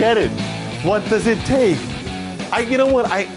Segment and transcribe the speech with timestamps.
[0.00, 0.30] Get it.
[0.82, 1.76] What does it take?
[2.50, 3.28] I you know what I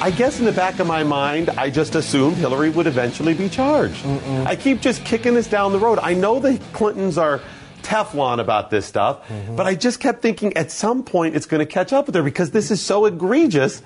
[0.00, 3.48] I guess in the back of my mind, I just assumed Hillary would eventually be
[3.48, 4.06] charged.
[4.46, 5.98] I keep just kicking this down the road.
[6.00, 7.40] I know the Clintons are
[7.82, 9.56] Teflon about this stuff, mm-hmm.
[9.56, 12.22] but I just kept thinking at some point it's going to catch up with her
[12.22, 13.82] because this is so egregious.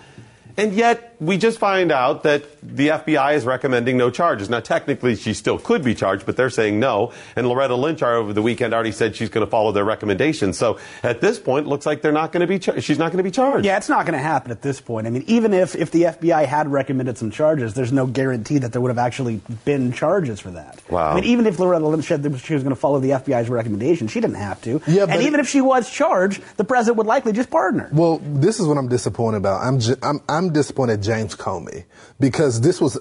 [0.58, 4.50] And yet, we just find out that the FBI is recommending no charges.
[4.50, 7.12] Now, technically, she still could be charged, but they're saying no.
[7.36, 10.58] And Loretta Lynch over the weekend already said she's going to follow their recommendations.
[10.58, 12.58] So at this point, it looks like they're not going to be.
[12.58, 13.64] Char- she's not going to be charged.
[13.64, 15.06] Yeah, it's not going to happen at this point.
[15.06, 18.72] I mean, even if, if the FBI had recommended some charges, there's no guarantee that
[18.72, 20.80] there would have actually been charges for that.
[20.90, 21.12] Wow.
[21.12, 23.48] I mean, even if Loretta Lynch said that she was going to follow the FBI's
[23.48, 24.80] recommendation, she didn't have to.
[24.86, 27.88] Yeah, but- and even if she was charged, the president would likely just pardon her.
[27.92, 29.62] Well, this is what I'm disappointed about.
[29.62, 31.84] I'm j- I'm I'm disappointed James Comey
[32.20, 32.98] because this was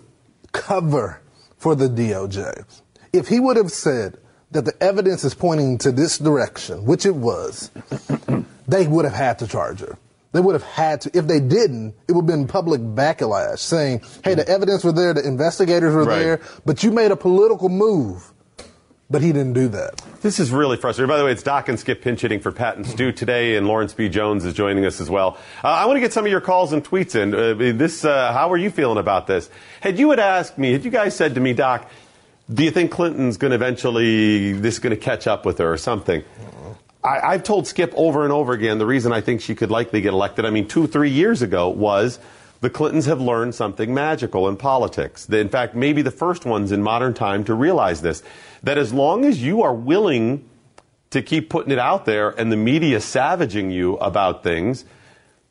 [0.51, 1.21] cover
[1.57, 2.63] for the DOJ.
[3.11, 4.17] If he would have said
[4.51, 7.71] that the evidence is pointing to this direction, which it was,
[8.67, 9.97] they would have had to charge her.
[10.31, 11.17] They would have had to.
[11.17, 15.13] If they didn't, it would have been public backlash saying, "Hey, the evidence were there,
[15.13, 16.19] the investigators were Right.
[16.19, 18.33] there, but you made a political move."
[19.07, 20.01] But he didn't do that.
[20.21, 21.09] This is really frustrating.
[21.09, 23.67] By the way, it's Doc and Skip pinch hitting for Pat and Stu today, and
[23.67, 24.09] Lawrence B.
[24.09, 25.37] Jones is joining us as well.
[25.63, 27.35] Uh, I want to get some of your calls and tweets in.
[27.35, 29.49] Uh, this, uh, how are you feeling about this?
[29.81, 31.87] Had you had asked me, had you guys said to me, Doc,
[32.51, 35.71] do you think Clinton's going to eventually, this is going to catch up with her
[35.71, 36.23] or something?
[37.03, 40.01] I, I've told Skip over and over again the reason I think she could likely
[40.01, 40.45] get elected.
[40.45, 42.17] I mean, two, three years ago was
[42.61, 45.29] the Clintons have learned something magical in politics.
[45.29, 48.23] In fact, maybe the first ones in modern time to realize this.
[48.65, 50.47] That as long as you are willing
[51.11, 54.85] to keep putting it out there and the media savaging you about things,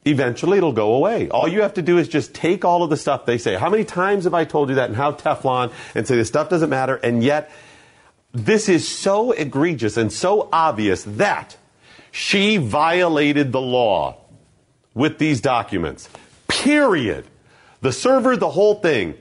[0.04, 1.30] eventually it'll go away.
[1.30, 3.54] All you have to do is just take all of the stuff they say.
[3.54, 6.50] How many times have I told you that and how Teflon and say this stuff
[6.50, 7.50] doesn't matter and yet
[8.32, 11.56] this is so egregious and so obvious that
[12.10, 14.16] she violated the law
[14.92, 16.08] with these documents.
[16.48, 17.26] Period.
[17.80, 19.14] The server, the whole thing.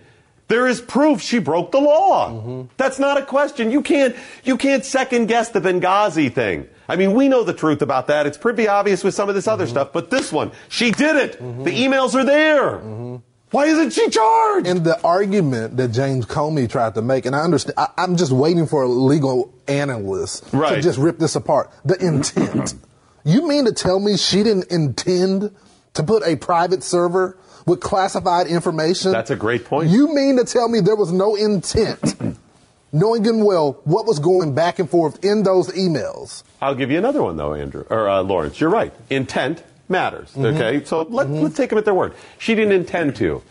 [0.48, 2.30] There is proof she broke the law.
[2.30, 2.74] Mm-hmm.
[2.78, 3.72] That's not a question.
[3.72, 6.68] You can't you can't second guess the Benghazi thing.
[6.88, 8.26] I mean, we know the truth about that.
[8.28, 9.72] It's pretty obvious with some of this other mm-hmm.
[9.72, 11.40] stuff, but this one, she did it.
[11.40, 11.64] Mm-hmm.
[11.64, 13.22] The emails are there.
[13.54, 14.68] Why isn't she charged?
[14.68, 18.32] And the argument that James Comey tried to make, and I understand, I, I'm just
[18.32, 21.72] waiting for a legal analyst to just rip this apart.
[21.86, 22.74] The intent.
[23.24, 25.56] you mean to tell me she didn't intend
[25.94, 29.12] to put a private server with classified information?
[29.12, 29.90] That's a great point.
[29.90, 32.16] You mean to tell me there was no intent,
[32.92, 36.44] knowing good well what was going back and forth in those emails?
[36.62, 38.60] I'll give you another one though, Andrew or uh, Lawrence.
[38.60, 38.94] You're right.
[39.10, 40.30] Intent matters.
[40.32, 40.46] Mm-hmm.
[40.46, 42.14] Okay, so let, let's take them at their word.
[42.38, 43.42] She didn't intend to.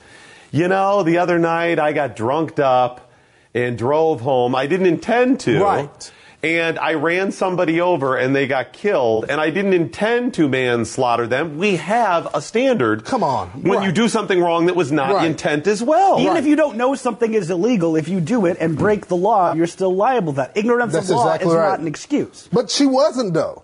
[0.51, 3.11] You know, the other night I got drunked up
[3.55, 4.55] and drove home.
[4.55, 5.63] I didn't intend to.
[5.63, 6.13] Right.
[6.43, 11.29] And I ran somebody over and they got killed, and I didn't intend to manslaughter
[11.29, 11.57] them.
[11.57, 13.05] We have a standard.
[13.05, 13.49] Come on.
[13.63, 13.87] When Right.
[13.87, 15.27] you do something wrong that was not Right.
[15.27, 16.19] intent as well.
[16.19, 19.15] Even if you don't know something is illegal, if you do it and break the
[19.17, 20.51] law, you're still liable for that.
[20.57, 21.69] Ignorance That's of law exactly is right.
[21.69, 22.49] not an excuse.
[22.53, 23.63] But she wasn't though.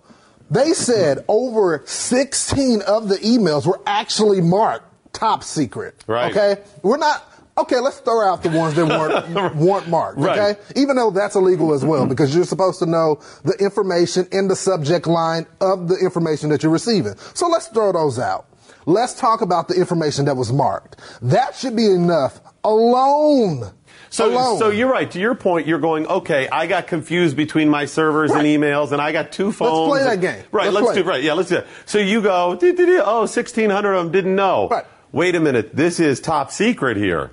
[0.49, 5.97] They said over 16 of the emails were actually marked top secret.
[6.07, 6.31] Right.
[6.31, 6.61] Okay?
[6.85, 7.25] We're not
[7.59, 10.39] Okay, let's throw out the ones that weren't weren't marked, Right.
[10.39, 10.61] okay?
[10.77, 14.57] Even though that's illegal as well because you're supposed to know the information in the
[14.57, 17.15] subject line of the information that you're receiving.
[17.35, 18.47] So let's throw those out.
[18.87, 21.01] Let's talk about the information that was marked.
[21.21, 23.73] That should be enough alone.
[24.11, 24.59] So, alone.
[24.59, 25.11] so you're right.
[25.11, 29.03] To your point, you're going, okay, I got confused between my servers and emails, and
[29.03, 29.91] I got two phones.
[29.91, 30.45] Let's play that game.
[30.51, 31.07] Right, Let's let's, do it.
[31.07, 31.23] right.
[31.23, 31.67] Yeah, let's do that.
[31.85, 34.69] So you go, "Dee, dee, dee, oh, 1,600 of them didn't know.
[34.71, 34.85] Right.
[35.13, 37.31] Wait a minute, this is top secret here.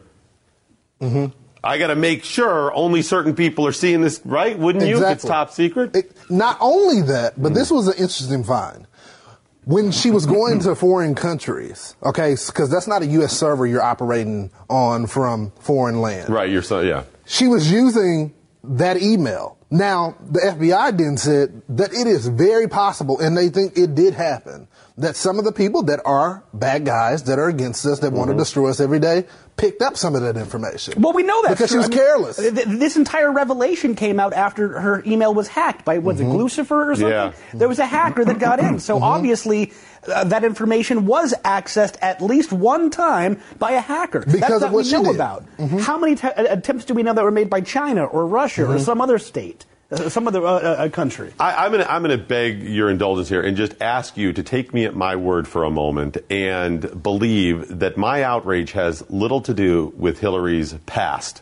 [1.01, 1.37] Mm-hmm.
[1.63, 4.57] I got to make sure only certain people are seeing this, right?
[4.57, 5.03] Wouldn't you?
[5.03, 5.95] If it's top secret.
[5.95, 8.87] It, not only that, but this was an interesting find.
[9.63, 13.35] When she was going to foreign countries, okay, because that's not a U.S.
[13.35, 16.29] server you're operating on from foreign land.
[16.29, 16.51] right.
[16.51, 17.05] You're so yeah.
[17.25, 19.57] She was using that email.
[19.71, 24.13] Now, the FBI then said that it is very possible, and they think it did
[24.13, 24.67] happen,
[24.97, 28.29] that some of the people that are bad guys that are against us, that want
[28.29, 29.25] to destroy us every day,
[29.57, 31.01] picked up some of that information.
[31.01, 32.35] Well, we know that because she was careless.
[32.37, 36.31] th- this entire revelation came out after her email was hacked by was Mm-hmm.
[36.31, 37.09] it Lucifer or something?
[37.09, 37.31] Yeah.
[37.53, 39.71] There was a hacker that got in, so obviously
[40.13, 44.19] uh, that information was accessed at least one time by a hacker.
[44.19, 45.15] Because That's of what what we know did.
[45.15, 45.45] about.
[45.81, 48.77] How many t- attempts do we know that were made by China or Russia or
[48.79, 51.33] some other state, uh, some other uh, uh, country?
[51.39, 54.33] I, I'm going to I'm going to beg your indulgence here and just ask you
[54.33, 59.07] to take me at my word for a moment and believe that my outrage has
[59.09, 61.41] little to do with Hillary's past.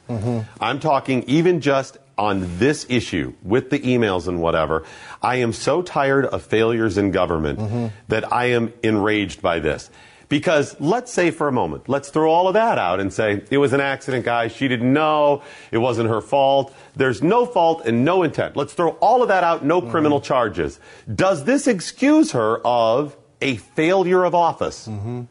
[0.60, 4.84] I'm talking even just on this issue with the emails and whatever.
[5.22, 9.90] I am so tired of failures in government that I am enraged by this.
[10.34, 13.60] Because let's say for a moment, let's throw all of that out and say it
[13.60, 14.52] was an accident, guys.
[14.52, 15.44] She didn't know.
[15.70, 16.76] It wasn't her fault.
[16.96, 18.56] There's no fault and no intent.
[18.56, 19.92] Let's throw all of that out, no mm-hmm.
[19.92, 20.80] criminal charges.
[21.14, 24.88] Does this excuse her of a failure of office?
[24.88, 25.26] Mm-hmm.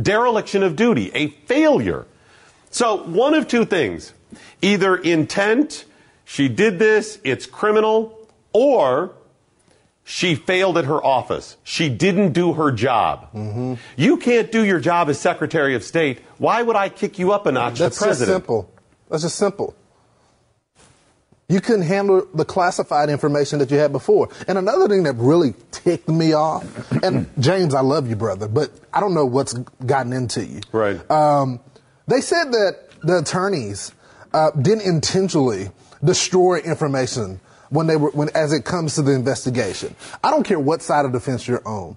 [0.00, 2.06] Dereliction of duty, a failure.
[2.70, 4.14] So one of two things.
[4.62, 5.84] Either intent,
[6.24, 9.16] she did this, it's criminal, or
[10.04, 11.56] she failed at her office.
[11.64, 13.28] She didn't do her job.
[13.96, 16.20] You can't do your job as Secretary of State.
[16.36, 18.70] Why would I kick you up a notch That's to just simple.
[19.08, 19.74] That's just simple.
[21.48, 24.28] You couldn't handle the classified information that you had before.
[24.48, 26.64] And another thing that really ticked me off,
[27.02, 30.60] and James, I love you, brother, but I don't know what's gotten into you.
[30.72, 31.10] Right.
[31.10, 31.60] Um,
[32.06, 33.92] they said that the attorneys
[34.32, 35.68] uh, didn't intentionally
[36.02, 39.94] destroy information when they were when as it comes to the investigation.
[40.22, 41.96] I don't care what side of the fence you're on.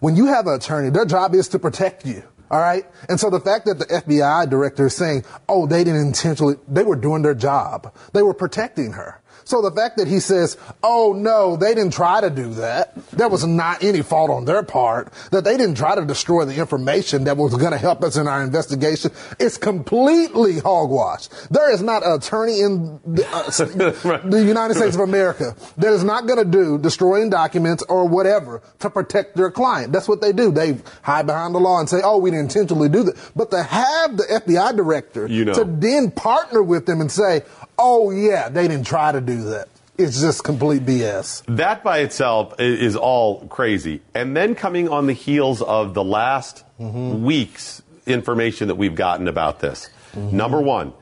[0.00, 2.22] When you have an attorney, their job is to protect you.
[2.50, 2.84] All right.
[3.08, 6.84] And so the fact that the FBI director is saying, oh, they didn't intentionally, they
[6.84, 7.92] were doing their job.
[8.12, 9.20] They were protecting her.
[9.46, 12.94] So the fact that he says, oh no, they didn't try to do that.
[13.12, 15.12] There was not any fault on their part.
[15.30, 18.26] That they didn't try to destroy the information that was going to help us in
[18.26, 19.12] our investigation.
[19.38, 21.28] It's completely hogwash.
[21.48, 26.02] There is not an attorney in the, uh, the United States of America that is
[26.02, 29.92] not going to do destroying documents or whatever to protect their client.
[29.92, 30.50] That's what they do.
[30.50, 33.16] They hide behind the law and say, oh, we didn't intentionally do that.
[33.36, 35.54] But to have the FBI director You know.
[35.54, 37.42] to then partner with them and say,
[37.78, 39.68] oh, yeah, they didn't try to do that.
[39.98, 41.42] It's just complete BS.
[41.56, 44.02] That by itself is all crazy.
[44.14, 49.60] And then coming on the heels of the last week's information that we've gotten about
[49.60, 49.88] this.
[50.14, 50.92] Number one,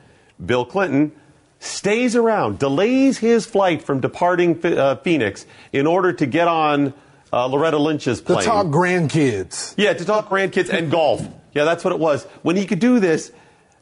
[0.44, 1.12] Bill Clinton
[1.58, 6.94] stays around, delays his flight from departing uh, Phoenix in order to get on
[7.32, 9.74] uh, Loretta Lynch's To talk grandkids.
[9.76, 11.26] Yeah, to talk grandkids and golf.
[11.52, 12.24] Yeah, that's what it was.
[12.42, 13.32] When he could do this,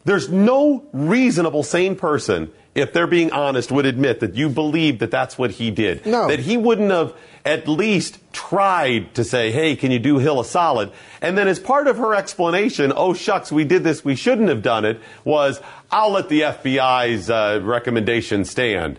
[0.04, 5.10] there's no reasonable sane person, if they're being honest, would admit that you believe that
[5.10, 6.06] that's what he did.
[6.06, 6.28] No.
[6.28, 7.14] That he wouldn't have
[7.44, 10.92] at least tried to say, hey, can you do Hill a solid?
[11.20, 14.62] And then as part of her explanation, oh shucks, we did this, we shouldn't have
[14.62, 15.60] done it, was,
[15.90, 18.98] I'll let the FBI's uh, recommendation stand.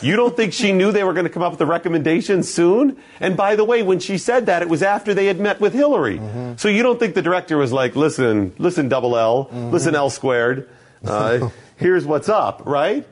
[0.00, 2.96] You don't think she knew they were going to come up with a recommendation soon?
[3.20, 5.74] And by the way, when she said that, it was after they had met with
[5.74, 6.22] Hillary.
[6.56, 10.70] So you don't think the director was like, listen, listen, double L, listen, L squared,
[11.04, 13.06] uh, here's what's up, right?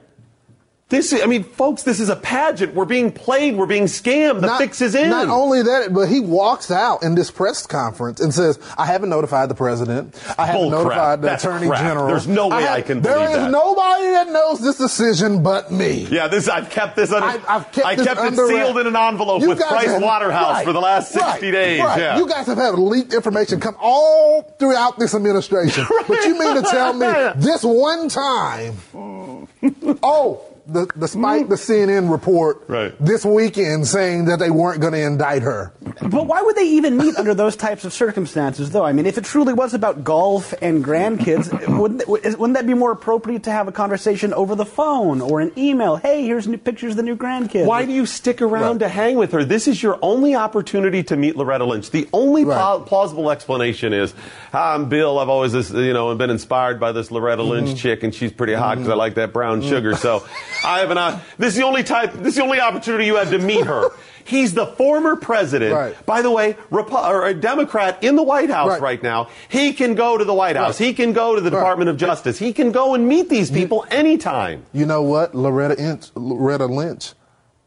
[0.93, 2.75] This, I mean, folks, this is a pageant.
[2.75, 3.57] We're being played.
[3.57, 4.43] We're being scammed.
[4.43, 5.09] The fix is in.
[5.09, 9.09] Not only that, but he walks out in this press conference and says, "I haven't
[9.09, 10.15] notified the president.
[10.37, 10.83] I haven't Bull crap.
[10.85, 11.81] notified the That's attorney crap.
[11.81, 12.09] general.
[12.09, 15.43] There's no way have- I can There believe is that." nobody that knows this decision
[15.43, 17.27] but me." yeah, this I've kept this under.
[17.27, 20.03] I've, I've kept I this kept it sealed in an envelope You with Price have-
[20.03, 21.81] Waterhouse right, for the last 60 right, days.
[21.81, 21.99] right.
[22.01, 22.19] Yeah.
[22.19, 25.87] You guys have had leaked information come all throughout this administration.
[26.07, 27.07] But you mean to tell me
[27.37, 28.77] this one time,
[30.03, 32.95] oh, the, despite the CNN report Right.
[33.04, 35.73] this weekend saying that they weren't going to indict her.
[36.00, 38.85] But why would they even meet under those types of circumstances, though?
[38.85, 42.92] I mean, if it truly was about golf and grandkids, wouldn't, wouldn't that be more
[42.92, 45.97] appropriate to have a conversation over the phone or an email?
[45.97, 47.66] Hey, here's new pictures of the new grandkids.
[47.66, 48.81] Why do you stick around Right.
[48.81, 49.45] to hang with her?
[49.45, 51.90] This is your only opportunity to meet Loretta Lynch.
[51.90, 52.57] The only Right.
[52.57, 54.14] pla- plausible explanation is,
[54.52, 55.19] "Hi, I'm Bill.
[55.19, 57.76] I've always, you know, been inspired by this Loretta Lynch Mm-hmm.
[57.76, 59.95] chick, and she's pretty hot because I like that brown sugar.
[59.97, 60.23] So,
[60.65, 60.99] I have an.
[60.99, 62.13] Uh, this is the only type.
[62.13, 63.91] This is the only opportunity you have to meet her.
[64.25, 65.75] He's the former president.
[65.75, 66.07] Right.
[66.07, 68.81] By the way, or a Democrat in the White House right.
[68.81, 69.03] Right.
[69.03, 69.29] now.
[69.49, 70.79] He can go to the White House.
[70.79, 70.87] Right.
[70.89, 71.51] He can go to the.
[71.51, 72.39] Department of Justice.
[72.39, 74.65] He can go and meet these people anytime.
[74.73, 75.35] You know what?
[75.35, 77.13] Loretta, Inch, Loretta Lynch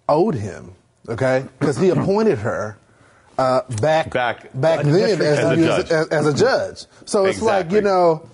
[0.10, 0.74] owed him,
[1.10, 1.46] okay?
[1.60, 2.78] Because he appointed her
[3.38, 6.86] uh, back Back- back As then district as, a, as, as, as a judge.
[7.06, 8.30] So it's like you know,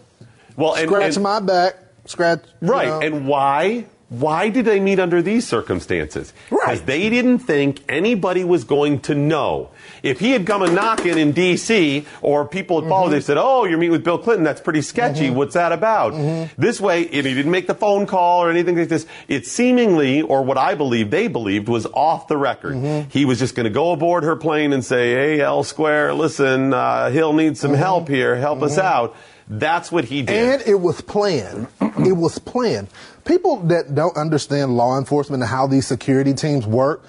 [0.56, 2.88] Well, and, scratch and- my back, scratch you Right.
[2.88, 3.00] know.
[3.02, 3.86] And why?
[4.12, 6.34] Why did they meet under these circumstances?
[6.50, 6.86] Because Right.
[6.86, 9.70] they didn't think anybody was going to know.
[10.04, 12.06] If he had come a knocking in D.C.
[12.22, 13.12] or people had followed, Mm-hmm.
[13.14, 14.44] they said, "Oh, you're meeting with Bill Clinton.
[14.44, 15.30] That's pretty sketchy.
[15.30, 16.62] What's that about?" Mm-hmm.
[16.62, 19.06] This way, and he didn't make the phone call or anything like this.
[19.30, 22.76] It seemingly, or what I believe they believed, was off the record.
[22.76, 23.10] Mm-hmm.
[23.12, 26.74] He was just going to go aboard her plane and say, "Hey, L Square, listen,
[26.74, 28.36] uh, Hill needs some help here.
[28.36, 29.16] Help us out."
[29.54, 30.34] That's what he did.
[30.36, 30.62] Mm-hmm.
[30.62, 31.68] And it was planned.
[31.82, 32.88] it was planned.
[33.26, 37.04] People that don't understand law enforcement and how these security teams work,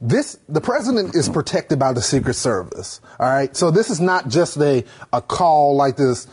[0.00, 3.00] this the president is protected by the Secret Service.
[3.18, 6.26] All right, so this is not just a a call like this.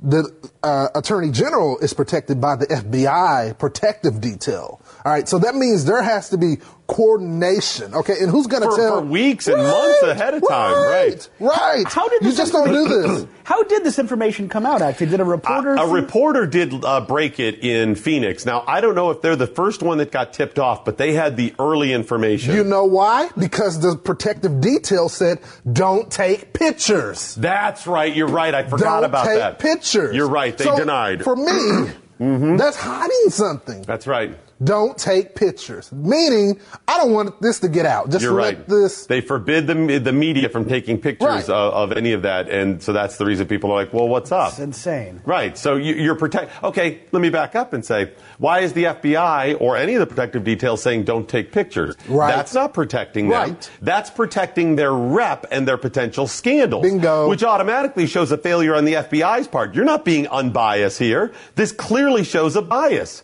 [0.00, 4.80] The uh, attorney general is protected by the FBI protective detail.
[5.08, 7.94] All right, so that means there has to be coordination.
[7.94, 11.30] Okay, and who's going to tell for weeks and months ahead of time, right.
[11.40, 11.84] Right.
[11.86, 13.26] How did you this just don't do this?
[13.44, 14.82] How did this information come out?
[14.82, 15.76] Actually, did a reporter?
[15.76, 18.44] A, a reporter did uh, break it in Phoenix.
[18.44, 21.14] Now, I don't know if they're the first one that got tipped off, but they
[21.14, 22.54] had the early information.
[22.54, 23.30] You know why?
[23.38, 25.38] Because the protective detail said,
[25.72, 28.14] "Don't take pictures." That's right.
[28.14, 28.54] You're right.
[28.54, 29.58] I forgot Don't about take that.
[29.58, 30.14] pictures.
[30.14, 30.54] You're right.
[30.54, 31.24] They So, denied.
[31.24, 31.92] For me,
[32.58, 33.80] that's hiding something.
[33.84, 34.36] That's right.
[34.62, 35.92] Don't take pictures.
[35.92, 38.10] Meaning, I don't want this to get out.
[38.10, 38.68] Just You're let right.
[38.68, 39.06] this.
[39.06, 41.48] They forbid the, the media from taking pictures Right.
[41.48, 44.32] of, of any of that, and so that's the reason people are like, "Well, what's
[44.32, 45.22] up?" It's insane.
[45.24, 45.56] Right.
[45.56, 46.62] So you, you're protect.
[46.64, 50.06] Okay, let me back up and say, why is the FBI or any of the
[50.06, 51.94] protective details saying don't take pictures?
[52.08, 52.34] Right.
[52.34, 53.50] That's not protecting them.
[53.50, 53.70] Right.
[53.80, 56.82] That's protecting their rep and their potential scandals.
[56.82, 57.28] Bingo.
[57.28, 59.74] Which automatically shows a failure on the FBI's part.
[59.74, 61.32] You're not being unbiased here.
[61.54, 63.22] This clearly shows a bias.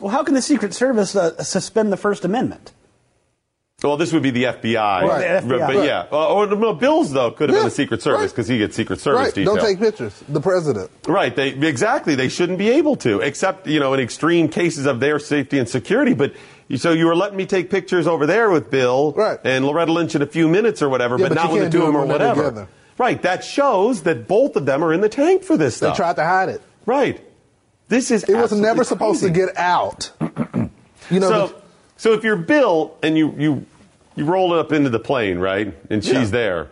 [0.00, 2.72] Well, how can the Secret Service uh, suspend the First Amendment?
[3.82, 5.02] Well, this would be the FBI.
[5.02, 5.42] Right.
[5.42, 5.66] The But, FBI.
[5.74, 6.06] but yeah.
[6.10, 8.30] Uh, or no, Bill's, though, could have Yeah, been the Secret Service right.
[8.30, 9.34] because he gets Secret Service right.
[9.34, 9.54] detail.
[9.54, 10.22] Don't take pictures.
[10.28, 10.90] The president.
[11.06, 11.34] Right.
[11.34, 12.14] They exactly.
[12.14, 15.68] They shouldn't be able to, except you know, in extreme cases of their safety and
[15.68, 16.14] security.
[16.14, 16.32] But
[16.68, 19.38] you- so you were letting me take pictures over there with Bill Right.
[19.44, 21.58] and Loretta Lynch in a few minutes or whatever, Yeah, but, but not you with
[21.60, 22.42] the can't two do of them or whatever.
[22.44, 22.68] together.
[22.96, 23.20] Right.
[23.22, 26.24] That shows that both of them are in the tank for this They tried to
[26.24, 26.62] hide it.
[26.86, 27.20] right.
[27.88, 30.10] This is It was never supposed to get out.
[31.10, 31.28] you know.
[31.28, 31.54] So, the-
[31.96, 33.66] so if you're Bill and you you
[34.16, 36.24] you roll it up into the plane, right, and she's Yeah.
[36.26, 36.68] there.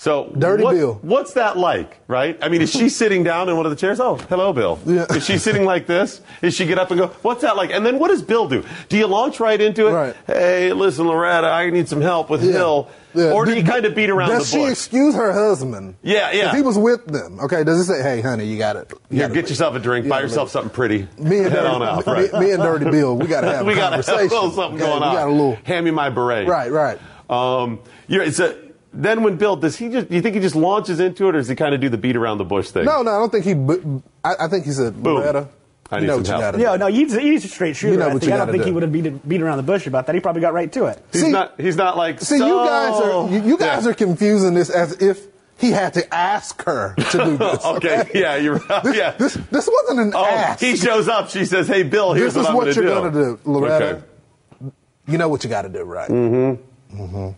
[0.00, 0.98] So Dirty what- Bill.
[1.02, 2.38] What's that like, right?
[2.40, 3.98] I mean, is she sitting down in one of the chairs?
[3.98, 4.78] Oh, hello, Bill.
[4.86, 5.06] Yeah.
[5.10, 6.20] Is she sitting like this?
[6.40, 7.08] Is she get up and go?
[7.22, 7.72] What's that like?
[7.72, 8.64] And then what does Bill do?
[8.88, 9.92] Do you launch right into it?
[9.92, 10.16] Right.
[10.28, 12.52] Hey, listen, Loretta, I need some help with Yeah.
[12.52, 12.88] Hill.
[13.12, 13.32] Yeah.
[13.32, 15.96] Or do you kind of beat around Does the she excuse her husband?
[16.02, 16.50] Yeah, yeah.
[16.50, 18.92] If he was with them, okay, does he say, "Hey, honey, you got it"?
[19.10, 20.06] Here, get yourself a drink.
[20.08, 21.08] buy yourself something pretty.
[21.18, 22.06] Me and Head Dirty, on out.
[22.06, 22.32] Right.
[22.34, 24.50] me and Dirty Bill, we got to have we a got to have a little
[24.52, 25.10] something Okay, going on.
[25.10, 25.58] We got a little.
[25.64, 26.46] Hand me my beret.
[26.46, 27.00] Right, right.
[27.28, 28.56] Um, you're, it's a,
[28.92, 30.08] then when Bill does he just?
[30.08, 31.98] Do you think he just launches into it, or does he kind of do the
[31.98, 32.84] beat around the bush thing?
[32.84, 33.54] No, no, I don't think he.
[33.54, 35.16] bu- I, I think he said, Boom.
[35.16, 35.48] Loretta,
[35.90, 36.40] I you need know some what you help.
[36.42, 36.78] got to No, do.
[36.78, 37.92] no, he's, he's a straight shooter.
[37.94, 38.66] You know I, what think, you I don't think do.
[38.68, 40.14] he would have beat, beat around the bush about that.
[40.14, 41.02] He probably got right to it.
[41.12, 41.60] He's See- not.
[41.60, 42.20] He's not like.
[42.20, 43.28] See, you guys are oh.
[43.30, 43.90] you, you guys Yeah.
[43.90, 45.26] are confusing this as if
[45.58, 47.64] he had to ask her to do this.
[47.64, 48.82] Okay, yeah, you're right.
[48.84, 49.10] This, yeah.
[49.12, 50.60] this, this wasn't an oh, ask.
[50.60, 51.30] he shows up.
[51.30, 53.40] She says, "Hey, Bill, here's this is what I'm going to you're do." gonna do,
[53.50, 53.84] Loretta.
[53.86, 54.72] Okay.
[55.08, 56.08] You know what you got to do, right?
[56.10, 57.00] Mm-hmm.
[57.02, 57.30] Mm-hmm.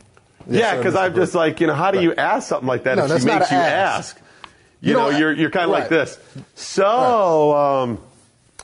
[0.48, 3.04] Yeah, because I'm just like, you know, how do you ask something like that No,
[3.06, 4.16] if she makes you ask.
[4.16, 4.20] ask?
[4.80, 6.18] You, You know, don't- you're you're kind of like this.
[6.54, 7.98] So, um,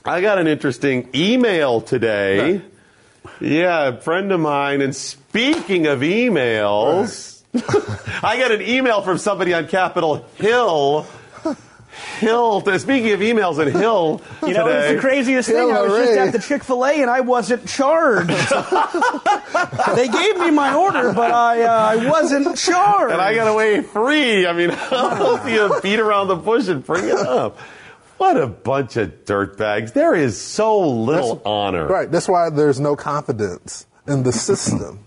[0.04, 2.52] I got an interesting email today.
[2.52, 2.62] Right.
[3.40, 4.80] Yeah, a friend of mine.
[4.80, 7.42] And speaking of emails,
[8.25, 11.06] I got an email from somebody on Capitol Hill.
[12.18, 12.60] Hill.
[12.78, 14.94] Speaking of emails and Hill You know, it's today.
[14.94, 15.70] the craziest thing.
[15.70, 18.28] I was just at the Chick Fil A and I wasn't charged.
[19.94, 23.12] they gave me my order, but I uh, I wasn't charged.
[23.12, 24.46] and I got away free.
[24.46, 27.58] I mean, how else do you beat around the bush and bring it up?
[28.18, 29.92] What a bunch of dirtbags.
[29.92, 31.86] There is so little honor.
[31.86, 32.10] Right.
[32.10, 35.00] That's why there's no confidence in the system.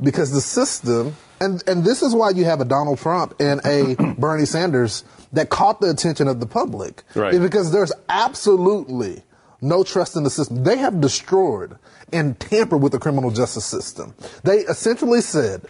[0.00, 3.94] Because the system, and, and this is why you have a Donald Trump and a
[4.18, 7.02] Bernie Sanders that caught the attention of the public.
[7.14, 7.34] Right.
[7.34, 9.22] Is because there's absolutely
[9.60, 10.64] no trust in the system.
[10.64, 11.76] They have destroyed
[12.12, 14.14] and tampered with the criminal justice system.
[14.44, 15.62] They essentially said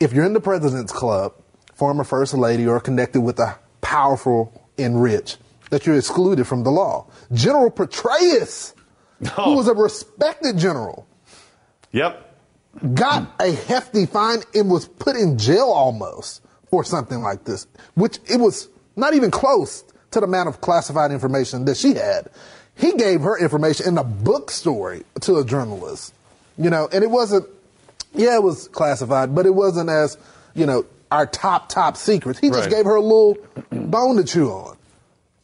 [0.00, 1.34] if you're in the president's club,
[1.74, 5.36] former first lady, or connected with the powerful and rich,
[5.70, 7.06] that you're excluded from the law.
[7.32, 8.74] General Petraeus,
[9.36, 9.44] Oh.
[9.44, 11.06] who was a respected general,
[11.92, 12.29] Yep.
[12.94, 18.18] Got a hefty fine and was put in jail almost for something like this, which
[18.28, 22.28] it was not even close to the amount of classified information that she had.
[22.76, 26.14] He gave her information in a book story to a journalist,
[26.56, 27.46] you know, and it wasn't,
[28.14, 30.16] yeah, it was classified, but it wasn't as,
[30.54, 32.38] you know, our top, top secrets.
[32.38, 32.70] He just Right.
[32.70, 33.36] gave her a little
[33.70, 34.76] bone to chew on.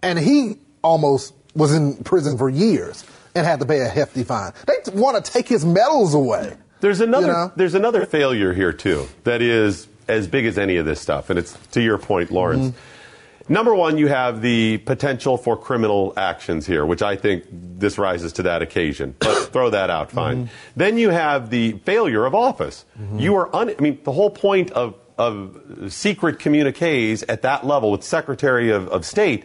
[0.02, 3.04] And he almost was in prison for years
[3.34, 4.52] and had to pay a hefty fine.
[4.66, 6.54] They want to take his medals away.
[6.80, 7.52] There's another You know?
[7.56, 11.38] there's another failure here too that is as big as any of this stuff, and
[11.38, 12.68] it's to your point, Lawrence.
[12.68, 13.52] Mm-hmm.
[13.52, 18.32] Number one, you have the potential for criminal actions here, which I think this rises
[18.34, 19.14] to that occasion.
[19.20, 20.36] But throw that out, fine.
[20.36, 20.52] Mm-hmm.
[20.74, 22.84] Then you have the failure of office.
[23.16, 27.90] You are un- I mean, the whole point of of secret communiques at that level
[27.90, 29.44] with Secretary of, of State.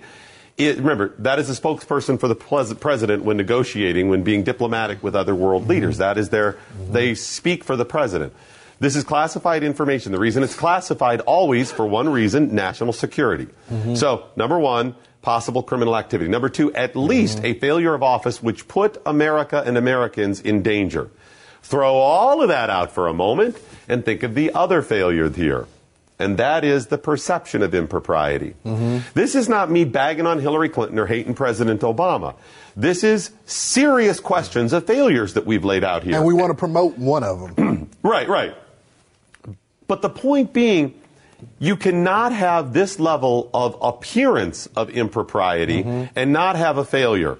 [0.57, 5.01] It, remember, that is a spokesperson for the pres- president when negotiating, when being diplomatic
[5.01, 5.95] with other world leaders.
[5.95, 6.01] Mm-hmm.
[6.01, 6.93] That is their, mm-hmm.
[6.93, 8.33] they speak for the president.
[8.79, 10.11] This is classified information.
[10.11, 13.47] The reason it's classified always for one reason, national security.
[13.71, 13.95] Mm-hmm.
[13.95, 16.29] So, number one, possible criminal activity.
[16.29, 21.11] Number two, at least a failure of office which put America and Americans in danger.
[21.61, 25.67] Throw all of that out for a moment and think of the other failure here.
[26.21, 28.53] And that is the perception of impropriety.
[28.63, 28.99] Mm-hmm.
[29.15, 32.35] This is not me bagging on Hillary Clinton or hating President Obama.
[32.75, 36.15] This is serious questions of failures that we've laid out here.
[36.15, 37.89] And we want to promote one of them.
[38.03, 38.55] Right, right.
[39.87, 40.99] But the point being,
[41.59, 46.11] you cannot have this level of appearance of impropriety mm-hmm.
[46.15, 47.37] and not have a failure.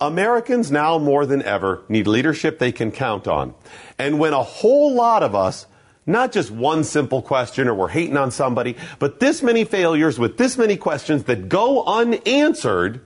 [0.00, 3.54] Americans now more than ever need leadership they can count on.
[3.98, 5.66] And when a whole lot of us,
[6.06, 10.36] not just one simple question or we're hating on somebody, but this many failures with
[10.36, 13.00] this many questions that go unanswered,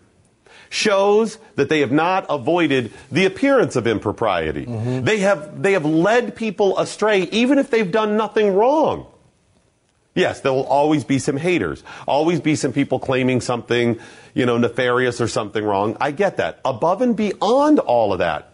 [0.71, 4.67] shows that they have not avoided the appearance of impropriety.
[4.67, 5.05] Mm-hmm.
[5.05, 9.07] They have they have led people astray even if they've done nothing wrong.
[10.15, 14.01] Yes, there will always be some haters, always be some people claiming something,
[14.35, 15.97] you know, nefarious or something wrong.
[16.01, 16.61] I get that.
[16.65, 18.53] Above and beyond all of that,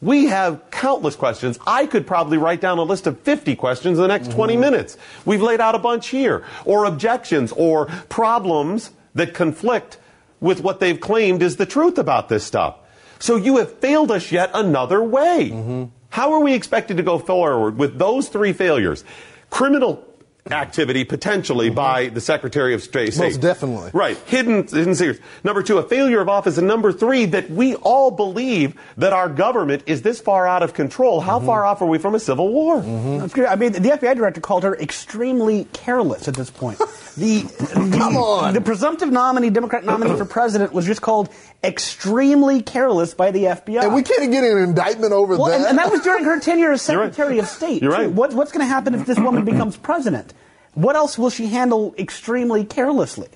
[0.00, 1.58] we have countless questions.
[1.66, 4.60] I could probably write down a list of 50 questions in the next 20 mm-hmm.
[4.60, 4.96] minutes.
[5.24, 9.98] We've laid out a bunch here, or objections, or problems that conflict
[10.40, 12.76] with what they've claimed is the truth about this stuff.
[13.18, 15.50] So you have failed us yet another way.
[15.52, 15.84] Mm-hmm.
[16.08, 19.04] How are we expected to go forward with those three failures?
[19.50, 20.04] Criminal
[20.52, 21.74] activity potentially mm-hmm.
[21.74, 23.16] by the Secretary of State.
[23.18, 23.90] Most definitely.
[23.92, 24.16] Right.
[24.26, 25.20] Hidden, hidden secrets.
[25.44, 26.58] Number two, a failure of office.
[26.58, 30.74] And number three, that we all believe that our government is this far out of
[30.74, 31.20] control.
[31.20, 31.46] How mm-hmm.
[31.46, 32.78] far off are we from a civil war?
[32.78, 33.18] Mm-hmm.
[33.18, 33.46] That's good.
[33.46, 36.78] I mean, the FBI director called her extremely careless at this point.
[37.16, 38.54] The, the, Come on.
[38.54, 41.28] the presumptive nominee, Democrat nominee for president, was just called
[41.62, 43.82] extremely careless by the FBI.
[43.82, 45.56] And we can't get an indictment over well, that.
[45.56, 47.14] and, and that was during her tenure as You're right.
[47.14, 47.82] Secretary of State.
[47.82, 48.10] You're right.
[48.10, 50.32] What, what's going to happen if this woman becomes president?
[50.74, 53.28] What else will she handle extremely carelessly?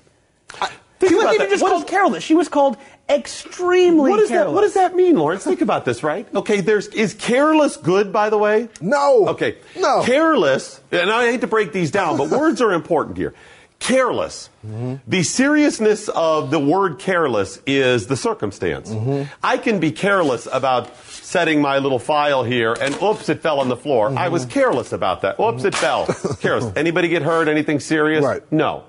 [1.01, 1.51] Think she wasn't even that.
[1.51, 2.25] just What called is- careless.
[2.25, 2.77] She was called
[3.09, 4.55] extremely What, is that, careless.
[4.55, 5.45] what does that mean, Lawrence?
[5.45, 6.27] Think about this, right?
[6.35, 8.69] Okay, there's is careless good, by the way?
[8.81, 9.29] no.
[9.29, 9.57] Okay.
[9.77, 10.03] No.
[10.05, 13.35] Careless, and I hate to break these down, but words are important here.
[13.81, 14.49] Careless.
[14.67, 14.95] Mm-hmm.
[15.07, 18.89] The seriousness of the word careless is the circumstance.
[18.89, 19.31] Mm-hmm.
[19.43, 20.89] I can be careless about
[21.25, 24.13] setting my little file here and oops, it fell on the floor.
[24.17, 24.53] I was mm-hmm.
[24.53, 25.41] careless about that.
[25.41, 26.07] Oops, it fell.
[26.07, 26.35] Mm-hmm.
[26.41, 26.77] careless.
[26.77, 27.49] Anybody get hurt?
[27.49, 28.23] Anything serious?
[28.23, 28.43] Right.
[28.53, 28.85] No.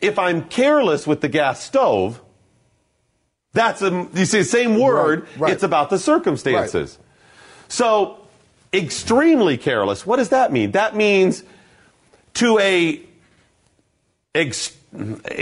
[0.00, 2.20] If I'm careless with the gas stove,
[3.52, 5.52] that's a, you see the same word, Right, right.
[5.52, 6.98] it's about the circumstances.
[7.68, 8.18] So,
[8.72, 10.72] extremely careless, what does that mean?
[10.72, 11.44] That means
[12.34, 13.00] to a
[14.34, 14.76] ex,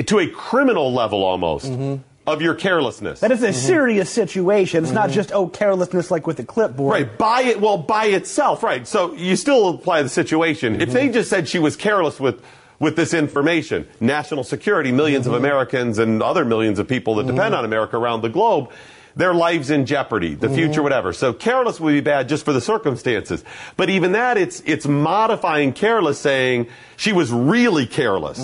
[0.06, 2.02] to a criminal level almost mm-hmm.
[2.26, 3.20] Of your carelessness.
[3.20, 3.56] That is a mm-hmm.
[3.56, 4.84] serious situation.
[4.84, 5.14] It's not mm-hmm.
[5.14, 6.92] just oh carelessness like with a clipboard.
[6.92, 8.86] Right, by it, well, by itself, right.
[8.86, 10.76] So you still apply the situation.
[10.76, 10.92] If mm-hmm.
[10.92, 12.42] they just said she was careless with,
[12.78, 17.54] with this information, national security, 1000000s of Americans and other millions of people that depend
[17.54, 18.70] on America around the globe,
[19.14, 21.12] their lives in jeopardy, the future, whatever.
[21.12, 23.44] So careless would be bad just for the circumstances.
[23.76, 28.38] But even that, it's, it's modifying careless saying she was really careless.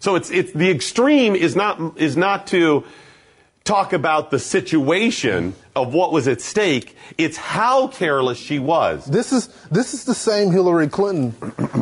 [0.00, 2.84] So it's, it's, the extreme is not, is not to,
[3.68, 6.96] talk about the situation of what was at stake.
[7.18, 9.04] It's how careless she was.
[9.04, 11.34] This is this is the same Hillary Clinton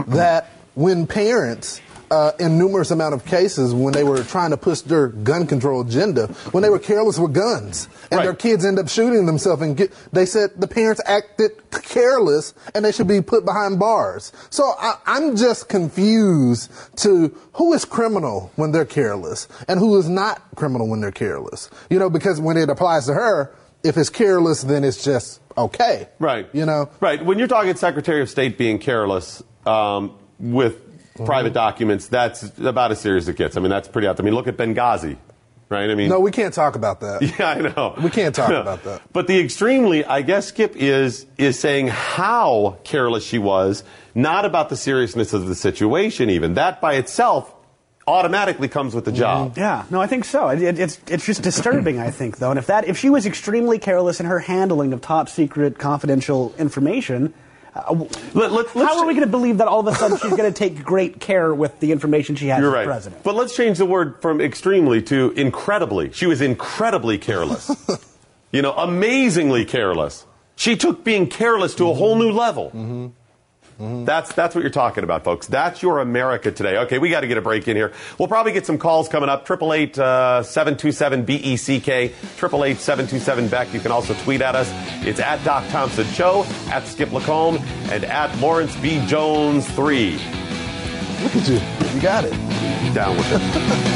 [0.09, 4.81] that when parents uh, in numerous amount of cases when they were trying to push
[4.83, 8.25] their gun control agenda, when they were careless with guns and Right.
[8.25, 12.85] their kids end up shooting themselves and get, they said the parents acted careless and
[12.85, 14.33] they should be put behind bars.
[14.51, 20.09] So I, I'm just confused to who is criminal when they're careless and who is
[20.09, 21.71] not criminal when they're careless.
[21.91, 26.09] You know, because when it applies to her, if it's careless, then it's just okay.
[26.19, 26.49] Right.
[26.53, 26.89] You know?
[27.01, 27.25] Right.
[27.25, 30.81] When you're talking Secretary of State being careless um, with
[31.25, 31.55] private mm-hmm.
[31.55, 33.57] documents, that's about as serious as it gets.
[33.57, 34.25] I mean, that's pretty out there.
[34.25, 35.17] I mean, look at Benghazi,
[35.69, 35.91] right?
[35.91, 37.23] I mean, No, we can't talk about that.
[37.39, 37.95] Yeah, I know.
[38.03, 39.03] We can't talk about that.
[39.13, 44.69] But the extremely, I guess, Skip is is saying how careless she was, not about
[44.69, 46.31] the seriousness of the situation.
[46.31, 47.53] Even that by itself
[48.09, 49.19] automatically comes with the mm-hmm.
[49.19, 49.59] job.
[49.59, 50.49] Yeah, no, I think so.
[50.49, 52.51] It, it, it's it's just disturbing, I think, though.
[52.51, 56.55] And if that if she was extremely careless in her handling of top secret confidential
[56.59, 57.35] information,
[57.77, 57.95] Uh,
[58.35, 60.31] let- let- let's how are we going to believe that all of a sudden she's
[60.31, 62.87] going to take great care with the information she has You're as right.
[62.87, 63.23] president?
[63.23, 66.13] But let's change the word from extremely to incredibly.
[66.13, 67.71] She was incredibly careless.
[68.53, 70.25] you know, amazingly careless.
[70.57, 72.67] She took being careless to a whole new level.
[72.69, 73.07] Mm-hmm.
[73.79, 75.47] That's that's what you're talking about, folks.
[75.47, 76.79] That's your America today.
[76.79, 77.93] Okay, we got to get a break in here.
[78.19, 79.45] We'll probably get some calls coming up.
[79.45, 82.13] Triple eight uh, seven two seven B E C K.
[82.39, 83.75] Triple eight seven two seven Beck.
[83.75, 84.71] You can also tweet at us.
[85.07, 87.59] It's at Doc Thompson Show, at Skip Lacombe,
[87.91, 90.13] and at Lawrence B Jones three.
[91.23, 91.61] Look at you.
[91.95, 92.33] You got it.
[92.95, 93.93] Down with it.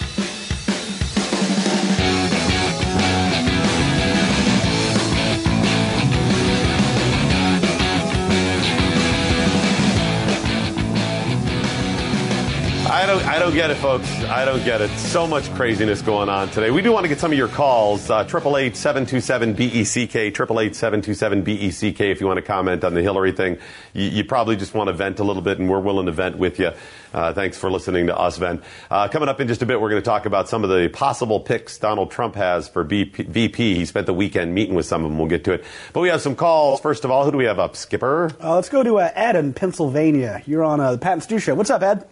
[12.91, 14.05] I don't, I don't get it, folks.
[14.25, 14.89] I don't get it.
[14.97, 16.71] So much craziness going on today.
[16.71, 18.09] We do want to get some of your calls.
[18.09, 20.29] Uh, Triple eight seven two seven B E C K.
[20.29, 22.11] Triple eight seven two seven B E C K.
[22.11, 23.59] If you want to comment on the Hillary thing,
[23.93, 26.37] you, you probably just want to vent a little bit, and we're willing to vent
[26.37, 26.71] with you.
[27.13, 28.61] Uh, thanks for listening to us vent.
[28.89, 30.89] Uh, coming up in just a bit, we're going to talk about some of the
[30.89, 33.75] possible picks Donald Trump has for BP, VP.
[33.75, 35.17] He spent the weekend meeting with some of them.
[35.17, 35.63] We'll get to it.
[35.93, 36.81] But we have some calls.
[36.81, 37.77] First of all, who do we have up?
[37.77, 38.31] Skipper.
[38.43, 40.43] Uh, let's go to uh, Ed in Pennsylvania.
[40.45, 41.55] You're on uh, the Pat and Stu show.
[41.55, 42.05] What's up, Ed?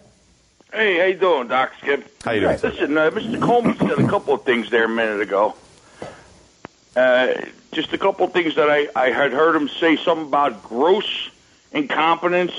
[0.72, 2.22] Hey, how you doing, Doc Skip?
[2.24, 2.58] How you doing?
[2.62, 3.38] Listen, uh, Mr.
[3.40, 5.56] Comey said a couple of things there a minute ago.
[6.94, 7.34] Uh,
[7.72, 11.30] just a couple of things that I, I had heard him say something about gross
[11.72, 12.52] incompetence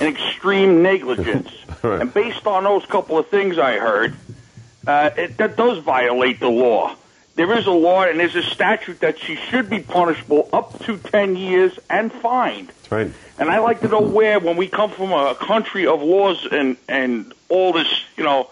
[0.00, 1.50] and extreme negligence.
[1.82, 2.00] Right.
[2.00, 4.14] And based on those couple of things I heard,
[4.86, 6.96] uh, it, that does violate the law.
[7.34, 10.96] There is a law and there's a statute that she should be punishable up to
[10.96, 12.68] 10 years and fined.
[12.68, 13.12] That's right.
[13.38, 16.78] And I like to know where, when we come from a country of laws and
[16.88, 18.50] and all this, you know,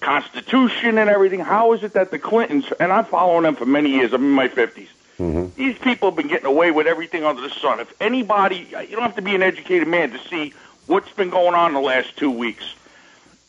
[0.00, 3.90] Constitution and everything, how is it that the Clintons and I'm following them for many
[3.90, 4.12] years.
[4.12, 4.88] I'm in my 50s.
[5.18, 5.56] Mm-hmm.
[5.56, 7.80] These people have been getting away with everything under the sun.
[7.80, 10.54] If anybody, you don't have to be an educated man to see
[10.86, 12.74] what's been going on the last two weeks.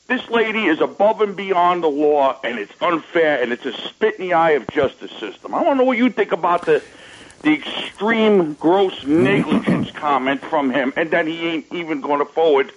[0.07, 4.15] This lady is above and beyond the law, and it's unfair, and it's a spit
[4.15, 5.55] in the eye of justice system.
[5.55, 6.83] I don't know what you think about the
[7.41, 12.71] the extreme gross negligence comment from him, and that he ain't even going to forward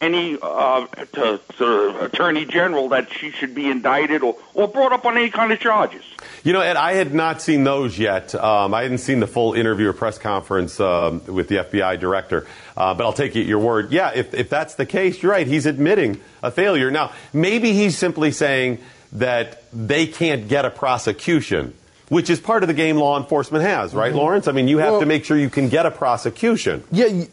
[0.00, 5.04] any uh, to, to Attorney General that she should be indicted or, or brought up
[5.04, 6.02] on any kind of charges.
[6.42, 8.34] You know, Ed, I had not seen those yet.
[8.34, 12.46] Um, I hadn't seen the full interview or press conference um, with the FBI director.
[12.76, 13.92] Uh, but I'll take it your word.
[13.92, 15.46] Yeah, if, if that's the case, you're right.
[15.46, 16.90] He's admitting a failure.
[16.90, 18.78] Now, maybe he's simply saying
[19.12, 21.74] that they can't get a prosecution,
[22.08, 24.48] which is part of the game law enforcement has, right, Lawrence?
[24.48, 26.84] I mean, you have Well- to make sure you can get a prosecution.
[26.90, 27.28] Yeah, you-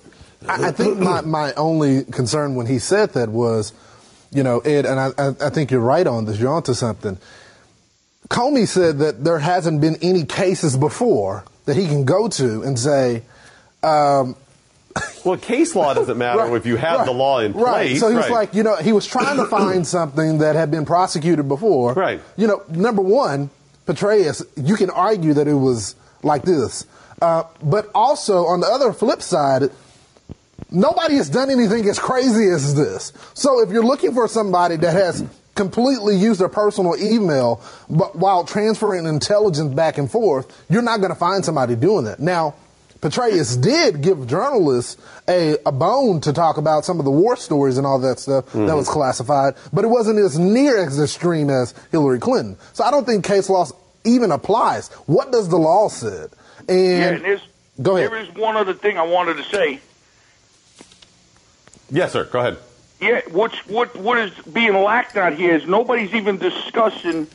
[0.47, 3.73] I, I think my, my only concern when he said that was,
[4.32, 6.39] you know, Ed, and I, I, think you're right on this.
[6.39, 7.17] You're onto something.
[8.30, 12.78] Comey said that there hasn't been any cases before that he can go to and
[12.78, 13.23] say,
[13.84, 14.36] um,
[15.26, 17.65] Well, case law doesn't matter Right, if you have right, the law in place.
[17.65, 17.97] right.
[17.97, 18.32] So he was right.
[18.34, 21.93] like, you know, he was trying to find something that had been prosecuted before.
[21.93, 22.21] Right.
[22.36, 23.50] You know, number one,
[23.86, 26.86] Petraeus, you can argue that it was like this.
[27.21, 29.71] Uh, but also, on the other flip side,
[30.72, 33.13] nobody has done anything as crazy as this.
[33.34, 35.24] So if you're looking for somebody that has
[35.56, 41.12] completely used their personal email but while transferring intelligence back and forth, you're not going
[41.12, 42.20] to find somebody doing that.
[42.20, 42.54] Now,
[43.00, 47.78] Petraeus did give journalists a, a bone to talk about some of the war stories
[47.78, 48.76] and all that stuff that mm-hmm.
[48.76, 52.58] was classified, but it wasn't as near as extreme as Hillary Clinton.
[52.74, 53.67] So I don't think case law
[54.04, 54.89] even applies.
[55.06, 56.26] What does the law say?
[56.67, 57.41] Yeah, And, and
[57.82, 58.12] go ahead.
[58.12, 59.80] there is one other thing I wanted to say.
[61.89, 62.26] Yes, sir.
[62.26, 62.58] Go ahead.
[63.00, 67.28] Yeah, what's what what is being lacked out here is nobody's even discussing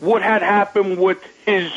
[0.00, 1.70] what had happened with his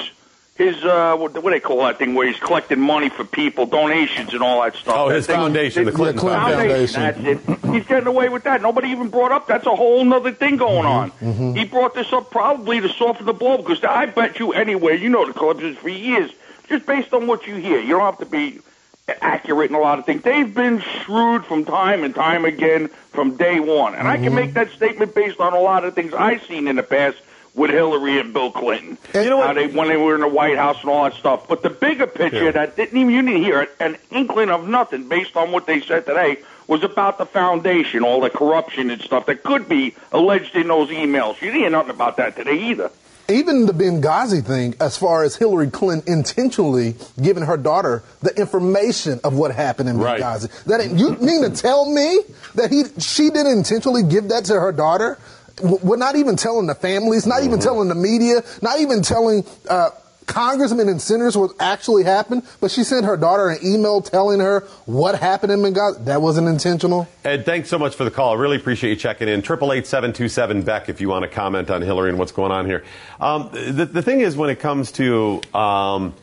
[0.56, 3.66] his uh what, what do they call that thing where he's collecting money for people,
[3.66, 4.96] donations and all that stuff.
[4.98, 7.02] Oh, That his thing- foundation, the Clinton Clinton Foundation.
[7.02, 7.34] Foundation.
[7.48, 7.74] That's it.
[7.74, 8.62] He's getting away with that.
[8.62, 9.48] Nobody even brought up.
[9.48, 11.12] That's a whole other thing going on.
[11.56, 14.98] He brought this up probably to soften the blow because I bet you anyway.
[14.98, 16.32] You know the Clippers for years,
[16.70, 17.82] just based on what you hear.
[17.82, 18.62] You don't have to be
[19.08, 20.24] accurate in a lot of things.
[20.24, 24.36] They've been shrewd from time and time again from day one, and I can mm-hmm.
[24.36, 27.18] make that statement based on a lot of things I've seen in the past
[27.54, 28.98] with Hillary and Bill Clinton.
[29.14, 29.48] You know what?
[29.48, 31.48] How they when they were in the White House and all that stuff.
[31.48, 32.52] But the bigger picture Yeah.
[32.52, 35.82] that didn't even you didn't hear it, an inkling of nothing based on what they
[35.82, 36.38] said today
[36.68, 40.90] was about the foundation, all the corruption and stuff that could be alleged in those
[40.90, 41.40] emails.
[41.42, 42.92] You didn't hear nothing about that today either.
[43.28, 49.20] Even the Benghazi thing, as far as Hillary Clinton intentionally giving her daughter the information
[49.24, 50.22] of what happened in Right.
[50.22, 50.64] Benghazi.
[50.66, 52.20] That you mean to tell me
[52.54, 55.18] that he she didn't intentionally give that to her daughter?
[55.62, 59.90] We're not even telling the families, not even telling the media, not even telling uh,
[60.26, 62.44] congressmen and senators what actually happened.
[62.60, 66.06] But she sent her daughter an email telling her what happened in Benghazi.
[66.06, 67.08] That wasn't intentional.
[67.24, 68.36] Ed, thanks so much for the call.
[68.36, 69.42] I really appreciate you checking in.
[69.42, 72.32] Triple eight seven two seven Beck if you want to comment on Hillary and what's
[72.32, 72.84] going on here.
[73.20, 76.14] Um, the, the thing is, when it comes to um,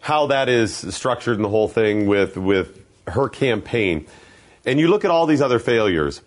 [0.00, 4.06] how that is structured and the whole thing with with her campaign,
[4.64, 6.20] and you look at all these other failures.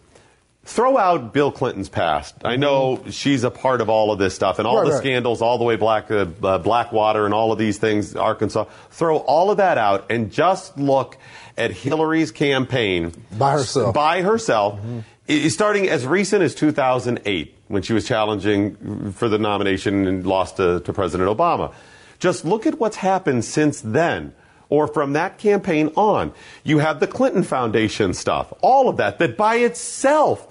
[0.70, 2.36] Throw out Bill Clinton's past.
[2.46, 5.00] I know she's a part of all of this stuff and all Right, the right.
[5.00, 8.66] scandals, all the way black, uh, uh, Blackwater and all of these things, Arkansas.
[8.92, 11.18] Throw all of that out and just look
[11.58, 13.96] at Hillary's campaign By herself.
[13.96, 14.80] by herself,
[15.28, 20.58] i- starting as recent as 2008 when she was challenging for the nomination and lost
[20.58, 21.74] to, to President Obama.
[22.20, 24.34] Just look at what's happened since then.
[24.70, 26.32] Or from that campaign on,
[26.64, 30.46] you have the Clinton Foundation stuff, all of that, that by itself,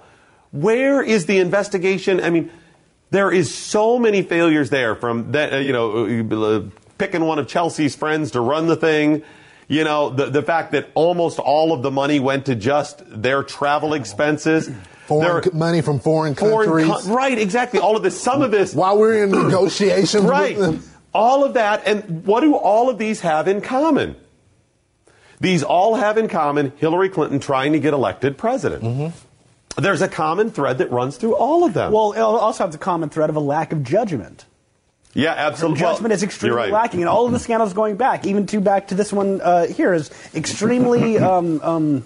[0.51, 2.21] where is the investigation?
[2.21, 2.51] I mean,
[3.11, 6.63] there is so many failures there from that, uh, you know, uh,
[6.99, 9.23] picking one of Chelsea's friends to run the thing.
[9.69, 13.43] You know, the, the fact that almost all of the money went to just their
[13.43, 14.71] travel expenses.
[15.07, 17.07] Foreign There- money from foreign foreign countries.
[17.07, 17.81] co- right, exactly.
[17.81, 18.75] All of this, some of this.
[18.75, 20.57] While we're in negotiations Right.
[20.59, 20.83] with them.
[21.15, 21.87] All of that.
[21.87, 24.17] And what do all of these have in common?
[25.41, 28.83] These all have in common Hillary Clinton trying to get elected president.
[28.83, 29.17] Mm-hmm.
[29.77, 31.93] There's a common thread that runs through all of them.
[31.93, 34.45] Well, it also has a common thread of a lack of judgment.
[35.15, 35.83] yeah, absolutely.
[35.83, 36.73] Well, Judgment is extremely right.
[36.73, 39.67] lacking, and all of the scandals going back, even to back to this one uh,
[39.67, 42.05] here, is extremely um, um,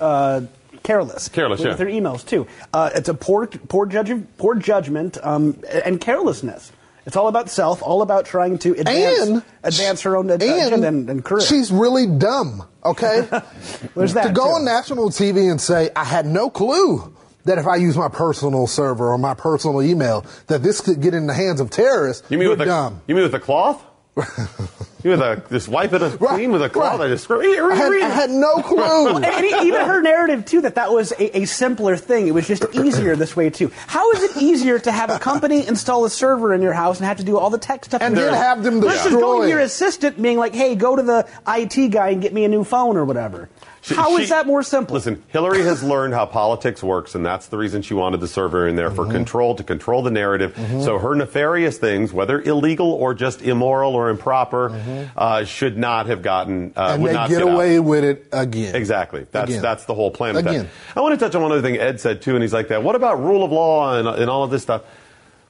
[0.00, 0.42] uh,
[0.82, 1.28] careless.
[1.28, 1.74] Careless, with yeah.
[1.74, 2.46] their emails too.
[2.72, 6.72] Uh, it's a poor, poor, judge, poor judgment um, and carelessness.
[7.06, 11.08] It's all about self, all about trying to advance, and advance her own agenda and,
[11.08, 11.40] and career.
[11.40, 13.20] She's really dumb, okay?
[13.94, 14.50] There's that, To go too.
[14.50, 17.14] on national TV and say, I had no clue
[17.44, 21.14] that if I use my personal server or my personal email, that this could get
[21.14, 22.28] in the hands of terrorists.
[22.28, 23.00] You mean You're with a dumb.
[23.06, 23.80] You mean with a cloth?
[25.06, 26.98] you mean with a just wipe it clean with a cloth?
[26.98, 27.06] right.
[27.06, 27.38] I just screw.
[27.40, 29.16] Read, I had, read I had no clue.
[29.16, 32.26] And, and even her narrative too that that was a, a simpler thing.
[32.26, 33.70] It was just easier this way too.
[33.86, 37.06] How is it easier to have a company install a server in your house and
[37.06, 38.90] have to do all the tech stuff And then have them destroy?
[38.90, 42.20] versus destroy going to your assistant being like, "Hey, go to the IT guy and
[42.20, 43.48] get me a new phone or whatever."
[43.94, 44.94] How is She- that more simple?
[44.94, 48.66] Listen, Hillary has learned how politics works, and that's the reason she wanted the server
[48.66, 48.96] in there Mm-hmm.
[48.96, 50.58] for control, to control the narrative.
[50.82, 54.72] So her nefarious things, whether illegal or just immoral or improper,
[55.16, 56.72] uh, should not have gotten.
[56.74, 56.94] Uh, Mm-hmm.
[56.94, 57.48] and would they not get out.
[57.48, 58.74] away with it again.
[58.74, 59.26] Exactly.
[59.30, 59.62] That's Again.
[59.62, 60.36] that's the whole plan.
[60.36, 60.64] Again.
[60.64, 60.66] That.
[60.96, 62.82] I want to touch on one other thing Ed said too, and he's like that.
[62.82, 64.82] What about rule of law and, and all of this stuff,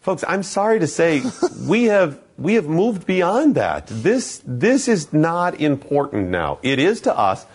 [0.01, 0.25] folks?
[0.29, 1.23] I'm sorry to say,
[1.67, 3.87] we have we have moved beyond that.
[3.87, 6.59] This this is not important now.
[6.63, 7.47] It is to us.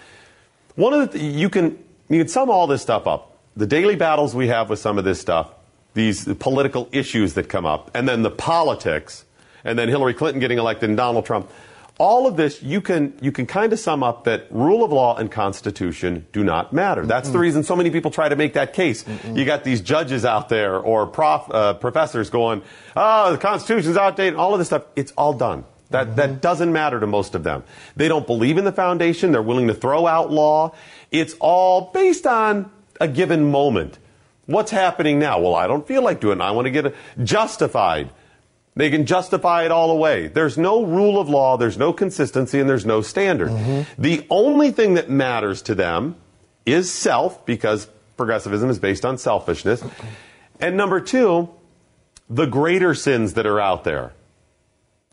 [0.75, 1.77] One of the th- you can
[2.09, 3.37] you can sum all this stuff up.
[3.55, 5.53] The daily battles we have with some of this stuff,
[5.93, 9.25] these political issues that come up, and then the politics,
[9.63, 11.49] and then Hillary Clinton getting elected and Donald Trump.
[11.97, 15.15] All of this you can you can kind of sum up that rule of law
[15.17, 17.05] and constitution do not matter.
[17.05, 19.05] That's the reason so many people try to make that case.
[19.35, 22.63] You got these judges out there or prof, uh, professors going,
[22.95, 25.63] "Oh, the constitution's outdated." All of this stuff, it's all done.
[25.91, 26.39] That, that mm-hmm.
[26.39, 27.63] doesn't matter to most of them.
[27.95, 29.31] They don't believe in the foundation.
[29.31, 30.73] They're willing to throw out law.
[31.11, 33.99] It's all based on a given moment.
[34.45, 35.39] What's happening now?
[35.39, 36.43] Well, I don't feel like doing it.
[36.43, 38.09] I want to get it justified.
[38.75, 40.27] They can justify it all away.
[40.27, 43.49] There's no rule of law, there's no consistency, and there's no standard.
[43.49, 44.01] Mm-hmm.
[44.01, 46.15] The only thing that matters to them
[46.65, 49.83] is self, because progressivism is based on selfishness.
[50.59, 51.49] And number two,
[52.29, 54.13] the greater sins that are out there.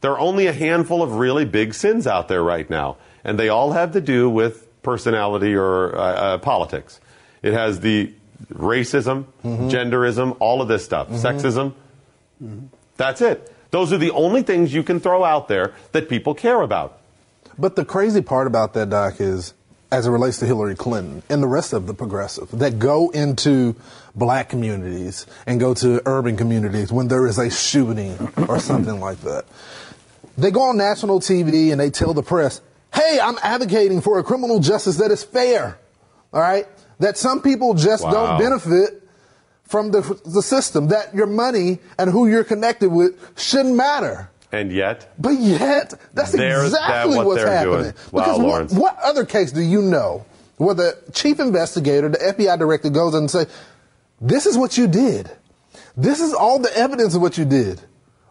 [0.01, 3.49] There are only a handful of really big sins out there right now, and they
[3.49, 7.01] all have to do with personality or uh, uh, politics.
[7.43, 8.13] It has the
[8.53, 11.75] racism, genderism, all of this stuff, sexism.
[12.97, 13.53] That's it.
[13.71, 17.01] Those are the only things you can throw out there that people care about.
[17.59, 19.55] But the crazy part about that, Doc, is
[19.91, 23.75] as it relates to Hillary Clinton and the rest of the progressive that go into
[24.15, 28.17] black communities and go to urban communities when there is a shooting
[28.49, 29.45] or something like that.
[30.39, 32.61] They go on national TV and they tell the press,
[32.95, 35.79] hey, I'm advocating for a criminal justice that is fair.
[36.33, 36.67] All right?
[37.01, 38.13] That some people just Wow.
[38.13, 39.03] don't benefit
[39.65, 44.31] from the, the system, that your money and who you're connected with shouldn't matter.
[44.51, 47.83] And yet, But yet, that's There's that exactly what what's happening.
[47.83, 47.95] doing.
[48.13, 48.73] Wow, because what, Lawrence.
[48.73, 50.25] what other case do you know
[50.57, 53.45] where the chief investigator, the FBI director, goes and say,
[54.23, 55.31] "This is what you did.
[55.99, 57.83] This is all the evidence of what you did."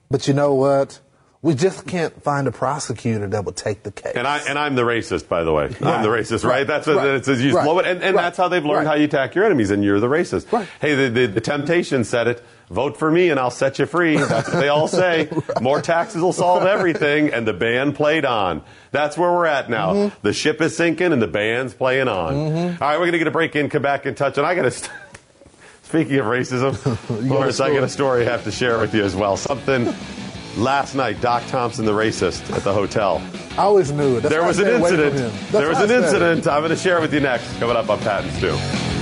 [0.10, 1.00] But you know what?
[1.48, 4.12] We just can't find a prosecutor that will take the case.
[4.16, 5.64] and I and I'm the racist, by the way.
[5.82, 6.58] I'm the racist, right?
[6.58, 6.68] Right.
[6.68, 7.08] That's what Right.
[7.08, 7.42] it says.
[7.42, 7.64] You Right.
[7.64, 8.24] blow it, and, and Right.
[8.24, 8.88] that's how they've learned Right.
[8.88, 10.52] how you attack your enemies, and you're the racist.
[10.52, 10.68] Right.
[10.82, 12.44] Hey, the, the, the Temptation said it.
[12.70, 14.18] Vote for me, and I'll set you free.
[14.18, 15.30] That's what they all say.
[15.62, 18.62] More taxes will solve everything, and the band played on.
[18.92, 19.94] That's where we're at now.
[19.94, 20.16] Mm-hmm.
[20.24, 22.36] The ship is sinking, and the band's playing on.
[22.36, 24.72] All right, we're gonna get a break in, come back in touch, and I gotta.
[24.72, 24.92] St-
[25.84, 26.74] Speaking of racism,
[27.08, 29.38] got Lawrence, I got a story I have to share with you as well.
[29.38, 29.94] Something
[30.58, 33.22] last night, Doc Thompson, the racist, at the hotel.
[33.52, 34.22] I always knew it.
[34.22, 35.52] There why I was an stayed away from incident.
[35.52, 36.48] There was an incident.
[36.48, 37.58] I'm going to share with you next.
[37.60, 38.97] Coming up on Pat and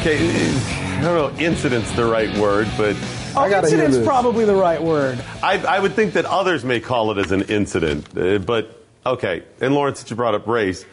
[0.00, 1.44] Okay, I don't know.
[1.44, 2.96] Incident's the right word, but
[3.36, 5.22] Oh, I gotta incident's probably the right word.
[5.42, 8.16] I, I would think that others may call it as an incident.
[8.16, 10.86] Uh, but okay, and Lawrence, since you brought up race,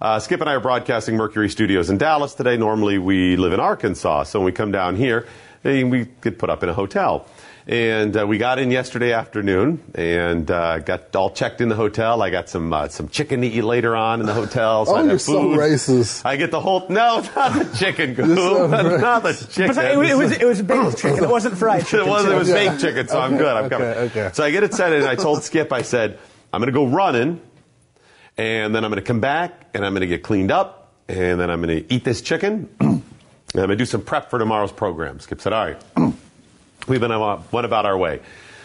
[0.00, 2.56] uh, Skip and I are broadcasting Mercury Studios in Dallas today.
[2.56, 5.26] Normally we live in Arkansas, so when we come down here,
[5.62, 7.28] eh, we get put up in a hotel.
[7.68, 12.22] And uh, we got in yesterday afternoon and uh, got all checked in the hotel.
[12.22, 14.84] I got some uh, some chicken to eat later on in the hotel.
[14.86, 16.24] Oh, I you're had so racist.
[16.24, 18.38] I get the whole no, not the chicken, Goof.
[18.38, 18.66] so
[18.98, 19.74] not the chicken.
[19.74, 21.24] But it, was- it was it was baked chicken.
[21.24, 22.06] It wasn't fried chicken.
[22.06, 22.36] It was, it too.
[22.36, 22.54] was Yeah.
[22.54, 23.48] baked chicken, so I'm good.
[23.56, 23.88] I'm okay, coming.
[24.10, 24.30] okay.
[24.32, 26.20] So I get it set and I told Skip, I said,
[26.52, 27.40] I'm going to go running,
[28.36, 31.40] and then I'm going to come back, and I'm going to get cleaned up, and
[31.40, 33.02] then I'm going to eat this chicken, and
[33.54, 35.18] I'm going to do some prep for tomorrow's program.
[35.18, 35.82] Skip said, all right.
[36.86, 38.20] We've been about, went about our way.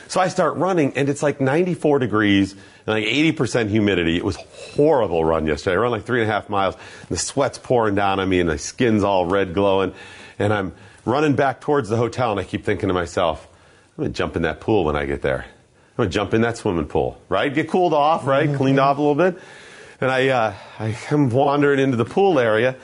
[0.08, 4.18] So I start running, and it's like 94 degrees and like 80% humidity.
[4.18, 5.76] It was horrible run yesterday.
[5.76, 8.42] I ran like three and a half miles, and the sweat's pouring down on me,
[8.42, 9.94] and my skin's all red glowing.
[10.38, 10.74] And I'm
[11.06, 13.48] running back towards the hotel, and I keep thinking to myself,
[13.98, 15.46] I'm going to jump in that pool when I get there.
[15.46, 17.54] I'm going to jump in that swimming pool, right?
[17.54, 18.54] Get cooled off, right?
[18.54, 19.42] Cleaned off a little bit.
[20.02, 22.76] And I, uh, I am wandering into the pool area,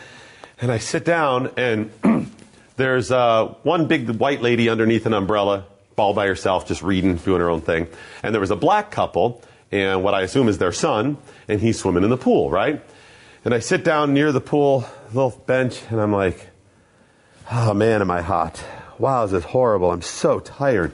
[0.62, 1.92] and I sit down, and
[2.78, 5.66] there's uh, one big white lady underneath an umbrella,
[5.98, 7.88] all by herself, just reading, doing her own thing.
[8.24, 11.80] And there was a black couple, and what I assume is their son, and he's
[11.80, 12.82] swimming in the pool, right?
[13.44, 16.50] And I sit down near the pool, little bench, and I'm like,
[17.52, 18.64] oh man, am I hot.
[19.00, 19.92] Wow, this is horrible.
[19.92, 20.92] I'm so tired.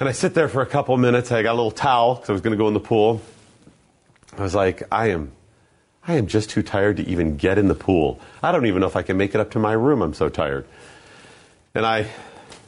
[0.00, 1.30] And I sit there for a couple minutes.
[1.30, 3.20] I got a little towel because I was going to go in the pool.
[4.36, 5.30] I was like, I am,
[6.06, 8.20] I am just too tired to even get in the pool.
[8.42, 10.02] I don't even know if I can make it up to my room.
[10.02, 10.66] I'm so tired.
[11.74, 12.08] And I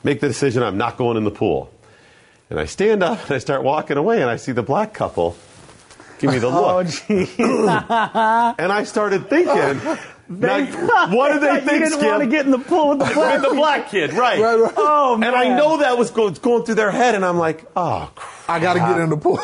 [0.02, 1.70] make the decision I'm not going in the pool.
[2.48, 5.36] And I stand up and I start walking away and I see the black couple
[6.24, 6.64] give me the oh, look.
[6.66, 7.30] Oh, gee.
[8.62, 9.54] and I started thinking,
[10.28, 12.06] now, what do they you think, didn't Skip?
[12.06, 14.40] want to get in the pool with the black With the black kid, right.
[14.40, 14.74] Right, right.
[14.76, 15.28] Oh, man.
[15.28, 18.10] And I oh, know that was go- going through their head, and I'm like, oh,
[18.14, 18.50] crap.
[18.50, 19.38] I got to get in the pool.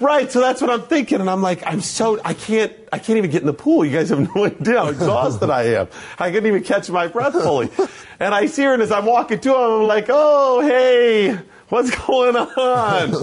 [0.00, 3.16] Right, so that's what I'm thinking, and I'm like, I'm so I can't I can't
[3.16, 3.84] even get in the pool.
[3.84, 5.88] You guys have no idea how exhausted I am.
[6.18, 7.70] I couldn't even catch my breath fully.
[8.18, 11.94] And I see her, and as I'm walking to her, I'm like, oh hey, what's
[12.06, 13.14] going on?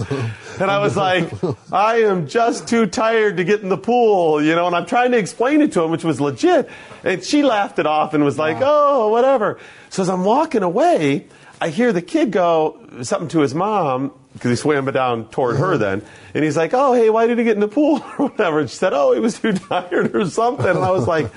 [0.59, 1.29] And I was like,
[1.73, 4.67] I am just too tired to get in the pool, you know.
[4.67, 6.69] And I'm trying to explain it to him, which was legit,
[7.03, 9.59] and she laughed it off and was like, oh whatever.
[9.89, 11.27] So as I'm walking away,
[11.59, 15.77] I hear the kid go something to his mom because he swam down toward her
[15.77, 16.01] then,
[16.33, 18.69] and he's like, "Oh, hey, why did he get in the pool or whatever?" And
[18.69, 21.31] she said, "Oh, he was too tired or something." And I was like,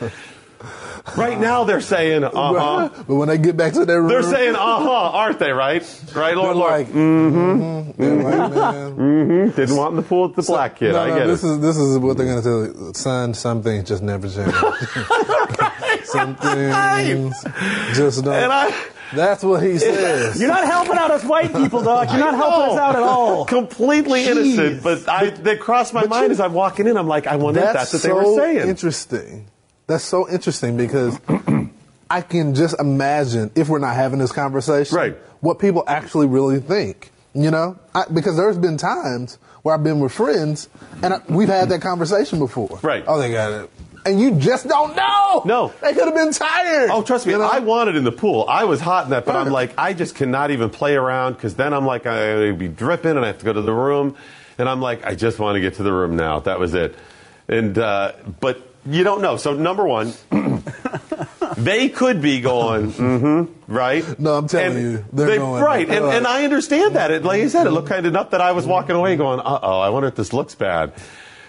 [1.17, 4.23] "Right now they're saying, uh huh." But when they get back to their room, They're
[4.23, 5.51] saying, "Uh huh," aren't they?
[5.53, 5.83] Right?
[6.15, 6.71] Right, Lord, Lord.
[6.71, 8.01] like, mm-hmm.
[8.01, 9.51] They're like, man.
[9.51, 10.93] Didn't want in the pool with the black kid.
[10.93, 11.49] No, I no, get this it.
[11.49, 12.93] is this is what they're gonna tell you.
[12.95, 14.55] Son, some things just never change.
[16.05, 17.35] some things
[17.95, 18.75] just don't.
[19.15, 20.39] And I, That's what he says.
[20.41, 22.09] You're not helping out us white people, Doc.
[22.11, 23.45] You're not helping us out at all.
[23.47, 24.27] Completely Jeez.
[24.31, 26.97] innocent, but I that crossed my But mind you- as I'm walking in.
[26.97, 28.69] I'm like, I wonder if That's that's what so they were saying.
[28.69, 29.47] interesting.
[29.87, 31.19] That's so interesting because
[32.11, 35.17] I can just imagine if we're not having this conversation, Right.
[35.41, 37.11] what people actually really think.
[37.35, 40.69] You know, I, because there's been times where I've been with friends
[41.03, 42.79] and I, we've had that conversation before.
[42.83, 43.03] Right.
[43.09, 43.71] Oh, they got it,
[44.05, 45.43] and you just don't know.
[45.45, 45.73] No.
[45.81, 46.91] they could have been tired.
[46.91, 47.45] Oh, trust me, You know?
[47.51, 48.45] I wanted in the pool.
[48.49, 51.55] I was hot in that, but I'm like, I just cannot even play around because
[51.55, 54.17] then I'm like, I'd be dripping and I have to go to the room.
[54.59, 56.41] And I'm like, I just want to get to the room now.
[56.41, 56.95] That was it.
[57.49, 59.37] And, uh, but you don't know.
[59.37, 60.13] So, number one,
[61.57, 64.19] they could be going, mm-hmm, right?
[64.21, 65.89] No, I'm telling And you, they're they- going, Right.
[65.89, 67.11] And, uh, and I understand that.
[67.11, 69.41] It, like you said, it looked kind of enough that I was walking away going,
[69.41, 70.93] uh oh, I wonder if this looks bad.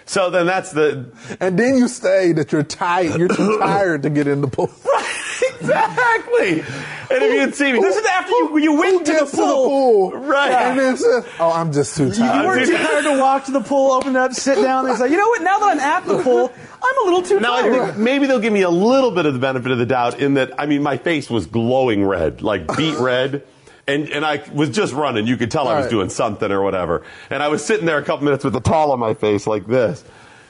[0.08, 1.06] So then that's the,
[1.40, 3.18] and then you say that you're tired.
[3.18, 4.70] You're too tired to get in the pool.
[4.84, 6.60] Right, exactly.
[6.60, 10.12] And if you'd see me, This is after you, you went to the Gets pool.
[10.12, 10.50] Right.
[10.52, 13.44] And then says, uh, "Oh, I'm just too tired." You weren't too tired to walk
[13.46, 15.42] to the pool, open it up, sit down, and say, you know what?
[15.42, 16.52] Now that I'm at the pool,
[16.82, 17.86] I'm a little too tired." Now I tired.
[17.86, 20.34] think maybe they'll give me a little bit of the benefit of the doubt in
[20.34, 23.42] that I mean my face was glowing red, like beet red.
[23.88, 25.26] And, and I was just running.
[25.28, 25.90] You could tell I was Right.
[25.90, 27.02] doing something or whatever.
[27.30, 29.66] And I was sitting there a couple minutes with the towel on my face like
[29.66, 30.02] this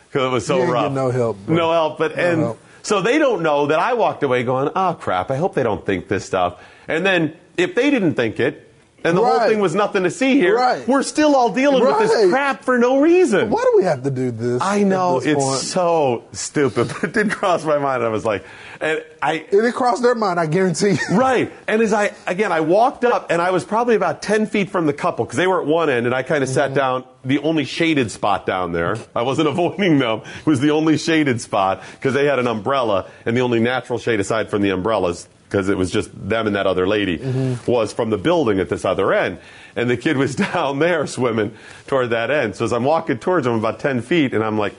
[0.08, 0.90] because it was so rough.
[0.92, 1.54] no help, bro.
[1.54, 1.98] No help.
[1.98, 2.58] But and help.
[2.82, 5.30] so they don't know that I walked away going, "Oh crap!
[5.30, 8.72] I hope they don't think this stuff." And then if they didn't think it,
[9.04, 10.86] and the whole thing was nothing to see here, Right.
[10.88, 13.50] we're still all dealing with this crap for no reason.
[13.50, 14.62] Why do we have to do this?
[14.62, 15.60] I know this it's point?
[15.60, 18.02] so stupid, but it did cross my mind.
[18.02, 18.44] I was like,
[18.80, 20.38] and I And it crossed their mind.
[20.38, 20.98] I guarantee you.
[21.16, 21.52] right.
[21.66, 24.86] And as I again, I walked up, and I was probably about ten feet from
[24.86, 26.78] the couple because they were at one end, and I kind of sat mm-hmm.
[26.78, 28.96] down, the only shaded spot down there.
[29.14, 33.08] I wasn't avoiding them; it was the only shaded spot because they had an umbrella,
[33.24, 35.28] and the only natural shade aside from the umbrellas.
[35.48, 37.18] Because it was just them and that other lady
[37.66, 39.38] was from the building at this other end,
[39.76, 41.54] and the kid was down there swimming
[41.86, 42.56] toward that end.
[42.56, 44.74] So as I'm walking towards him, about ten feet, and I'm like,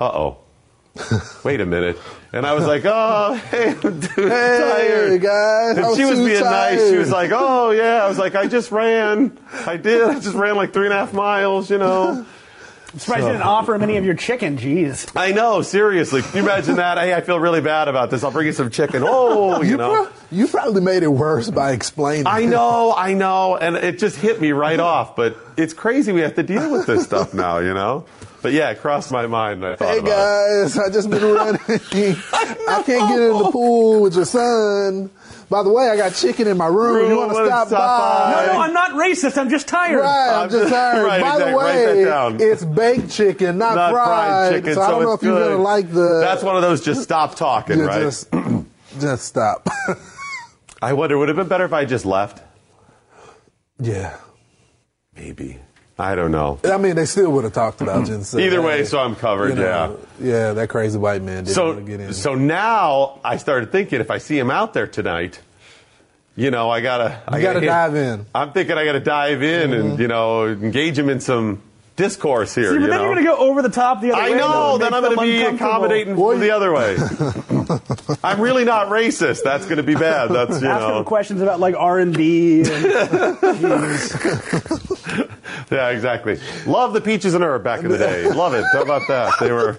[0.00, 0.38] "Uh oh,
[1.44, 1.98] wait a minute.
[2.32, 5.22] And I was like, oh, hey, I'm too tired.
[5.22, 6.88] guys, And she was being nice.
[6.90, 8.04] She was like, oh, yeah.
[8.04, 9.38] I was like, I just ran.
[9.66, 10.02] I did.
[10.02, 12.26] I just ran like three and a half miles, you know.
[12.94, 14.56] I'm surprised you didn't offer him any of your chicken.
[14.56, 15.10] Jeez.
[15.20, 16.22] I know, seriously.
[16.22, 16.96] Can you imagine that?
[16.96, 18.22] Hey, I feel really bad about this.
[18.22, 19.02] I'll bring you some chicken.
[19.04, 20.04] Oh, you, You, know.
[20.06, 22.28] pro- you probably made it worse by explaining.
[22.28, 25.16] I know, I know, and it just hit me right off.
[25.16, 28.06] But it's crazy we have to deal with this stuff now, you know.
[28.42, 29.66] But yeah, it crossed my mind.
[29.66, 31.60] I thought Hey about guys, I just been running.
[31.68, 35.10] I can't get in the pool with your son.
[35.50, 36.96] By the way, I got chicken in my room.
[36.96, 37.80] Room, you want to stop, stop
[38.24, 38.34] by?
[38.34, 38.46] by?
[38.46, 39.36] No, no, I'm not racist.
[39.38, 40.00] I'm just tired.
[40.00, 41.04] Right, I'm I'm just just- tired.
[41.04, 42.04] right, By the exactly.
[42.04, 44.06] Write way, it's baked chicken, not, Not fried.
[44.06, 45.50] fried chicken, so I don't know it's if you're good.
[45.52, 46.20] gonna like the.
[46.20, 48.00] That's one of those just stop talking, Yeah, right?
[48.02, 48.28] Just,
[49.00, 49.68] just stop.
[50.82, 52.42] I wonder, would it have been better if I just left?
[53.78, 54.16] yeah.
[55.16, 55.58] Maybe.
[55.98, 56.58] I don't know.
[56.64, 58.14] I mean, they still would have talked about you.
[58.14, 60.52] and Either way, hey, so I'm covered, you know, yeah.
[60.54, 62.14] that crazy white man didn't want to get So, in.
[62.14, 65.40] so now I started thinking if I see him out there tonight,
[66.34, 68.18] you know, I gotta, I You gotta dive in.
[68.20, 68.36] Mm-hmm.
[68.36, 71.62] I'm thinking I gotta dive in and you know engage him in some
[71.94, 72.72] discourse here.
[72.72, 73.04] See, but you then know?
[73.04, 74.34] you're going to go over the top the other I way.
[74.34, 74.78] I know.
[74.78, 76.96] Then I'm going to be accommodating Well, the other way.
[78.24, 79.44] I'm really not racist.
[79.44, 80.30] That's going to be bad.
[80.30, 81.04] That's you Ask him know.
[81.04, 82.64] questions about like R and B.
[85.70, 86.38] Yeah, exactly.
[86.66, 88.28] Love the Peaches and Herb back in the day.
[88.30, 88.64] Love it.
[88.72, 89.32] How about that?
[89.40, 89.78] They were.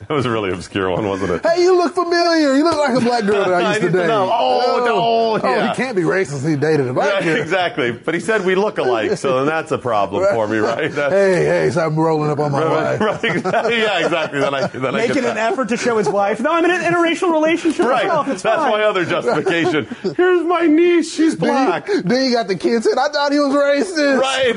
[0.00, 1.42] That was a really obscure one, wasn't it?
[1.46, 2.54] Hey, you look familiar.
[2.54, 4.06] You look like a black girl that I I used to need to date.
[4.06, 4.30] know.
[4.32, 5.68] Oh, no, Oh, oh, oh, oh yeah.
[5.70, 6.48] he can't be racist.
[6.48, 7.42] He dated a black Yeah, girl.
[7.42, 7.92] exactly.
[7.92, 10.90] But he said we look alike, so then that's a problem for me, right?
[10.92, 13.22] That- Hey, hey, so I'm rolling up on my right, wife.
[13.22, 13.78] right, exactly.
[13.82, 14.40] Yeah, exactly.
[14.40, 15.52] Then I then I Making get an that.
[15.52, 16.40] effort to show his wife.
[16.40, 18.06] No, I'm in an interracial relationship Right.
[18.06, 18.28] myself.
[18.28, 18.70] It's That's fine.
[18.72, 19.86] my other justification.
[20.16, 21.12] Here's my niece.
[21.14, 21.86] She's black.
[21.86, 24.18] Then you, then you got the kid said, I thought he was racist.
[24.20, 24.56] Right.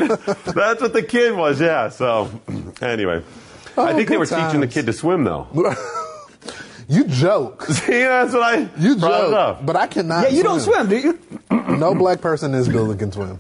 [0.55, 1.59] That's what the kid was.
[1.59, 1.89] Yeah.
[1.89, 2.30] So
[2.82, 3.24] anyway,
[3.78, 5.47] I Oh, think they good were teaching the kid to swim though.
[6.88, 7.63] You joke.
[7.69, 9.34] See, that's what I You joke.
[9.34, 9.65] up.
[9.65, 11.19] But I cannot Yeah, you don't swim, do you?
[11.78, 13.39] No black person in this building can swim.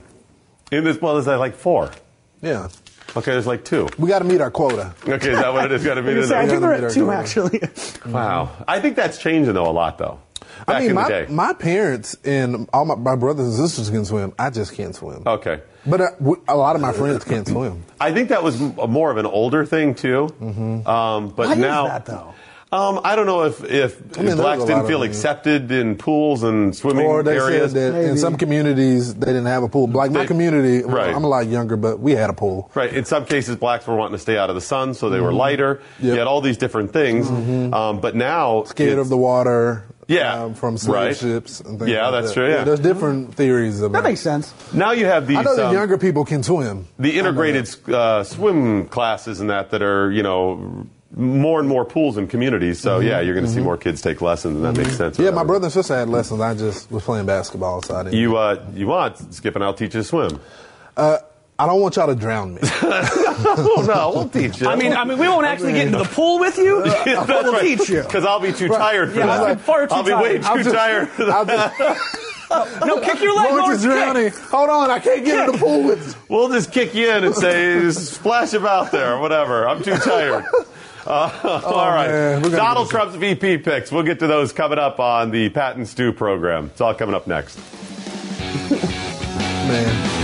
[0.71, 1.91] In this, well, there's like four.
[2.41, 2.69] Yeah.
[3.13, 3.89] Okay, there's like two.
[3.97, 4.93] We got to meet our quota.
[5.05, 5.83] Okay, is that what it is?
[5.83, 6.11] Got to be.
[6.11, 6.47] I in there?
[6.47, 7.61] think they're Gotta at two our actually.
[8.05, 8.51] Wow.
[8.69, 10.19] I think that's changing though a lot though.
[10.67, 11.25] Back I mean, in my, the day.
[11.29, 14.33] my parents and all my, my brothers and sisters can swim.
[14.39, 15.23] I just can't swim.
[15.25, 15.61] okay.
[15.85, 17.83] But uh, w- a lot of my friends can't swim.
[17.99, 20.25] I think that was more of an older thing too.
[20.39, 22.33] Um, but Why is now, that, though?
[22.73, 26.43] Um, I don't know if if, I mean, if blacks didn't feel accepted in pools
[26.43, 27.73] and swimming Or they areas.
[27.73, 29.87] said that in some communities they didn't have a pool.
[29.89, 31.13] Like my They- community, right.
[31.13, 32.71] I'm a lot younger, but we had a pool.
[32.73, 32.93] Right.
[32.93, 35.33] In some cases, blacks were wanting to stay out of the sun, so they were
[35.33, 35.75] lighter.
[35.75, 35.81] Mm-hmm.
[35.83, 35.97] Yep.
[35.97, 36.05] Mm-hmm.
[36.13, 37.29] You had all these different things.
[37.73, 39.83] Um, but now, Scared of the water.
[40.11, 41.17] Yeah, um, from slave right.
[41.17, 42.41] ships and things Yeah, like that's that.
[42.41, 42.63] true, yeah.
[42.63, 44.53] there's different theories about That makes sense.
[44.73, 45.37] Now you have these.
[45.37, 46.87] I know that um, younger people can swim.
[46.99, 50.85] the integrated uh, swim classes and that that are you know
[51.15, 52.79] more and more pools and communities.
[52.79, 55.15] So yeah, you're going to see more kids take lessons, and that makes sense.
[55.15, 55.25] Mm-hmm.
[55.25, 56.41] Yeah, my brother and sister had lessons.
[56.41, 58.17] I just was playing basketball, so I didn't.
[58.19, 60.39] You uh, you want Skip and I'll teach you to swim.
[60.95, 61.17] Uh,
[61.61, 62.61] I don't want y'all to drown me.
[62.63, 64.67] oh no, we'll teach you.
[64.67, 67.59] I mean, I mean, we won't actually get into the pool with you, but we'll
[67.61, 68.01] teach you.
[68.01, 69.41] because I'll be too tired for Yeah, that.
[69.43, 71.77] I'm far too I'll be way too I'll just- tired for I'll that.
[71.77, 72.17] just,
[72.85, 73.79] No, kick your leg, Lawrence Lawrence.
[73.79, 73.93] is kick.
[73.93, 74.31] drowning.
[74.49, 76.21] Hold on, I can't get in the pool with you.
[76.35, 79.67] We'll just kick you in and say splash about there, or whatever.
[79.69, 80.43] I'm too tired.
[81.05, 82.09] Uh, all right.
[82.09, 83.91] Oh, man, Donald get Trump's VP picks.
[83.91, 86.65] We'll get to those coming up on the Pat and Stu program.
[86.67, 87.57] It's all coming up next.
[88.69, 90.20] Man.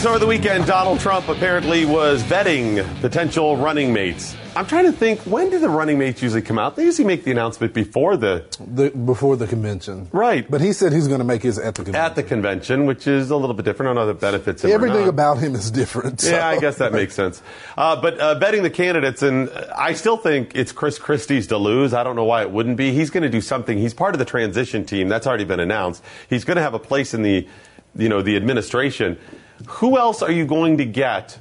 [0.00, 4.34] So over the weekend, Donald Trump apparently was vetting potential running mates.
[4.56, 6.74] I'm trying to think, when do the running mates usually come out?
[6.74, 10.08] They usually make the announcement before the The, before the convention.
[10.10, 10.50] Right.
[10.50, 12.02] But he said he's going to make his at the convention.
[12.02, 13.90] at the convention, which is a little bit different.
[13.90, 14.64] I don't know the benefits.
[14.64, 16.22] Everything about him is different.
[16.22, 17.42] so- Yeah, I guess that makes sense.
[17.76, 21.92] Uh, but uh, betting the candidates, and I still think it's Chris Christie's to lose.
[21.92, 22.92] I don't know why it wouldn't be.
[22.92, 23.76] He's going to do something.
[23.76, 25.08] He's part of the transition team.
[25.08, 26.02] That's already been announced.
[26.30, 27.46] He's going to have a place in the,
[27.94, 29.18] you know, the administration.
[29.66, 31.38] Who else are you going to get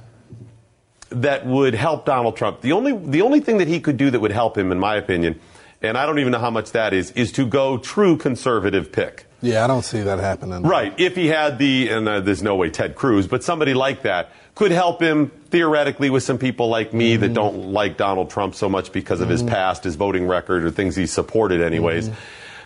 [1.10, 2.62] that would help Donald Trump?
[2.62, 4.96] The only the only thing that he could do that would help him, in my
[4.96, 5.40] opinion,
[5.82, 9.26] and I don't even know how much that is, is to go true conservative pick.
[9.42, 10.64] Yeah, I don't see that happening.
[10.64, 10.94] Right.
[11.00, 14.32] If he had the, and uh, there's no way Ted Cruz, but somebody like that
[14.54, 17.36] could help him theoretically with some people like me that mm.
[17.36, 19.48] don't like Donald Trump so much because of his mm.
[19.48, 22.10] past, his voting record, or things he supported anyways.
[22.10, 22.20] Mm-hmm.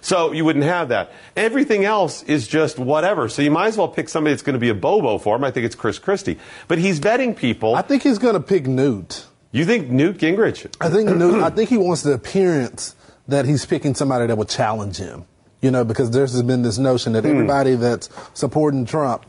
[0.04, 1.12] So you wouldn't have that.
[1.36, 3.30] Everything else is just whatever.
[3.30, 5.44] So you might as well pick somebody that's going to be a bobo for him.
[5.46, 6.38] I think it's Chris Christie.
[6.68, 7.74] But he's vetting people.
[7.76, 9.26] I think he's going to pick Newt.
[9.54, 10.68] you think Newt Gingrich?
[10.82, 12.96] I think Newt, I think he wants the appearance
[13.30, 15.26] that he's picking somebody that will challenge him.
[15.62, 17.22] You know, because there's been this notion Hmm.
[17.22, 19.26] that everybody that's supporting Trump,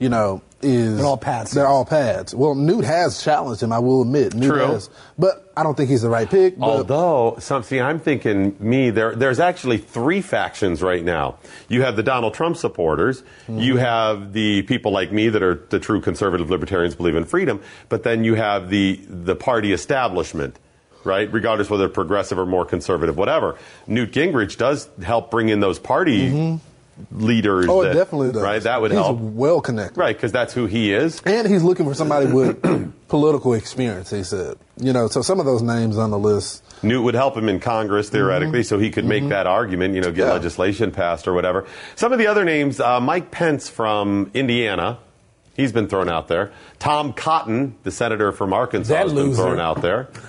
[0.00, 1.50] you know, is They're all pads.
[1.52, 2.34] They're all pads.
[2.34, 3.72] Well, Newt has challenged him.
[3.72, 4.66] I will admit, Newt True.
[4.66, 6.58] has, but I don't think he's the right pick.
[6.58, 8.90] But Although, some, see, I'm thinking me.
[8.90, 11.38] There, there's actually three factions right now.
[11.68, 13.22] You have the Donald Trump supporters.
[13.22, 13.58] Mm-hmm.
[13.58, 17.60] You have the people like me that are the true conservative libertarians, believe in freedom.
[17.88, 20.58] But then you have the the party establishment,
[21.04, 21.30] right?
[21.32, 23.56] Regardless whether progressive or more conservative, whatever.
[23.86, 26.58] Newt Gingrich does help bring in those party
[27.10, 27.66] leaders.
[27.68, 28.42] oh, that- it definitely does.
[28.42, 29.18] Right, that would he's help.
[29.20, 29.98] well connected.
[29.98, 31.20] Right, because that's who he is.
[31.24, 32.60] And he's looking for somebody with
[33.08, 34.10] political experience.
[34.10, 36.62] He said, you know, so some of those names on the list.
[36.82, 40.08] Newt would help him in Congress theoretically, so he could make that argument, you know,
[40.12, 40.28] get Mm-hmm.
[40.28, 40.32] Yeah.
[40.34, 41.66] legislation passed or whatever.
[41.94, 44.98] Some of the other names, uh, Mike Pence from Indiana,
[45.56, 46.52] he's been thrown out there.
[46.78, 49.42] Tom Cotton, the senator from Arkansas, That has been loser.
[49.42, 50.08] thrown out there.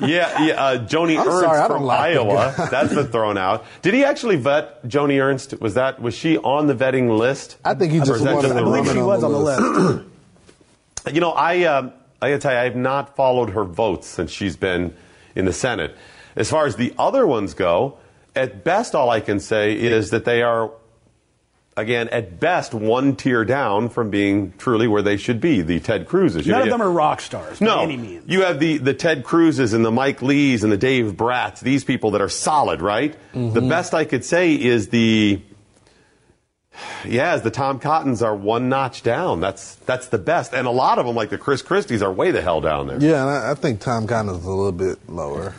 [0.00, 3.64] yeah, yeah uh, Joni I'm Ernst sorry, from like Iowa, that's been thrown out.
[3.82, 5.60] Did he actually vet Joni Ernst?
[5.60, 7.56] Was that was she on the vetting list?
[7.64, 8.92] I think he Or just is that wanted just a a I believe rumor?
[8.94, 9.38] she on was the on the
[9.94, 10.04] list.
[11.12, 14.32] You know, I um, I gotta tell you, I have not followed her votes since
[14.32, 14.92] she's been
[15.36, 15.94] in the Senate.
[16.34, 17.98] As far as the other ones go,
[18.34, 20.70] at best, all I can say is that they are,
[21.76, 25.62] again, at best, one tier down from being truly where they should be.
[25.62, 26.46] The Ted Cruzes.
[26.46, 28.24] You None know, of them are rock stars no, by any means.
[28.26, 31.84] you have the, the Ted Cruzes and the Mike Lees and the Dave Brats, these
[31.84, 33.14] people that are solid, right?
[33.34, 33.52] Mm-hmm.
[33.52, 35.40] The best I could say is the,
[37.04, 39.40] yeah, is the Tom Cottons are one notch down.
[39.40, 40.52] That's that's the best.
[40.54, 43.00] And a lot of them, like the Chris Christies, are way the hell down there.
[43.00, 45.54] Yeah, and I, I think Tom Cotton is a little bit lower.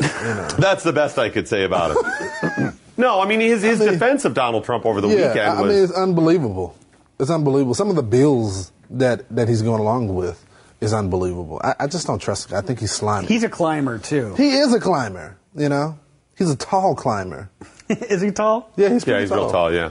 [0.00, 0.48] You know.
[0.58, 2.74] That's the best I could say about it.
[2.96, 5.60] no, I mean his his mean- defense of Donald Trump over the yeah, weekend I,
[5.60, 6.76] I mean it's unbelievable.
[7.18, 7.74] It's unbelievable.
[7.74, 10.44] Some of the bills that that he's going along with
[10.80, 11.60] is unbelievable.
[11.64, 12.52] I, I just don't trust.
[12.52, 13.26] I think he's slimy.
[13.26, 14.34] He's a climber too.
[14.34, 15.36] he is a climber.
[15.54, 15.98] You know,
[16.36, 17.50] he's a tall climber.
[17.88, 18.70] Is he tall?
[18.76, 19.72] Yeah, he's yeah, pretty he's real tall.
[19.72, 19.90] Yeah.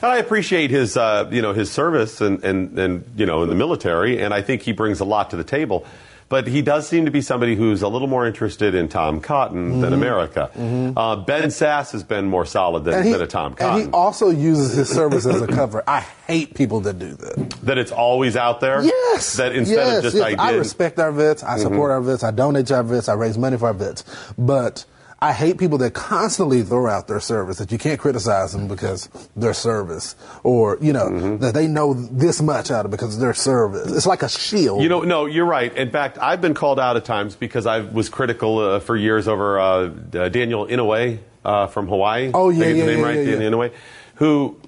[0.00, 3.48] And I appreciate his, uh, you know, his service and, and, and, you know, in
[3.48, 5.84] the military, and I think he brings a lot to the table.
[6.32, 9.82] But he does seem to be somebody who's a little more interested in Tom Cotton
[9.82, 10.50] than America.
[10.96, 13.04] Uh, Ben Sasse has been more solid than, Mm-hmm.
[13.04, 13.74] He, than a Tom Cotton.
[13.82, 15.84] and he also uses his service as a cover.
[15.86, 17.50] I hate people that do that.
[17.64, 18.82] that it's always out there.
[18.82, 19.36] Yes.
[19.36, 20.24] That instead yes, of just yes.
[20.24, 20.38] I did.
[20.40, 21.42] I respect our vets.
[21.42, 22.24] I support our vets.
[22.24, 23.10] I donate to our vets.
[23.10, 24.02] I raise money for our vets.
[24.38, 24.86] But
[25.22, 29.08] I hate people that constantly throw out their service that you can't criticize them because
[29.36, 31.38] their service or you know Mm-hmm.
[31.38, 33.92] that they know this much out of because of their service.
[33.92, 34.82] It's like a shield.
[34.82, 35.72] You know, no, you're right.
[35.76, 39.28] In fact, I've been called out at times because I was critical uh, for years
[39.28, 42.30] over uh, uh, Daniel Inouye uh, from Hawaii.
[42.34, 43.68] Oh, yeah, I get yeah, the name yeah, right, yeah, Daniel yeah.
[43.68, 43.72] Inouye,
[44.16, 44.60] who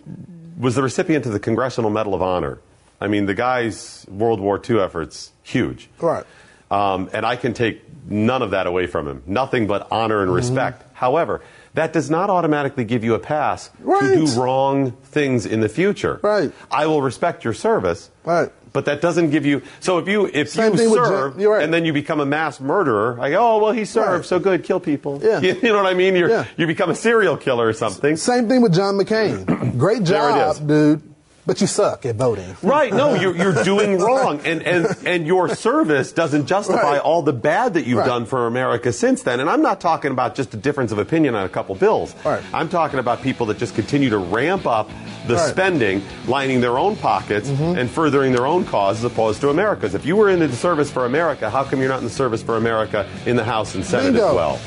[0.58, 2.60] was the recipient of the Congressional Medal of Honor.
[3.00, 5.88] I mean, the guy's World War II efforts huge.
[5.98, 6.24] Right.
[6.70, 9.22] Um, and I can take none of that away from him.
[9.26, 10.22] Nothing but honor Mm-hmm.
[10.28, 10.82] and respect.
[10.94, 11.40] However,
[11.74, 14.00] that does not automatically give you a pass Right.
[14.14, 16.20] to do wrong things in the future.
[16.22, 16.52] Right.
[16.70, 18.10] I will respect your service.
[18.24, 18.50] Right.
[18.72, 19.62] But that doesn't give you.
[19.80, 21.62] So if you if Same you thing with Jen- serve you're right.
[21.62, 24.24] and then you become a mass murderer, I go, oh well, he served, Right.
[24.24, 25.20] so good, kill people.
[25.22, 25.38] Yeah.
[25.40, 26.16] You, you know what I mean?
[26.16, 26.44] You're, Yeah.
[26.56, 28.16] You become a serial killer or something.
[28.16, 29.78] Same thing with John McCain.
[29.78, 31.13] Great There it job, dude,
[31.46, 32.56] but you suck at voting.
[32.62, 32.92] Right?
[32.92, 37.00] No, you're, you're doing wrong, and, and and your service doesn't justify Right.
[37.00, 38.06] all the bad that you've Right.
[38.06, 39.40] done for America since then.
[39.40, 42.14] And I'm not talking about just a difference of opinion on a couple bills.
[42.24, 42.42] Right.
[42.52, 44.88] I'm talking about people that just continue to ramp up
[45.28, 45.34] the.
[45.34, 45.50] Mm-hmm.
[45.54, 49.94] spending, lining their own pockets and furthering their own cause as opposed to America's.
[49.94, 52.42] If you were in the service for America, how come you're not in the service
[52.42, 54.28] for America in the House and Senate Bingo.
[54.30, 54.60] as well?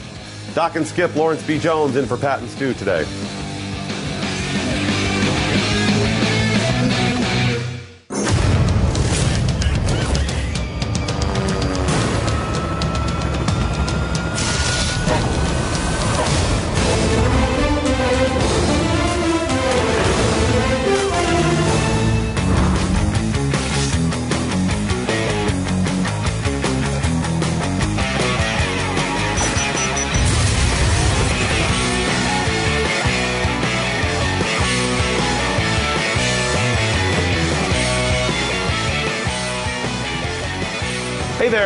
[0.55, 1.59] Doc and Skip, Lawrence B.
[1.59, 3.05] Jones in for Pat and Stu today.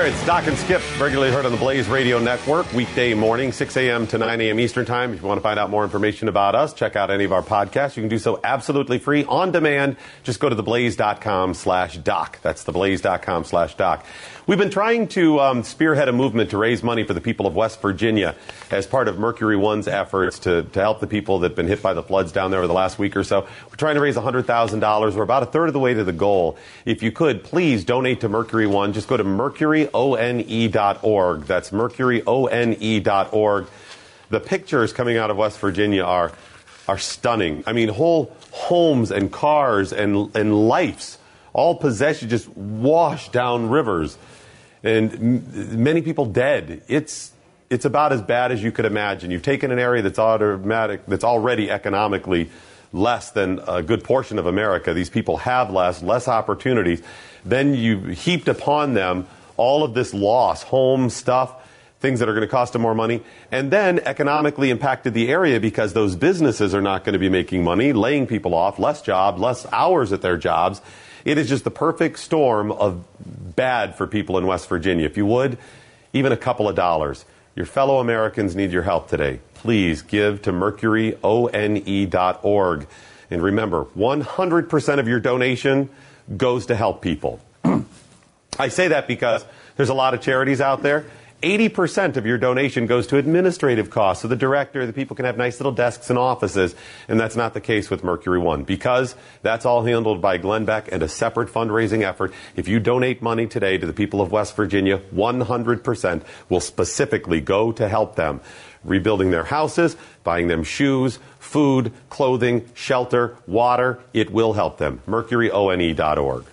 [0.01, 3.77] There, it's Doc and Skip, regularly heard on the Blaze Radio Network, weekday morning, 6
[3.77, 4.07] a.m.
[4.07, 4.59] to 9 a.m.
[4.59, 5.13] Eastern Time.
[5.13, 7.43] If you want to find out more information about us, check out any of our
[7.43, 7.95] podcasts.
[7.97, 9.97] You can do so absolutely free, on demand.
[10.23, 12.39] Just go to theblaze.com slash doc.
[12.41, 14.05] That's theblaze.com slash doc.
[14.47, 17.55] We've been trying to um, spearhead a movement to raise money for the people of
[17.55, 18.33] West Virginia
[18.71, 21.83] as part of Mercury One's efforts to, to help the people that have been hit
[21.83, 23.41] by the floods down there over the last week or so.
[23.69, 25.15] We're trying to raise $100,000.
[25.15, 26.57] We're about a third of the way to the goal.
[26.85, 28.93] If you could, please donate to Mercury One.
[28.93, 31.43] Just go to mercuryone.org.
[31.43, 33.67] That's mercuryone.org.
[34.29, 36.31] The pictures coming out of West Virginia are,
[36.87, 37.63] are stunning.
[37.67, 41.19] I mean, whole homes and cars and, and lives,
[41.53, 44.17] all possessions just washed down rivers
[44.83, 46.81] and m- many people dead.
[46.87, 47.31] It's
[47.69, 49.31] it's about as bad as you could imagine.
[49.31, 52.49] You've taken an area that's automatic, that's already economically
[52.91, 54.93] less than a good portion of America.
[54.93, 57.01] These people have less, less opportunities.
[57.45, 59.25] Then you heaped upon them
[59.55, 61.55] all of this loss, home stuff,
[62.01, 63.21] things that are going to cost them more money,
[63.51, 67.63] and then economically impacted the area because those businesses are not going to be making
[67.63, 70.81] money, laying people off, less job, less hours at their jobs.
[71.25, 73.05] It is just the perfect storm of
[73.55, 75.05] bad for people in West Virginia.
[75.05, 75.57] If you would,
[76.13, 77.25] even a couple of dollars.
[77.55, 79.39] Your fellow Americans need your help today.
[79.55, 82.87] Please give to mercuryone.org.
[83.29, 85.89] And remember, 100% of your donation
[86.35, 87.39] goes to help people.
[88.59, 89.45] I say that because
[89.77, 91.05] there's a lot of charities out there.
[91.41, 94.21] 80% of your donation goes to administrative costs.
[94.21, 96.75] So the director, the people can have nice little desks and offices.
[97.07, 100.91] And that's not the case with Mercury One because that's all handled by Glenn Beck
[100.91, 102.33] and a separate fundraising effort.
[102.55, 107.71] If you donate money today to the people of West Virginia, 100% will specifically go
[107.71, 108.41] to help them.
[108.83, 113.99] Rebuilding their houses, buying them shoes, food, clothing, shelter, water.
[114.13, 115.01] It will help them.
[115.07, 116.45] MercuryONE.org.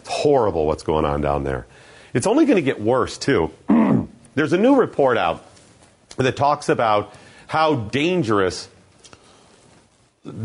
[0.00, 1.66] It's horrible what's going on down there.
[2.14, 3.50] It's only going to get worse, too.
[4.34, 5.44] There's a new report out
[6.16, 7.14] that talks about
[7.46, 8.68] how dangerous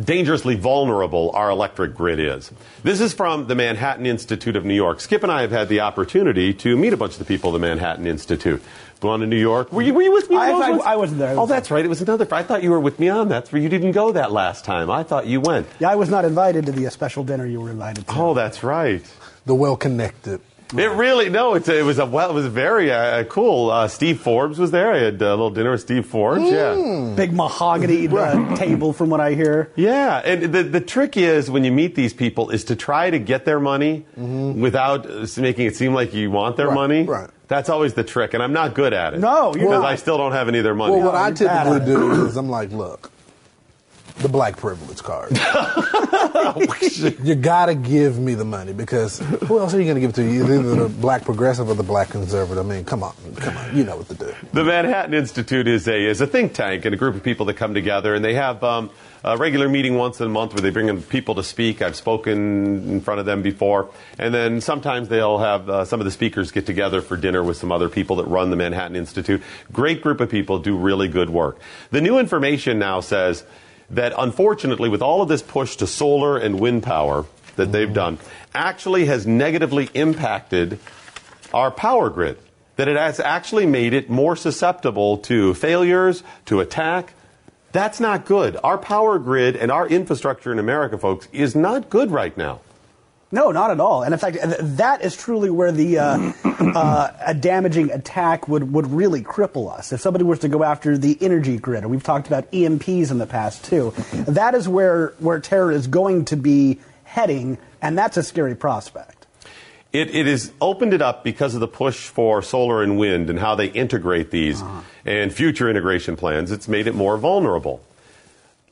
[0.05, 2.51] dangerously vulnerable our electric grid is.
[2.83, 4.99] This is from the Manhattan Institute of New York.
[4.99, 7.61] Skip and I have had the opportunity to meet a bunch of the people of
[7.61, 8.63] the Manhattan Institute.
[9.01, 9.71] Gone to New York.
[9.71, 10.35] Were you, were you with me?
[10.35, 11.29] I- I- I wasn't there.
[11.29, 11.85] I Oh, was- that's right.
[11.85, 12.27] It was another.
[12.31, 13.53] I thought you were with me on that.
[13.53, 14.89] You didn't go that last time.
[14.89, 15.67] I thought you went.
[15.79, 18.13] Yeah, I was not invited to the uh, special dinner you were invited to.
[18.17, 19.03] Oh, that's right.
[19.45, 20.41] The well connected.
[20.75, 21.53] It really no.
[21.53, 22.29] It's, it was a well.
[22.29, 23.69] It was very uh, cool.
[23.69, 24.91] Uh, Steve Forbes was there.
[24.91, 26.43] I had a little dinner with Steve Forbes.
[26.51, 29.71] Yeah, Big mahogany uh, table, from what I hear.
[29.77, 30.17] yeah.
[30.25, 33.45] And the the trick is when you meet these people is to try to get
[33.45, 37.03] their money without uh, making it seem like you want their Right, money.
[37.03, 37.29] right.
[37.47, 39.19] That's always the trick, and I'm not good at it.
[39.21, 39.85] No, because not.
[39.85, 40.95] I still don't have any of their money.
[40.97, 43.09] Well, what I typically do is I'm like, look,
[44.19, 45.31] the black privilege card.
[47.23, 50.23] you gotta give me the money because who else are you gonna give it to?
[50.23, 52.65] Either the black progressive or the black conservative.
[52.65, 54.33] I mean, come on, come on, you know what to do.
[54.53, 57.55] The Manhattan Institute is a is a think tank and a group of people that
[57.55, 58.89] come together, and they have um,
[59.23, 61.81] a regular meeting once a month where they bring in people to speak.
[61.81, 66.05] I've spoken in front of them before, and then sometimes they'll have uh, some of
[66.05, 69.41] the speakers get together for dinner with some other people that run the Manhattan Institute.
[69.71, 71.59] Great group of people do really good work.
[71.91, 73.43] The new information now says
[73.89, 77.25] that unfortunately, with all of this push to solar and wind power
[77.55, 78.17] that they've done,
[78.53, 80.79] actually has negatively impacted
[81.53, 82.37] our power grid.
[82.75, 87.13] That it has actually made it more susceptible to failures, to attack.
[87.71, 88.57] That's not good.
[88.63, 92.59] Our power grid and our infrastructure in America, folks, is not good right now.
[93.29, 94.03] No, not at all.
[94.03, 98.89] And in fact, that is truly where the uh, uh, a damaging attack would, would
[98.89, 99.91] really cripple us.
[99.91, 103.17] If somebody was to go after the energy grid, and we've talked about EMPs in
[103.17, 103.93] the past too,
[104.27, 109.27] that is where where terror is going to be heading, and that's a scary prospect.
[109.91, 113.39] It, it has opened it up because of the push for solar and wind and
[113.39, 114.61] how they integrate these
[115.05, 116.51] and future integration plans.
[116.51, 117.81] It's made it more vulnerable.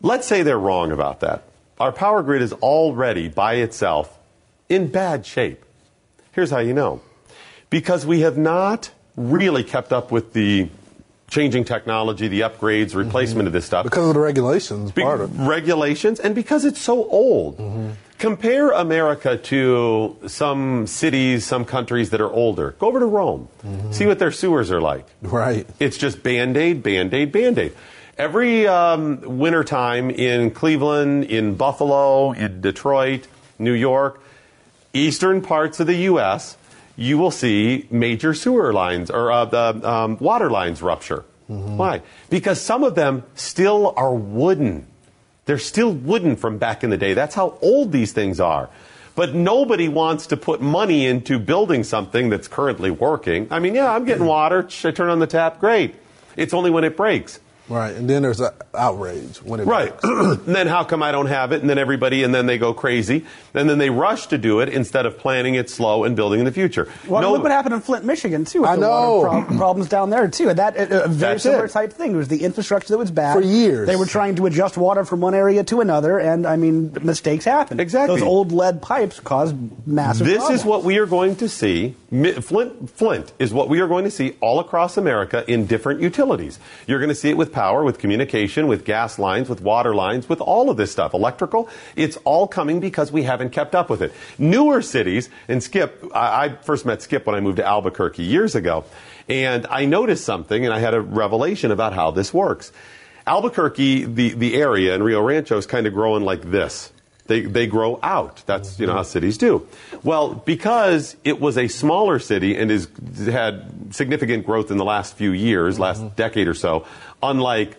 [0.01, 1.43] Let's say they're wrong about that.
[1.79, 4.17] Our power grid is already by itself
[4.70, 5.63] in bad shape.
[6.32, 7.01] Here's how you know
[7.70, 10.70] because we have not really kept up with the
[11.28, 13.84] changing technology, the upgrades, replacement of this stuff.
[13.84, 15.43] Because of the regulations, Be- part of it.
[15.47, 17.95] regulations and because it's so old.
[18.18, 22.72] Compare America to some cities, some countries that are older.
[22.80, 23.49] Go over to Rome.
[23.91, 25.05] See what their sewers are like.
[25.22, 25.68] Right.
[25.80, 27.74] It's just band aid, band aid, band aid.
[28.18, 33.28] Every um, wintertime in Cleveland, in Buffalo, in Detroit,
[33.59, 34.22] New York,
[34.97, 36.57] eastern parts of the U.S.,
[36.95, 41.25] you will see major sewer lines or uh, the um, water lines rupture.
[41.47, 42.01] Why?
[42.29, 44.87] Because some of them still are wooden.
[45.45, 47.13] They're still wooden from back in the day.
[47.13, 48.69] That's how old these things are.
[49.13, 53.47] But nobody wants to put money into building something that's currently working.
[53.51, 54.67] I mean, yeah, I'm getting water.
[54.69, 55.59] Sh- I turn on the tap.
[55.59, 55.95] Great.
[56.35, 57.39] It's only when it breaks.
[57.68, 57.95] Right.
[57.95, 59.93] And then there's a outrage when it Right.
[60.03, 61.61] and then how come I don't have it?
[61.61, 63.26] And then everybody, and then they go crazy.
[63.55, 66.45] And then they rush to do it instead of planning it slow and building in
[66.45, 66.88] the future.
[67.07, 68.61] Well, No- look what happened in Flint, Michigan, too.
[68.61, 69.18] With I the know.
[69.20, 70.49] water prob- problems down there too.
[70.49, 71.72] And that a, a very That's similar it.
[71.72, 72.13] type thing.
[72.13, 73.88] It was the infrastructure that was bad For years.
[73.88, 77.45] They were trying to adjust water from one area to another, and I mean, mistakes
[77.45, 77.80] happen.
[77.80, 78.20] Exactly.
[78.20, 79.55] Those old lead pipes caused
[79.88, 80.28] massive.
[80.28, 80.59] This problems.
[80.61, 81.95] is what we are going to see.
[82.41, 86.59] Flint, Flint is what we are going to see all across America in different utilities.
[86.88, 90.27] You're going to see it with power, with communication, with gas lines, with water lines,
[90.29, 91.13] with all of this stuff.
[91.13, 94.13] Electrical, it's all coming because we haven't kept up with it.
[94.37, 98.53] Newer cities, and Skip, I, I first met Skip when I moved to Albuquerque years
[98.53, 98.83] ago,
[99.29, 102.71] and I noticed something, and I had a revelation about how this works.
[103.25, 106.91] Albuquerque, the, the area, and Rio Rancho is kind of growing like this.
[107.27, 108.43] They, they grow out.
[108.45, 109.67] That's you know how cities do.
[110.03, 112.87] Well, because it was a smaller city and has
[113.25, 116.15] had significant growth in the last few years, last mm-hmm.
[116.15, 116.85] decade or so,
[117.22, 117.78] unlike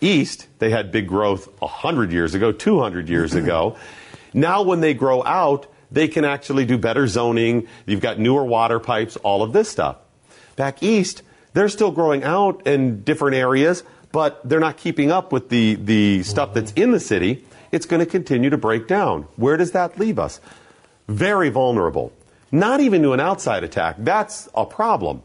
[0.00, 3.76] East, they had big growth 100 years ago, 200 years ago.
[4.32, 7.66] Now, when they grow out, they can actually do better zoning.
[7.86, 9.96] You've got newer water pipes, all of this stuff.
[10.56, 11.22] Back east,
[11.54, 16.22] they're still growing out in different areas, but they're not keeping up with the, the
[16.22, 17.44] stuff that's in the city.
[17.72, 19.22] It's going to continue to break down.
[19.36, 20.40] Where does that leave us?
[21.08, 22.12] Very vulnerable.
[22.50, 23.96] Not even to an outside attack.
[23.98, 25.22] That's a problem.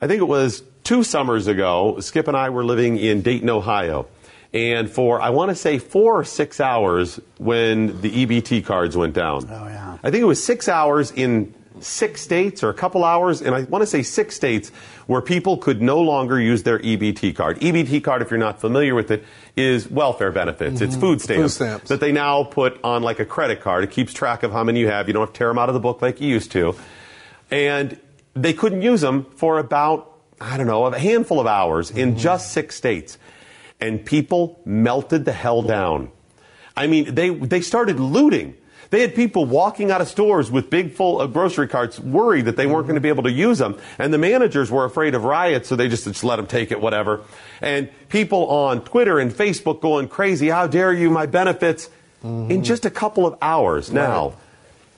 [0.00, 4.06] I think it was two summers ago, Skip and I were living in Dayton, Ohio.
[4.54, 9.12] And for, I want to say, four or six hours when the EBT cards went
[9.12, 9.46] down.
[9.50, 9.98] Oh, yeah.
[10.02, 13.64] I think it was six hours in six states or a couple hours, and I
[13.64, 14.70] want to say six states
[15.06, 17.58] where people could no longer use their EBT card.
[17.60, 19.24] EBT card, if you're not familiar with it,
[19.56, 20.80] is welfare benefits.
[20.80, 21.00] It's mm-hmm.
[21.00, 21.88] food stamps, food stamps.
[21.88, 23.84] that they now put on like a credit card.
[23.84, 25.08] It keeps track of how many you have.
[25.08, 26.76] You don't have to tear them out of the book like you used to.
[27.50, 27.98] And
[28.34, 32.18] they couldn't use them for about, I don't know, a handful of hours in mm-hmm.
[32.18, 33.18] just six states.
[33.80, 36.10] And people melted the hell down.
[36.76, 38.54] I mean, they, they started looting.
[38.90, 42.56] They had people walking out of stores with big full of grocery carts worried that
[42.56, 42.88] they weren't mm-hmm.
[42.88, 43.78] going to be able to use them.
[43.98, 46.80] And the managers were afraid of riots, so they just, just let them take it,
[46.80, 47.22] whatever.
[47.60, 51.90] And people on Twitter and Facebook going crazy, how dare you, my benefits.
[52.24, 52.50] Mm-hmm.
[52.50, 54.34] In just a couple of hours now,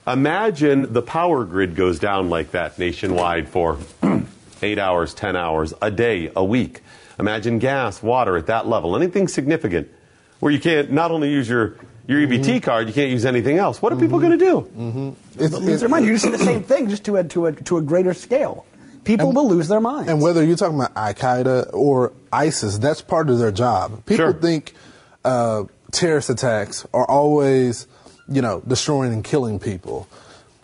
[0.07, 3.79] imagine the power grid goes down like that nationwide for
[4.63, 6.83] eight hours, 10 hours, a day, a week.
[7.19, 9.89] Imagine gas, water at that level, anything significant
[10.41, 12.59] where you can't not only use your, your EBT mm-hmm.
[12.59, 13.83] card, you can't use anything else.
[13.83, 14.29] What are people mm-hmm.
[14.29, 14.61] going to do?
[14.79, 15.43] Mm-hmm.
[15.45, 16.07] It's, lose their mind.
[16.07, 18.67] You just see the same thing, just to a to a to a greater scale.
[19.05, 20.11] People will lose their minds.
[20.11, 24.05] and whether you're talking about Al Qaeda or ISIS, that's part of their job.
[24.05, 24.33] People Sure.
[24.35, 24.75] think
[25.25, 27.87] uh, terrorist attacks are always,
[28.29, 30.07] you know, destroying and killing people.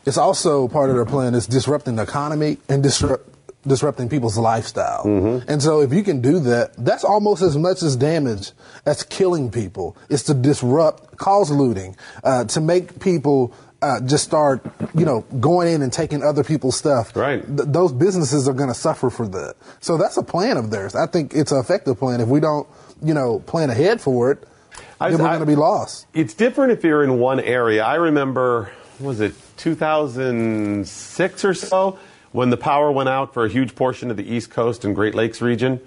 [0.05, 3.27] It's also part of their plan is disrupting the economy and disrupt,
[3.67, 5.05] disrupting people's lifestyle.
[5.05, 5.51] Mm-hmm.
[5.51, 8.53] And so if you can do that, that's almost as much as damage
[8.87, 9.97] as killing people.
[10.09, 15.69] It's to disrupt, cause looting, uh, to make people uh, just start, you know, going
[15.73, 17.15] in and taking other people's stuff.
[17.15, 17.45] Right.
[17.47, 19.57] Th- those businesses are going to suffer for that.
[19.81, 20.95] So that's a plan of theirs.
[20.95, 22.21] I think it's an effective plan.
[22.21, 22.67] If we don't,
[23.03, 24.49] you know, plan ahead for it,
[25.01, 26.07] I- then we're going to be lost.
[26.15, 27.85] It's different if you're in one area.
[27.85, 31.99] I remember, was it 2006 or so,
[32.35, 35.15] when the power went out for a huge portion of the East Coast and Great
[35.15, 35.81] Lakes region.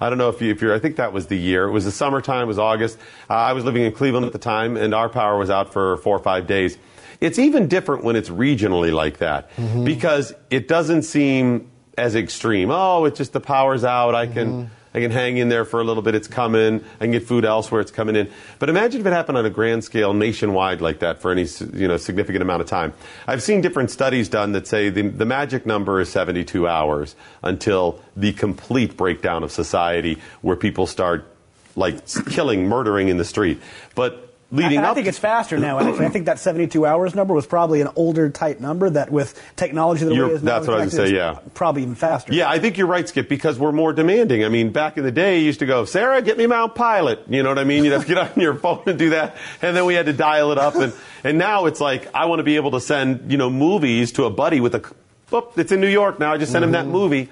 [0.00, 1.68] I don't know if, you, if you're, I think that was the year.
[1.68, 2.98] It was the summertime, it was August.
[3.30, 5.98] Uh, I was living in Cleveland at the time, and our power was out for
[5.98, 6.76] four or five days.
[7.20, 9.50] It's even different when it's regionally like that
[9.84, 12.72] because it doesn't seem as extreme.
[12.72, 14.16] Oh, it's just the power's out.
[14.16, 14.70] I can.
[14.94, 16.14] I can hang in there for a little bit.
[16.14, 16.84] It's coming.
[17.00, 17.80] I can get food elsewhere.
[17.80, 18.30] It's coming in.
[18.58, 21.88] But imagine if it happened on a grand scale, nationwide, like that, for any you
[21.88, 22.92] know significant amount of time.
[23.26, 28.00] I've seen different studies done that say the, the magic number is 72 hours until
[28.16, 31.26] the complete breakdown of society, where people start
[31.74, 33.60] like killing, murdering in the street.
[33.94, 35.78] But leading and I up, think it's faster now.
[35.80, 39.40] Actually, I think that 72 hours number was probably an older type number that, with
[39.56, 41.38] technology the way You're- it is now, that's what I would connected, say, yeah.
[41.54, 42.34] probably even faster.
[42.34, 44.44] Yeah, I think you're right, Skip, because we're more demanding.
[44.44, 47.24] I mean, back in the day, you used to go, Sarah, get me Mount Pilot.
[47.28, 47.84] You know what I mean?
[47.84, 49.36] You'd have to get on your phone and do that.
[49.62, 50.74] And then we had to dial it up.
[50.76, 50.92] And,
[51.24, 54.26] and now it's like, I want to be able to send, you know, movies to
[54.26, 54.94] a buddy with a,
[55.56, 56.34] it's in New York now.
[56.34, 56.92] I just send him that mm-hmm.
[56.92, 57.28] movie.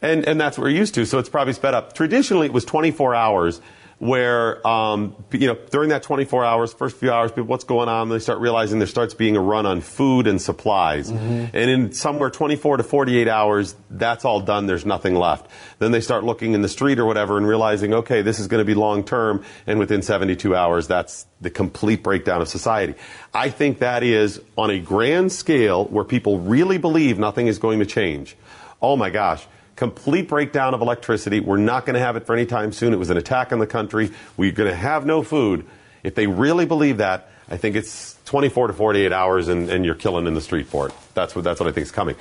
[0.00, 1.06] And, and that's what we're used to.
[1.06, 1.92] So it's probably sped up.
[1.92, 3.60] Traditionally, it was 24 hours
[4.02, 8.08] where, um, you know, during that 24 hours, first few hours, people, what's going on?
[8.08, 11.08] They start realizing there starts being a run on food and supplies.
[11.08, 14.66] And in somewhere 24 to 48 hours, that's all done.
[14.66, 15.48] There's nothing left.
[15.78, 18.58] Then they start looking in the street or whatever and realizing, okay, this is going
[18.58, 19.44] to be long term.
[19.68, 22.96] And within 72 hours, that's the complete breakdown of society.
[23.32, 27.78] I think that is on a grand scale where people really believe nothing is going
[27.78, 28.36] to change.
[28.80, 29.46] Oh my gosh
[29.82, 31.40] complete breakdown of electricity.
[31.40, 32.92] We're not going to have it for any time soon.
[32.92, 34.12] It was an attack on the country.
[34.36, 35.66] We're going to have no food.
[36.04, 39.96] If they really believe that, I think it's 24 to 48 hours and, and you're
[39.96, 40.94] killing in the street for it.
[41.14, 42.14] That's what, that's what I think is coming.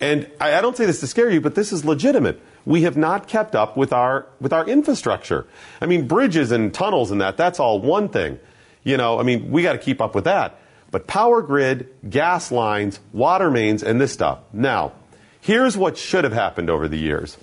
[0.00, 2.40] And I, I don't say this to scare you, but this is legitimate.
[2.64, 5.48] We have not kept up with our, with our infrastructure.
[5.80, 8.38] I mean, bridges and tunnels and that, that's all one thing.
[8.84, 10.60] You know, I mean, we got to keep up with that.
[10.92, 14.38] But power grid, gas lines, water mains, and this stuff.
[14.52, 14.92] Now,
[15.42, 17.36] Here's what should have happened over the years.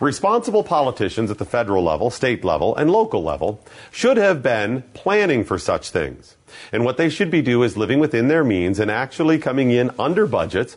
[0.00, 5.44] Responsible politicians at the federal level, state level, and local level should have been planning
[5.44, 6.36] for such things.
[6.72, 9.92] And what they should be doing is living within their means and actually coming in
[10.00, 10.76] under budgets.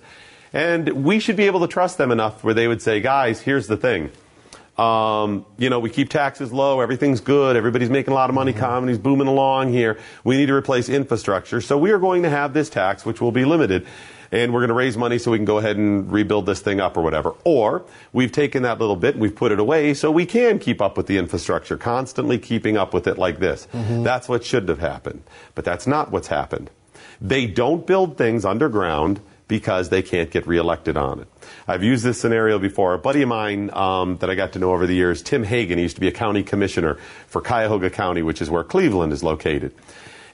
[0.54, 3.66] And we should be able to trust them enough where they would say, guys, here's
[3.66, 4.12] the thing.
[4.78, 8.52] Um, you know, we keep taxes low, everything's good, everybody's making a lot of money,
[8.52, 9.98] economy's booming along here.
[10.24, 11.60] We need to replace infrastructure.
[11.60, 13.88] So we are going to have this tax, which will be limited
[14.32, 16.80] and we're going to raise money so we can go ahead and rebuild this thing
[16.80, 17.36] up or whatever.
[17.44, 20.82] Or we've taken that little bit and we've put it away so we can keep
[20.82, 23.68] up with the infrastructure, constantly keeping up with it like this.
[24.04, 25.24] That's what should have happened.
[25.54, 26.70] But that's not what's happened.
[27.22, 31.28] They don't build things underground because they can't get reelected on it.
[31.68, 32.96] I've used this scenario before.
[32.96, 35.78] A buddy of mine um, that I got to know over the years, Tim Hagan,
[35.78, 36.96] he used to be a county commissioner
[37.28, 39.72] for Cuyahoga County, which is where Cleveland is located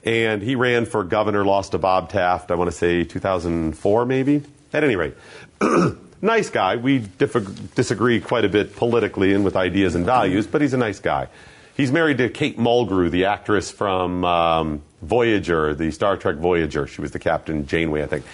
[0.04, 4.42] and he ran for governor, lost to Bob Taft, I want to say 2004 maybe.
[4.72, 5.14] At any rate,
[6.22, 6.76] nice guy.
[6.76, 10.98] We disagree quite a bit politically and with ideas and values, but he's a nice
[10.98, 11.28] guy.
[11.76, 16.86] He's married to Kate Mulgrew, the actress from um, Voyager, the Star Trek Voyager.
[16.86, 18.24] She was the captain, Janeway, I think.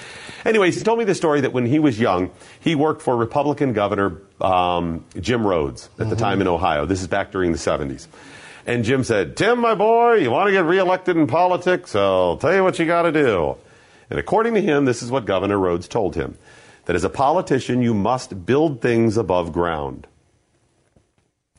[0.45, 3.73] Anyways, he told me the story that when he was young, he worked for Republican
[3.73, 6.87] Governor um, Jim Rhodes at the time in Ohio.
[6.87, 8.07] This is back during the 70s.
[8.69, 11.97] And Jim said, Tim, my boy, you want to get reelected in politics?
[11.97, 13.57] I'll tell you what you got to do.
[14.11, 16.37] And according to him, this is what Governor Rhodes told him
[16.85, 20.07] that as a politician, you must build things above ground.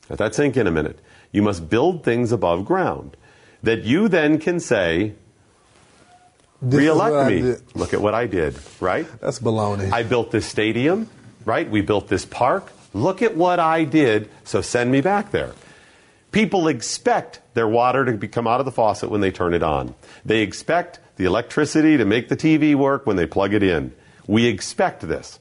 [0.08, 1.00] Let that sink in a minute.
[1.32, 3.16] You must build things above ground
[3.64, 5.14] that you then can say,
[6.62, 7.56] This reelect me.
[7.74, 9.06] Look at what I did, right?
[9.20, 9.90] That's baloney.
[9.92, 11.10] I built this stadium,
[11.44, 11.68] right?
[11.68, 12.70] We built this park.
[12.94, 15.54] Look at what I did, so send me back there.
[16.32, 19.94] People expect their water to come out of the faucet when they turn it on.
[20.24, 23.92] They expect the electricity to make the TV work when they plug it in.
[24.26, 25.40] We expect this.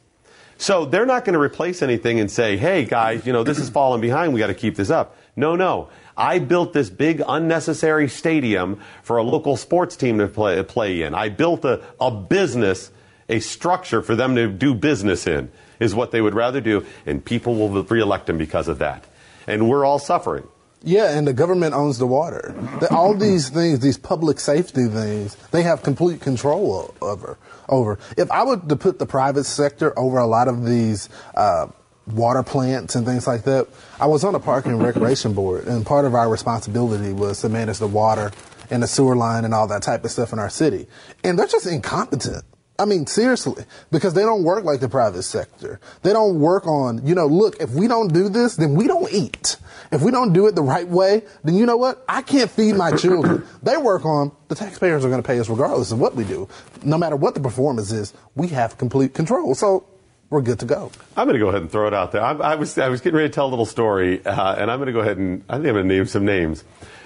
[0.57, 3.69] So they're not going to replace anything and say, hey, guys, you know, this is
[3.69, 4.33] falling behind.
[4.33, 5.15] We got to keep this up.
[5.37, 5.89] No, no.
[6.17, 11.15] I built this big unnecessary stadium for a local sports team to play, play in.
[11.15, 12.91] I built a, a business,
[13.29, 16.85] a structure for them to do business in, is what they would rather do.
[17.05, 19.05] And people will reelect them because of that.
[19.47, 20.45] And we're all suffering.
[20.81, 22.55] Yeah, and the government owns the water.
[22.89, 27.37] All these things, these public safety things, they have complete control over.
[27.67, 27.99] Over.
[28.17, 31.67] If I were to put the private sector over a lot of these uh,
[32.07, 33.67] water plants and things like that,
[33.99, 37.49] I was on a park and recreation board, and part of our responsibility was to
[37.49, 38.31] manage the water
[38.71, 40.87] and the sewer line and all that type of stuff in our city.
[41.23, 42.43] And they're just incompetent.
[42.79, 45.79] I mean, seriously, because they don't work like the private sector.
[46.01, 49.11] They don't work on, you know, look, if we don't do this, then we don't
[49.11, 49.57] eat.
[49.91, 52.03] If we don't do it the right way, then you know what?
[52.07, 53.45] I can't feed my children.
[53.61, 56.47] They work on, the taxpayers are going to pay us regardless of what we do.
[56.83, 59.55] No matter what the performance is, we have complete control.
[59.55, 59.85] So
[60.29, 60.91] we're good to go.
[61.17, 62.21] I'm going to go ahead and throw it out there.
[62.21, 64.77] I, I was I was getting ready to tell a little story, uh, and I'm
[64.77, 66.63] going to go ahead and I think I'm going to name some names.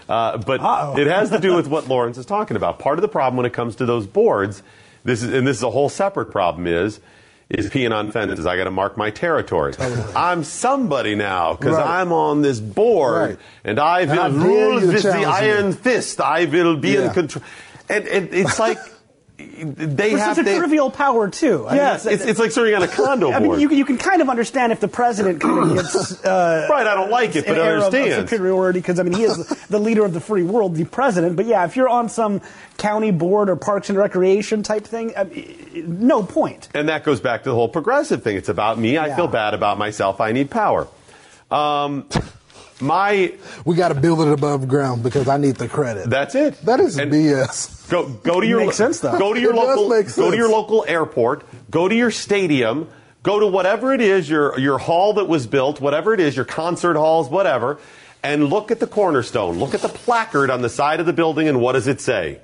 [0.10, 1.00] Uh, but Uh-oh.
[1.00, 2.80] it has to do with what Lawrence is talking about.
[2.80, 4.62] Part of the problem when it comes to those boards,
[5.04, 7.00] this is and this is a whole separate problem is
[7.50, 8.46] is peeing on fences.
[8.48, 9.74] I got to mark my territory.
[10.16, 12.00] I'm somebody now because Right.
[12.02, 13.38] I'm on this board, Right.
[13.64, 16.20] and I And I will rule with the iron fist.
[16.20, 17.44] I will be in control.
[17.90, 18.78] And, and it's like
[19.64, 21.66] they It's have such a trivial power too.
[21.68, 23.36] I mean, Yes, it's, it's like serving on a condo board.
[23.36, 26.26] I mean, you, can- you can kind of understand if the president kind of gets
[26.26, 28.30] uh, Right, I don't like it, but I air of- of understand.
[28.30, 29.38] superiority because I mean he is
[29.70, 31.36] the leader of the free world, the president.
[31.36, 32.42] But yeah, if you're on some
[32.78, 36.70] county board or parks and recreation type thing, I mean, no point.
[36.74, 38.38] And that goes back to the whole progressive thing.
[38.38, 38.98] It's about me.
[38.98, 39.16] I Yeah.
[39.16, 40.20] feel bad about myself.
[40.22, 40.88] I need power.
[41.52, 42.08] Um,
[42.84, 43.34] my
[43.66, 46.10] We got to build it above ground because I need the credit.
[46.10, 46.56] that's it.
[46.66, 47.90] that is And BS.
[47.90, 49.18] Go go to your Makes sense, though.
[49.18, 51.46] Go to your It does local go to your local airport.
[51.72, 52.90] Go to your stadium.
[53.24, 56.46] Go to whatever it is your your hall that was built, whatever it is, your
[56.46, 57.80] concert halls, whatever,
[58.22, 59.60] and look at the cornerstone.
[59.60, 62.42] Look at the placard on the side of the building, and what does it say?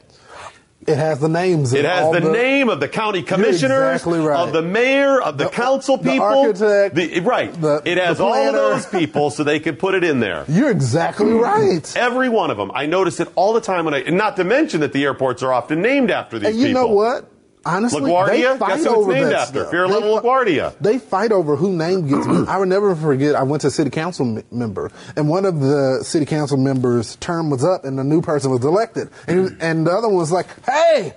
[0.89, 1.73] It has the names.
[1.73, 4.39] It has all the, name of the county commissioners, exactly right.
[4.39, 7.53] of the mayor, of the, The- council the people, architect, the- right?
[7.53, 10.45] the- it has the all those people, so they can put it in there.
[10.49, 11.91] You're exactly right.
[11.95, 12.71] Every one of them.
[12.73, 15.43] I notice it all the time when I, and not to mention that the airports
[15.43, 16.81] are often named after these And you people.
[16.81, 17.29] know what?
[17.65, 18.53] Honestly, LaGuardia?
[18.53, 19.59] they fight over named that after?
[19.59, 19.71] stuff.
[19.71, 20.75] Fear They Level LaGuardia.
[20.79, 22.25] They fight over who name gets.
[22.47, 23.35] I will never forget.
[23.35, 27.17] I went to a city council m- member, and one of the city council members'
[27.17, 30.31] term was up, and the new person was elected, and, and the other one was
[30.31, 31.13] like, "Hey."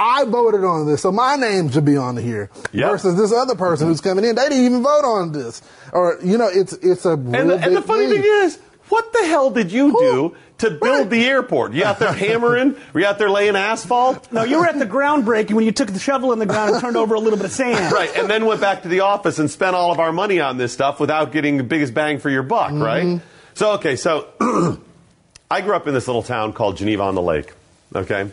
[0.00, 2.50] I voted on this, so my name should be on here.
[2.72, 2.90] Yep.
[2.90, 3.92] Versus this other person mm-hmm.
[3.92, 5.62] who's coming in, they didn't even vote on this.
[5.92, 8.58] Or you know, it's it's a And the, and the funny thing is,
[8.88, 11.72] what the hell did you do to build the airport?
[11.72, 12.76] You out there hammering?
[12.92, 14.30] Were you out there laying asphalt?
[14.32, 16.80] No, you were at the groundbreaking when you took the shovel in the ground and
[16.80, 17.92] turned over a little bit of sand.
[17.92, 20.56] Right, and then went back to the office and spent all of our money on
[20.58, 22.82] this stuff without getting the biggest bang for your buck, Mm-hmm.
[22.82, 23.20] right?
[23.54, 24.28] So, okay, so
[25.50, 27.52] I grew up in this little town called Geneva on the Lake,
[27.94, 28.30] okay?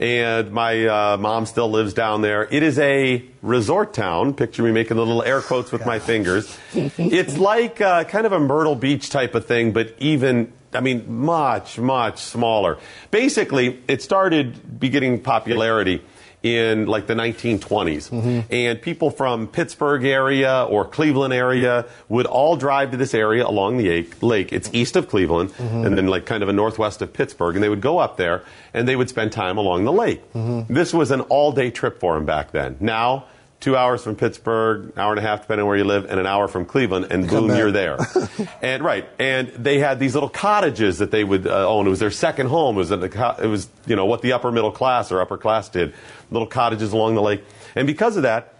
[0.00, 2.48] And my uh, mom still lives down there.
[2.50, 4.32] It is a resort town.
[4.32, 6.58] Picture me making the little air quotes with my fingers.
[6.72, 11.20] It's like uh, kind of a Myrtle Beach type of thing, but even, I mean,
[11.20, 12.78] much, much smaller.
[13.10, 16.02] Basically, it started beginning popularity
[16.42, 18.46] in like the 1920s.
[18.50, 23.76] And people from Pittsburgh area or Cleveland area would all drive to this area along
[23.76, 24.52] the lake.
[24.52, 27.56] It's east of Cleveland and then like kind of a northwest of Pittsburgh.
[27.56, 30.22] And they would go up there and they would spend time along the lake.
[30.32, 32.76] This was an all day trip for them back then.
[32.80, 33.26] Now,
[33.60, 36.18] two hours from Pittsburgh, an hour and a half depending on where you live, and
[36.18, 37.58] an hour from Cleveland, and boom, back.
[37.58, 37.98] you're there.
[38.62, 41.86] and right, and they had these little cottages that they would uh, own.
[41.86, 42.76] It was their second home.
[42.76, 45.36] It was, in the it was you know what the upper middle class or upper
[45.36, 45.94] class did.
[46.30, 47.44] Little cottages along the lake,
[47.74, 48.54] and because of that.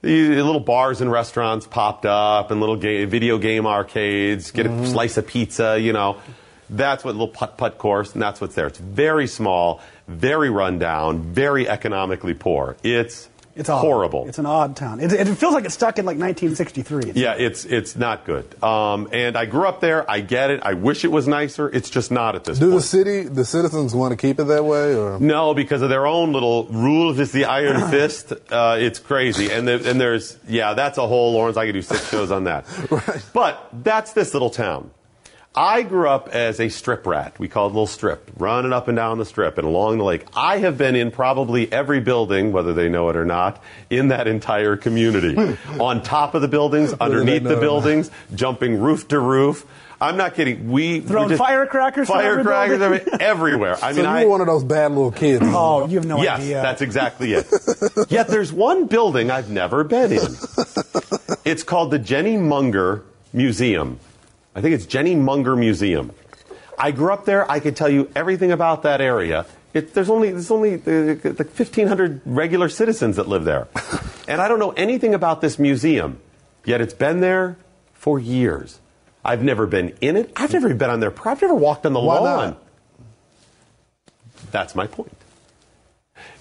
[0.00, 4.50] The little bars and restaurants popped up, and little video game arcades.
[4.50, 6.20] Get a slice of pizza, you know.
[6.68, 8.66] That's what little putt putt course, and that's what's there.
[8.66, 12.76] It's very small, very run down, very economically poor.
[12.82, 13.80] It's It's odd.
[13.80, 14.26] horrible.
[14.28, 15.00] It's an odd town.
[15.00, 16.98] It, it feels like it's stuck in like 1963.
[17.10, 18.44] It's- Yeah, it's it's not good.
[18.62, 20.08] Um, and I grew up there.
[20.10, 20.60] I get it.
[20.62, 21.68] I wish it was nicer.
[21.68, 24.64] It's just not at this Do the city, the citizens want to keep it that
[24.64, 27.18] way, or no, because of their own little rules.
[27.18, 28.32] It's the iron fist.
[28.50, 29.50] Uh, it's crazy.
[29.52, 31.56] And the, and there's yeah, that's a whole Lawrence.
[31.56, 32.64] I could do six shows on that.
[32.90, 33.24] Right.
[33.32, 34.90] But that's this little town.
[35.56, 37.38] I grew up as a strip rat.
[37.38, 40.24] We called it little strip, running up and down the strip and along the lake.
[40.34, 44.26] I have been in probably every building, whether they know it or not, in that
[44.26, 45.36] entire community.
[45.80, 49.64] On top of the buildings, underneath the buildings, jumping roof to roof.
[50.00, 50.72] I'm not kidding.
[50.72, 53.76] We we Throwing just- firecrackers firecrackers every- everywhere.
[53.80, 55.44] I so mean, you I, were one of those bad little kids.
[55.46, 56.50] Oh, you have no yes, idea.
[56.50, 57.46] Yes, that's exactly it.
[58.10, 60.34] Yet there's one building I've never been in.
[61.44, 63.02] It's called the Jennie Munger
[63.32, 64.00] Museum.
[64.54, 66.12] I think it's Jennie Munger Museum.
[66.78, 67.50] I grew up there.
[67.50, 69.46] I could tell you everything about that area.
[69.72, 73.66] It, there's only there's only uh, like 1,500 regular citizens that live there,
[74.28, 76.20] and I don't know anything about this museum.
[76.64, 77.56] Yet it's been there
[77.92, 78.78] for years.
[79.24, 80.32] I've never been in it.
[80.36, 81.12] I've never been on their.
[81.26, 82.50] I've never walked on the Why lawn.
[82.50, 82.62] not?
[84.52, 85.16] That's my point.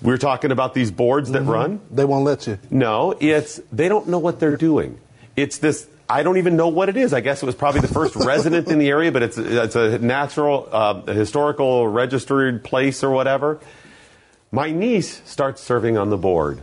[0.01, 1.81] We're talking about these boards that run.
[1.89, 2.59] They won't let you.
[2.69, 4.99] No, it's they don't know what they're doing.
[5.35, 5.87] It's this.
[6.09, 7.13] I don't even know what it is.
[7.13, 9.99] I guess it was probably the first resident in the area, but it's it's a
[9.99, 13.59] natural, uh, historical registered place or whatever.
[14.51, 16.61] My niece starts serving on the board.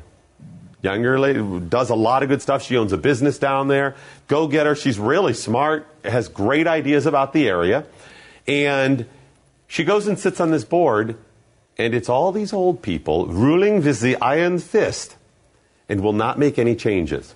[0.82, 2.62] Younger lady does a lot of good stuff.
[2.62, 3.96] She owns a business down there.
[4.28, 4.74] Go get her.
[4.74, 5.86] She's really smart.
[6.04, 7.84] Has great ideas about the area,
[8.46, 9.06] and
[9.66, 11.16] she goes and sits on this board,
[11.76, 15.16] and it's all these old people ruling with the iron fist
[15.88, 17.34] and will not make any changes.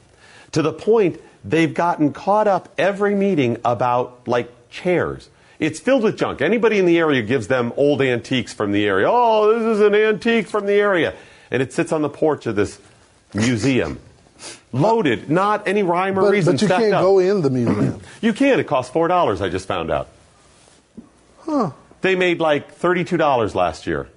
[0.53, 5.29] To the point they've gotten caught up every meeting about like chairs.
[5.59, 6.41] It's filled with junk.
[6.43, 9.07] Anybody in the area gives them old antiques from the area.
[9.09, 11.15] Oh, this is an antique from the area.
[11.51, 12.81] And it sits on the porch of this
[13.33, 14.01] museum.
[14.73, 16.55] Loaded, not any rhyme or But, reason.
[16.55, 17.03] but you can't up.
[17.03, 18.01] go in the museum.
[18.21, 18.59] You can.
[18.59, 19.41] It costs four dollars.
[19.41, 20.09] I just found out.
[21.41, 21.71] Huh.
[22.01, 24.09] They made like thirty-two dollars last year.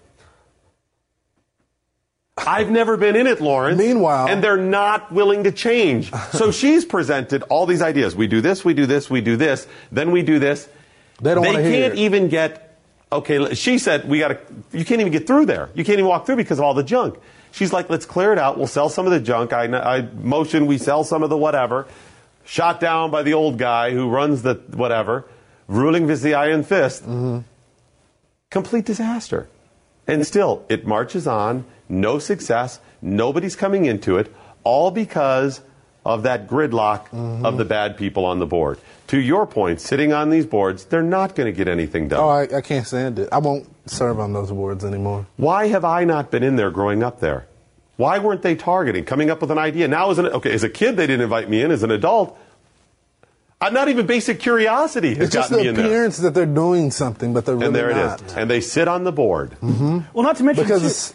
[2.38, 3.78] I've never been in it, Lawrence.
[3.78, 6.12] Meanwhile- and they're not willing to change.
[6.32, 8.16] So she's presented all these ideas.
[8.16, 10.68] We do this, we do this, we do this, then we do this.
[11.22, 12.64] They don't They can't even get.
[13.12, 14.40] Okay, she said we got to.
[14.78, 15.70] You can't even get through there.
[15.74, 17.18] You can't even walk through because of all the junk.
[17.54, 18.58] She's like, let's clear it out.
[18.58, 19.54] We'll sell some of the junk.
[19.54, 21.88] I, I motion we sell some of the whatever.
[22.46, 25.26] Shot down by the old guy who runs the whatever,
[25.68, 27.04] ruling with the iron fist.
[27.04, 27.40] Mm-hmm.
[28.52, 29.48] Complete disaster.
[30.06, 31.66] And still, it marches on.
[31.90, 32.80] No success.
[33.02, 34.34] Nobody's coming into it.
[34.64, 35.62] All because
[36.06, 37.14] of that gridlock
[37.46, 38.80] of the bad people on the board.
[39.08, 42.20] To your point, sitting on these boards, they're not going to get anything done.
[42.20, 43.30] Oh, I, I can't stand it.
[43.32, 45.28] I won't serve on those boards anymore.
[45.38, 47.48] Why have I not been in there growing up there?
[47.96, 49.88] Why weren't they targeting, coming up with an idea?
[49.88, 51.72] Now, as an okay, as a kid, they didn't invite me in.
[51.72, 52.38] As an adult,
[53.60, 55.86] I'm not even basic curiosity has It's just gotten the me in there.
[55.86, 58.22] appearance that they're doing something, but they're really And there not.
[58.22, 58.34] it is.
[58.34, 59.52] And they sit on the board.
[59.62, 60.00] Mm-hmm.
[60.14, 61.14] Well, not to mention Because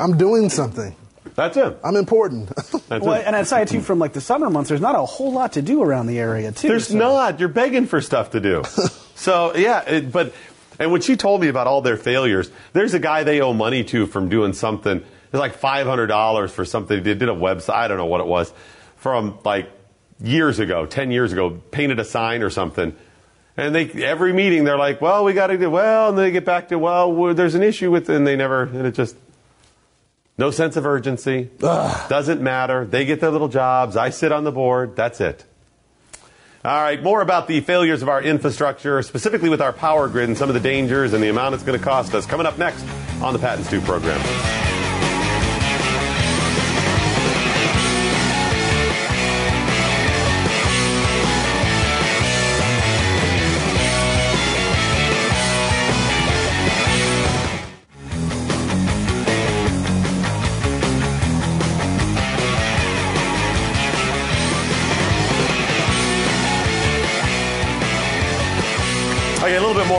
[0.00, 0.96] I'm doing something.
[1.34, 1.78] That's it.
[1.84, 2.48] I'm important.
[2.88, 3.24] That's Well, it.
[3.26, 5.82] and aside too from like the summer months, there's not a whole lot to do
[5.82, 6.68] around the area too.
[6.68, 7.38] There's so- not.
[7.38, 8.62] You're begging for stuff to do.
[9.14, 10.32] so yeah, it, but
[10.78, 13.84] and when she told me about all their failures, there's a guy they owe money
[13.84, 14.98] to from doing something.
[14.98, 17.74] It's like five hundred dollars for something they did a website.
[17.74, 18.52] I don't know what it was
[18.96, 19.70] from like
[20.20, 21.50] years ago, ten years ago.
[21.70, 22.96] Painted a sign or something.
[23.56, 26.44] And they every meeting they're like, well, we got to do well, and they get
[26.46, 29.14] back to well, well, there's an issue with, and they never, and it just
[30.40, 31.50] no sense of urgency.
[32.08, 32.86] Doesn't matter.
[32.86, 33.96] They get their little jobs.
[33.96, 34.96] I sit on the board.
[34.96, 35.44] That's it.
[36.64, 40.36] All right, more about the failures of our infrastructure, specifically with our power grid and
[40.36, 42.84] some of the dangers and the amount it's going to cost us, coming up next
[43.22, 44.69] on the Pat and Stu program.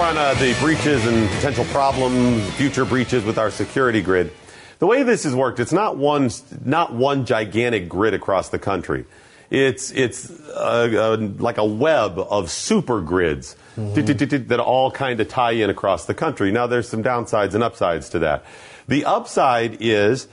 [0.02, 4.32] More on uh, the breaches and potential problems, future breaches with our security grid.
[4.80, 6.32] The way this has worked, it's not one,
[6.66, 9.06] not one gigantic grid across the country.
[9.52, 15.52] It's it's uh, uh, like a web of super grids that all kind of tie
[15.52, 16.52] in across the country.
[16.52, 18.44] Now, there's some downsides and upsides to that.
[18.88, 20.28] The upside is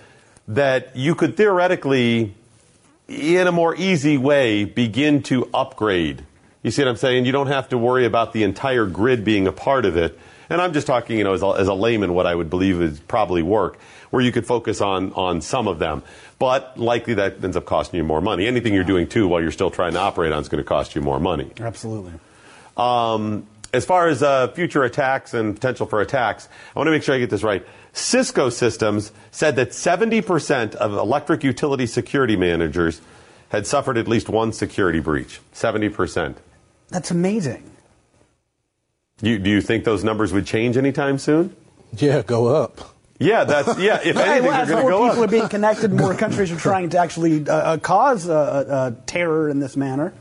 [0.47, 2.35] that you could theoretically
[3.07, 6.25] in a more easy way, begin to upgrade.
[6.63, 7.25] You see what I'm saying?
[7.25, 10.19] You don't have to worry about the entire grid being a part of it.
[10.51, 12.81] And I'm just talking, you know, as a, as a layman, what I would believe
[12.81, 13.79] is probably work,
[14.11, 16.03] where you could focus on, on some of them.
[16.39, 18.47] But likely that ends up costing you more money.
[18.47, 20.95] Anything you're doing too while you're still trying to operate on is going to cost
[20.95, 21.51] you more money.
[21.61, 22.13] Absolutely.
[22.77, 27.03] Um, as far as uh, future attacks and potential for attacks, I want to make
[27.03, 27.67] sure I get this right.
[27.93, 33.03] Cisco Systems said that 70% of electric utility security managers
[33.51, 35.41] had suffered at least one security breach.
[35.53, 36.37] 70%.
[36.89, 37.65] That's amazing.
[39.21, 41.55] You, do you think those numbers would change anytime soon?
[41.97, 42.95] yeah, go up.
[43.19, 43.99] Yeah, that's yeah.
[44.05, 45.29] If Hey, anything, well, as more go people up.
[45.29, 49.49] are being connected, more countries are trying to actually uh, uh, cause uh, uh, terror
[49.49, 50.13] in this manner.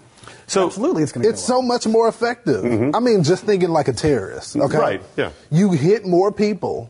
[0.47, 1.29] So- absolutely, it's going to.
[1.29, 2.65] It's so much more effective.
[2.95, 4.55] I mean, just thinking like a terrorist.
[4.55, 4.77] Okay, Mm-hmm.
[4.81, 5.29] Right, yeah.
[5.51, 6.89] You hit more people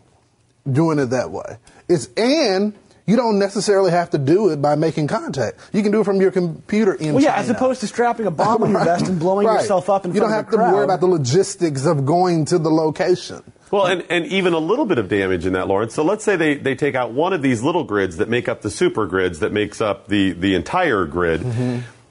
[0.71, 1.57] doing it that way.
[1.89, 2.73] It's and
[3.07, 5.57] you don't necessarily have to do it by making contact.
[5.73, 7.41] You can do it from your computer in Well, yeah, China.
[7.43, 9.61] as opposed to strapping a bomb on your vest and blowing Right.
[9.61, 12.45] yourself up in You front don't have a to worry about the logistics of going
[12.45, 13.41] to the location.
[13.71, 15.93] Well, and, and even a little bit of damage in that, Lawrence.
[15.93, 18.61] So let's say they, they take out one of these little grids that make up
[18.61, 21.41] the super grids that makes up the, the entire grid.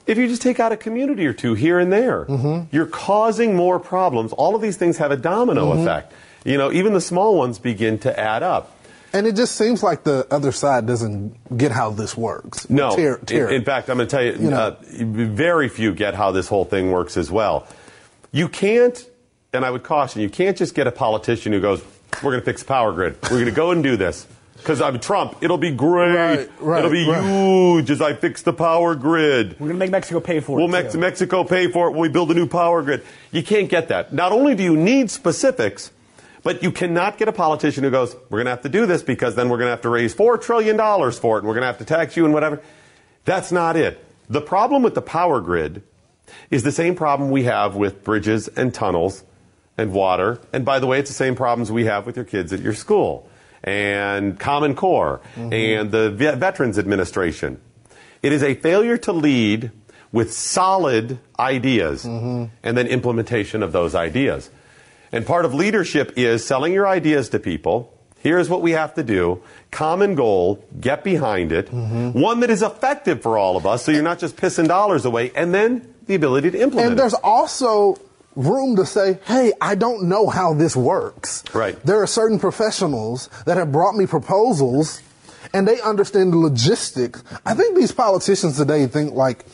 [0.07, 2.75] if you just take out a community or two here and there, Mm-hmm.
[2.77, 4.33] you're causing more problems.
[4.35, 5.81] All of these things have a domino Mm-hmm.
[5.83, 6.13] effect.
[6.45, 8.71] You know, even the small ones begin to add up.
[9.17, 12.69] And it just seems like the other side doesn't get how this works.
[12.69, 12.95] No.
[12.95, 13.49] Tear- tear.
[13.49, 14.57] In, in fact, I'm going to tell you, You know.
[14.57, 17.67] uh, very few get how this whole thing works as well.
[18.33, 19.03] You can't,
[19.55, 21.83] and I would caution, you can't just get a politician who goes,
[22.23, 23.17] we're going to fix the power grid.
[23.23, 24.27] We're going to go and do this.
[24.57, 25.37] Because I'm Trump.
[25.43, 26.15] It'll be great.
[26.15, 27.23] Right, right, It'll be right.
[27.23, 29.53] huge as I fix the power grid.
[29.61, 30.63] We're going to make Mexico pay for it.
[30.63, 30.73] Will it.
[30.73, 30.99] Mex- too.
[30.99, 33.05] Mexico pay for it when we build a new power grid?
[33.33, 34.13] You can't get that.
[34.15, 35.93] Not only do you need specifics,
[36.47, 39.03] but you cannot get a politician who goes, we're going to have to do this
[39.03, 40.77] because then we're going to have to raise $4 trillion
[41.11, 42.63] for it and we're going to have to tax you and whatever.
[43.25, 44.05] That's not it.
[44.31, 45.83] The problem with the power grid
[46.49, 49.25] is the same problem we have with bridges and tunnels
[49.77, 50.41] and water.
[50.53, 52.75] And by the way, it's the same problems we have with your kids at your
[52.75, 53.29] school
[53.65, 55.53] and Common Core mm-hmm.
[55.53, 57.61] and the Ve- Veterans Administration.
[58.23, 59.73] It is a failure to lead
[60.13, 62.45] with solid ideas mm-hmm.
[62.63, 64.49] and then implementation of those ideas.
[65.17, 67.93] And part of leadership is selling your ideas to people.
[68.19, 69.43] Here's what we have to do.
[69.71, 71.69] Common goal, get behind it.
[71.69, 72.21] Mm-hmm.
[72.21, 75.33] One that is effective for all of us, so you're not just pissing dollars away,
[75.35, 76.97] and then the ability to implement And it.
[76.97, 77.97] there's also
[78.35, 81.43] room to say, hey, I don't know how this works.
[81.55, 81.81] Right.
[81.83, 85.01] There are certain professionals that have brought me proposals
[85.55, 87.25] and they understand the logistics.
[87.47, 89.47] I think these politicians today think like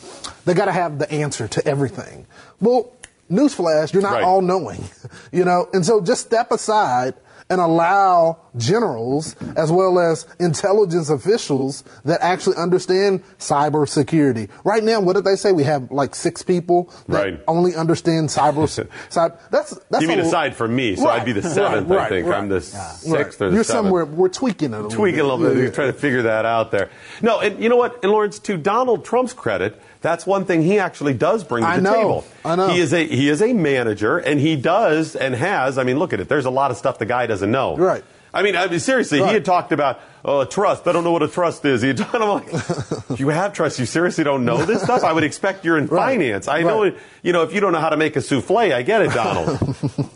[0.43, 2.25] they got to have the answer to everything.
[2.59, 2.91] Well,
[3.31, 4.23] newsflash, you're not Right.
[4.23, 4.83] all knowing,
[5.31, 5.67] you know?
[5.73, 7.15] And so just step aside
[7.49, 14.49] and allow generals as well as intelligence officials that actually understand cybersecurity.
[14.63, 15.51] Right now, what did they say?
[15.51, 17.39] We have like six people that Right.
[17.47, 18.63] only understand cyber.
[19.09, 21.99] cyber that's that's you mean a- aside from me, so I'd be the seventh, right,
[21.99, 22.27] I think.
[22.27, 22.37] right.
[22.37, 22.63] I'm the Right.
[22.63, 23.85] sixth or the You're seventh.
[23.87, 24.05] somewhere.
[24.05, 25.49] We're tweaking it a little tweaking a little bit.
[25.49, 25.71] Yeah, We're yeah.
[25.71, 26.89] trying to figure that out there.
[27.21, 28.01] No, and you know what?
[28.03, 31.77] And Lawrence, to Donald Trump's credit, that's one thing he actually does bring to I
[31.77, 31.93] the know.
[31.95, 32.25] table.
[32.45, 32.67] I know.
[32.67, 35.79] He is a he is a manager, and he does and has.
[35.79, 36.29] I mean, look at it.
[36.29, 37.75] There's a lot of stuff the guy doesn't know.
[37.77, 38.03] Right.
[38.35, 39.27] I mean, I mean seriously, Right.
[39.27, 40.87] he had talked about oh, trust.
[40.87, 41.83] I don't know what a trust is.
[41.83, 42.47] He had I'm like,
[43.19, 43.77] you have trust.
[43.79, 45.03] You seriously don't know this stuff?
[45.03, 46.13] I would expect you're in Right.
[46.17, 46.47] finance.
[46.47, 49.03] I know, you know, if you don't know how to make a souffle, I get
[49.03, 49.59] it, Donald.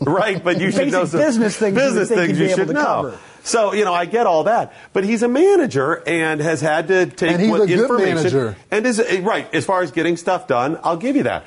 [0.00, 0.42] right?
[0.42, 2.84] But you should Basic know some business things Business think things you should know.
[2.84, 3.18] cover.
[3.42, 4.72] So, you know, I get all that.
[4.92, 8.14] But he's a manager and has had to take And he's what a good information.
[8.16, 8.56] manager.
[8.70, 11.44] And is eh, right, as far as getting stuff done, I'll give you that.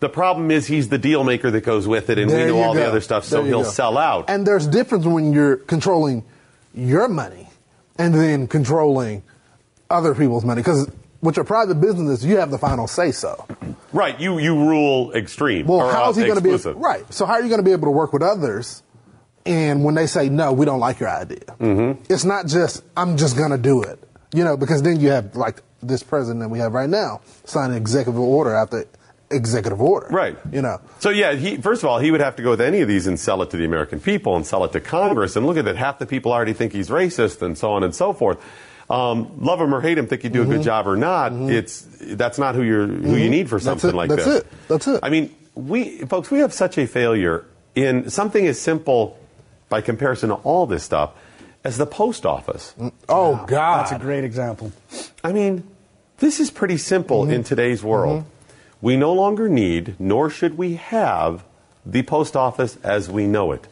[0.00, 2.62] The problem is he's the deal maker that goes with it, and There we know
[2.62, 3.68] all the other stuff, so he'll go.
[3.68, 4.30] sell out.
[4.30, 6.24] And there's difference when you're controlling
[6.74, 7.50] your money
[7.98, 9.22] and then controlling
[9.90, 10.62] other people's money.
[10.62, 10.90] Because
[11.20, 13.46] with your private business, you have the final say so.
[13.92, 15.66] right, you you rule extreme.
[15.66, 17.04] Well, how's uh, he going to be right?
[17.12, 18.82] So how are you going to be able to work with others?
[19.46, 22.02] And when they say no, we don't like your idea, Mm-hmm.
[22.12, 23.98] it's not just I'm just going to do it,
[24.34, 27.70] you know, because then you have like this president that we have right now sign
[27.70, 28.84] an executive order after
[29.30, 30.36] executive order, Right.
[30.52, 32.80] You know, So yeah, he, first of all, he would have to go with any
[32.80, 35.36] of these and sell it to the American people and sell it to Congress.
[35.36, 37.94] And look at that, half the people already think he's racist and so on and
[37.94, 38.38] so forth.
[38.90, 40.52] Um, love him or hate him, think you do a Mm-hmm.
[40.54, 41.32] good job or not.
[41.32, 44.36] It's that's not who you're who you need for something like That's this.
[44.40, 44.46] it.
[44.66, 45.00] That's it.
[45.02, 47.44] I mean, we folks, we have such a failure
[47.76, 49.16] in something as simple
[49.70, 51.12] by comparison to all this stuff
[51.64, 52.74] as the post office.
[53.08, 54.72] oh God, That's a great example.
[55.24, 55.66] I mean,
[56.18, 57.32] this is pretty simple Mm-hmm.
[57.32, 58.24] in today's world.
[58.82, 61.44] We no longer need, nor should we have,
[61.86, 63.66] the post office as we know it.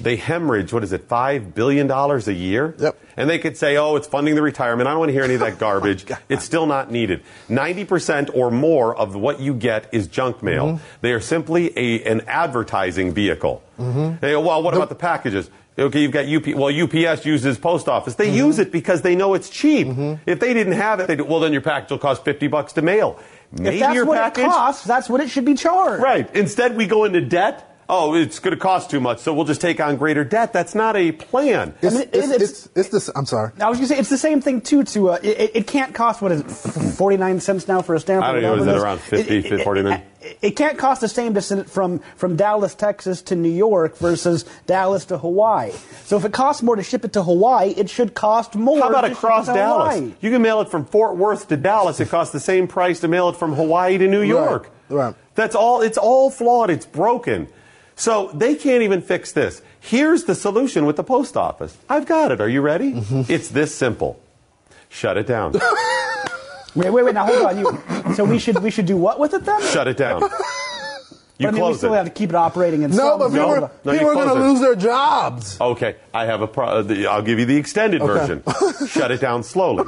[0.00, 2.74] They hemorrhage, what is it, $5 billion a year?
[2.78, 2.98] Yep.
[3.16, 4.86] And they could say, oh, it's funding the retirement.
[4.88, 6.06] I don't want to hear any of that garbage.
[6.28, 7.22] it's still not needed.
[7.48, 10.66] 90% or more of what you get is junk mail.
[10.66, 10.84] Mm-hmm.
[11.00, 13.62] They are simply a, an advertising vehicle.
[13.78, 14.20] Mm-hmm.
[14.20, 15.50] They go, well, what about the packages?
[15.78, 16.46] Okay, you've got UP.
[16.54, 18.14] Well, UPS uses post office.
[18.14, 18.22] Mm-hmm.
[18.22, 19.86] They use it because they know it's cheap.
[20.26, 22.82] If they didn't have it, they well, then your package will cost 50 bucks to
[22.82, 23.18] mail.
[23.52, 26.02] Maybe if that's your what package, it costs, that's what it should be charged.
[26.02, 26.32] Right.
[26.36, 27.69] Instead, we go into debt.
[27.92, 30.52] Oh, it's going to cost too much, so we'll just take on greater debt.
[30.52, 31.74] That's not a plan.
[31.82, 33.10] It's, I mean, it's, it's- it's, it's this.
[33.16, 33.50] I'm sorry.
[33.60, 34.84] I was going to say it's the same thing too.
[34.84, 36.44] To uh, it, it can't cost what is it,
[36.94, 38.24] forty nine cents now for a stamp.
[38.24, 38.82] I don't know, is whatever it is.
[38.84, 39.92] around 50, It- it- 49?
[40.22, 43.50] It, it can't cost the same to send it from from Dallas, Texas to New
[43.50, 45.72] York versus Dallas to Hawaii.
[46.04, 48.80] So if it costs more to ship it to Hawaii, it should cost more.
[48.80, 49.94] How about to ship across it to Dallas?
[49.96, 50.12] Hawaii.
[50.20, 51.98] You can mail it from Fort Worth to Dallas.
[52.00, 54.70] It costs the same price to mail it from Hawaii to New York.
[54.90, 55.14] right.
[55.34, 55.80] That's all.
[55.80, 56.68] It's all flawed.
[56.70, 57.48] It's broken.
[58.00, 59.60] So they can't even fix this.
[59.78, 61.76] Here's the solution with the post office.
[61.86, 62.40] I've got it.
[62.40, 62.94] Are you ready?
[62.94, 63.30] Mm-hmm.
[63.30, 64.18] It's this simple.
[64.88, 65.52] Shut it down.
[66.76, 67.14] Wait, wait, wait.
[67.14, 67.58] Now hold on.
[67.58, 69.60] You, so we should we should do what with it then?
[69.62, 70.22] Shut it down.
[70.22, 70.28] You
[71.40, 71.96] But I mean, we still it.
[71.96, 74.10] have to keep it operating and No, some- but No, people, no, are, you people
[74.10, 75.60] are going to lose their jobs.
[75.60, 76.66] Okay, I have a pro.
[76.66, 78.44] uh, the- I'll give you the extended version.
[78.88, 79.84] Shut it down slowly.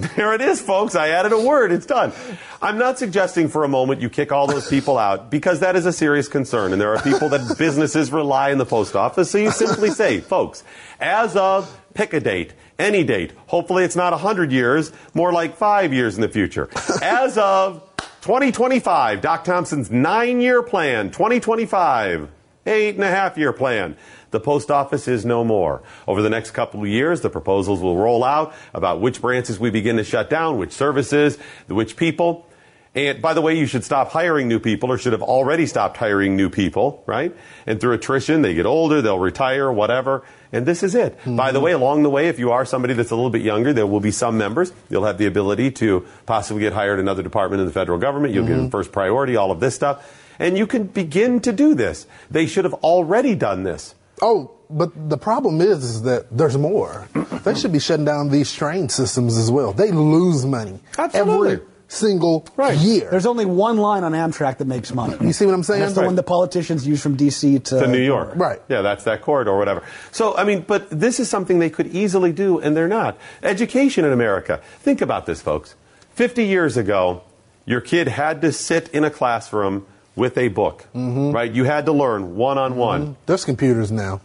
[0.16, 0.94] There it is, folks.
[0.94, 1.72] I added a word.
[1.72, 2.12] It's done.
[2.60, 5.86] I'm not suggesting for a moment you kick all those people out because that is
[5.86, 6.72] a serious concern.
[6.72, 9.30] And there are people that businesses rely on the post office.
[9.30, 10.64] So you simply say, folks,
[10.98, 13.32] as of pick a date, any date.
[13.46, 16.68] Hopefully it's not 100 years, more like five years in the future.
[17.02, 17.82] As of
[18.22, 22.28] 2025, Doc Thompson's nine year plan, 2025,
[22.66, 23.96] eight and a half year plan.
[24.30, 25.82] The post office is no more.
[26.06, 29.70] Over the next couple of years, the proposals will roll out about which branches we
[29.70, 32.46] begin to shut down, which services, which people.
[32.92, 35.96] And by the way, you should stop hiring new people or should have already stopped
[35.96, 37.36] hiring new people, right?
[37.64, 40.24] And through attrition, they get older, they'll retire, whatever.
[40.52, 41.16] And this is it.
[41.24, 41.64] By the mm-hmm.
[41.64, 44.00] way, along the way, if you are somebody that's a little bit younger, there will
[44.00, 44.72] be some members.
[44.88, 48.34] You'll have the ability to possibly get hired in another department in the federal government.
[48.34, 48.70] You'll get mm-hmm.
[48.70, 50.34] first priority, all of this stuff.
[50.40, 52.08] And you can begin to do this.
[52.28, 53.94] They should have already done this.
[54.22, 57.08] Oh, but the problem is, is that there's more.
[57.44, 59.72] they should be shutting down these train systems as well.
[59.72, 61.52] They lose money Absolutely.
[61.52, 62.78] every single Right.
[62.78, 63.08] year.
[63.10, 65.16] There's only one line on Amtrak that makes money.
[65.26, 65.80] you see what I'm saying?
[65.80, 67.58] That's the one the politicians use from D.C.
[67.58, 68.32] to, to New York.
[68.36, 68.62] Right.
[68.68, 69.82] Yeah, that's that corridor or whatever.
[70.12, 73.18] So, I mean, but this is something they could easily do, and they're not.
[73.42, 74.60] Education in America.
[74.80, 75.74] Think about this, folks.
[76.14, 77.22] 50 years ago,
[77.64, 79.84] your kid had to sit in a classroom
[80.16, 81.32] with a book, Mm-hmm.
[81.32, 81.50] right?
[81.50, 83.16] You had to learn one on one.
[83.26, 84.20] There's computers now.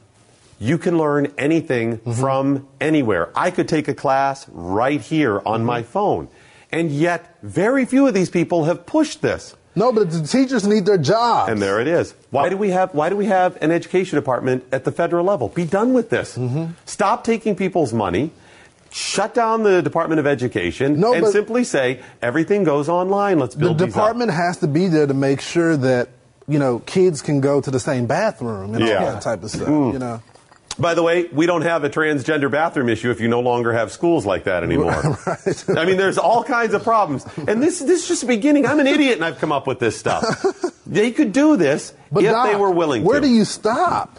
[0.59, 2.13] You can learn anything Mm-hmm.
[2.21, 3.29] from anywhere.
[3.35, 5.65] I could take a class right here on Mm-hmm.
[5.65, 6.27] my phone.
[6.71, 9.55] And yet, very few of these people have pushed this.
[9.77, 11.51] No, but the teachers need their jobs.
[11.51, 12.13] And there it is.
[12.31, 15.49] Why do we have Why do we have an education department at the federal level?
[15.49, 16.37] Be done with this.
[16.37, 16.71] Mm-hmm.
[16.85, 18.31] Stop taking people's money.
[18.95, 23.39] Shut down the Department of Education No, and simply say everything goes online.
[23.39, 26.07] Let's the build up." department has to be there to make sure that
[26.47, 28.99] you know kids can go to the same bathroom and Yeah.
[29.05, 29.67] all that type of stuff.
[29.67, 29.93] Mm.
[29.93, 30.21] You know,
[30.79, 33.91] By the way, we don't have a transgender bathroom issue if you no longer have
[33.91, 35.17] schools like that anymore.
[35.27, 35.63] right?
[35.77, 37.25] I mean, there's all kinds of problems.
[37.47, 38.65] And this, this is just the beginning.
[38.65, 40.23] I'm an idiot and I've come up with this stuff.
[40.85, 43.25] they could do this if Doc, they were willing where to.
[43.27, 44.17] do you stop?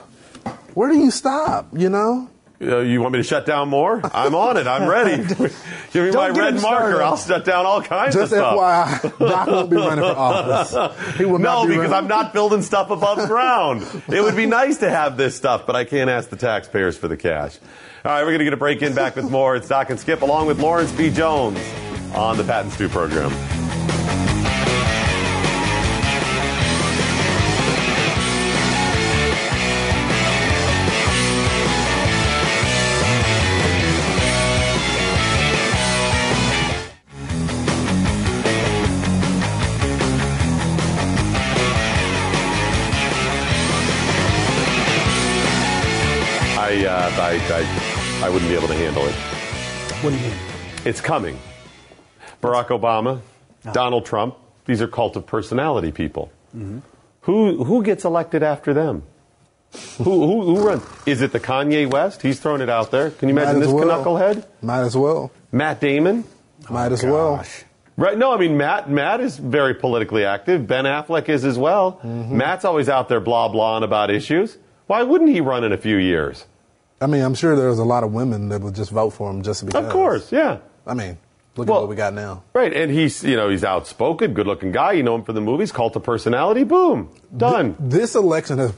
[0.74, 1.68] Where do you stop?
[1.72, 2.28] You know,
[2.58, 4.00] Uh, you want me to shut down more?
[4.14, 4.66] I'm on it.
[4.66, 5.22] I'm ready.
[5.92, 6.58] Give me my red marker.
[6.60, 7.02] started.
[7.04, 9.02] I'll shut down all kinds just of stuff.
[9.02, 11.16] Just FYI, Doc won't be running for office.
[11.18, 11.94] He will No, not be because running.
[12.04, 13.82] I'm not building stuff above ground.
[14.08, 17.08] It would be nice to have this stuff, but I can't ask the taxpayers for
[17.08, 17.58] the cash.
[18.04, 19.54] All right, we're going to get a break in back with more.
[19.56, 21.10] It's Doc and Skip along with Lawrence B.
[21.10, 21.58] Jones
[22.14, 23.32] on the Pat and Stu program.
[46.66, 49.14] I, uh, I, I, I wouldn't be able to handle it.
[50.02, 50.36] What do you mean?
[50.84, 51.38] It's coming.
[52.42, 53.20] Barack Obama,
[53.64, 53.70] ah.
[53.70, 54.34] Donald Trump,
[54.64, 56.32] these are cult of personality people.
[56.56, 56.80] Mm-hmm.
[57.20, 59.04] Who, who gets elected after them?
[59.98, 60.82] who, who, who runs?
[61.06, 62.20] Is it the Kanye West?
[62.22, 63.12] He's thrown it out there.
[63.12, 64.04] Can you Might imagine this well.
[64.04, 64.44] knucklehead?
[64.60, 65.30] Might as well.
[65.52, 66.24] Matt Damon?
[66.68, 67.44] Might as well.
[67.96, 68.18] Right?
[68.18, 68.90] No, I mean Matt.
[68.90, 70.66] Matt is very politically active.
[70.66, 72.00] Ben Affleck is as well.
[72.02, 72.36] Mm-hmm.
[72.36, 74.58] Matt's always out there blah blahing about issues.
[74.88, 76.44] Why wouldn't he run in a few years?
[77.00, 79.42] I mean, I'm sure there's a lot of women that would just vote for him
[79.42, 79.84] just because.
[79.84, 80.58] Of course, yeah.
[80.86, 81.18] I mean,
[81.56, 82.42] look Well- at what we got now.
[82.54, 84.92] Right, and he's you know he's outspoken, good-looking guy.
[84.92, 86.64] You know him from the movies, cult of personality.
[86.64, 87.76] Boom, done.
[87.78, 88.72] This election has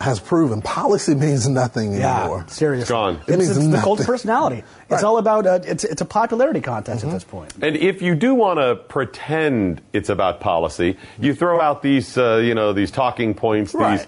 [0.00, 2.44] has proven policy means nothing Yeah, anymore.
[2.48, 2.90] seriously.
[2.90, 3.16] Gone.
[3.26, 4.64] It It's, means it's the cult of personality.
[4.84, 5.04] It's Right.
[5.04, 7.10] all about uh, it's it's a popularity contest Mm-hmm.
[7.10, 7.52] at this point.
[7.62, 12.36] And if you do want to pretend it's about policy, you throw out these uh,
[12.42, 13.98] you know these talking points, Right.
[13.98, 14.06] these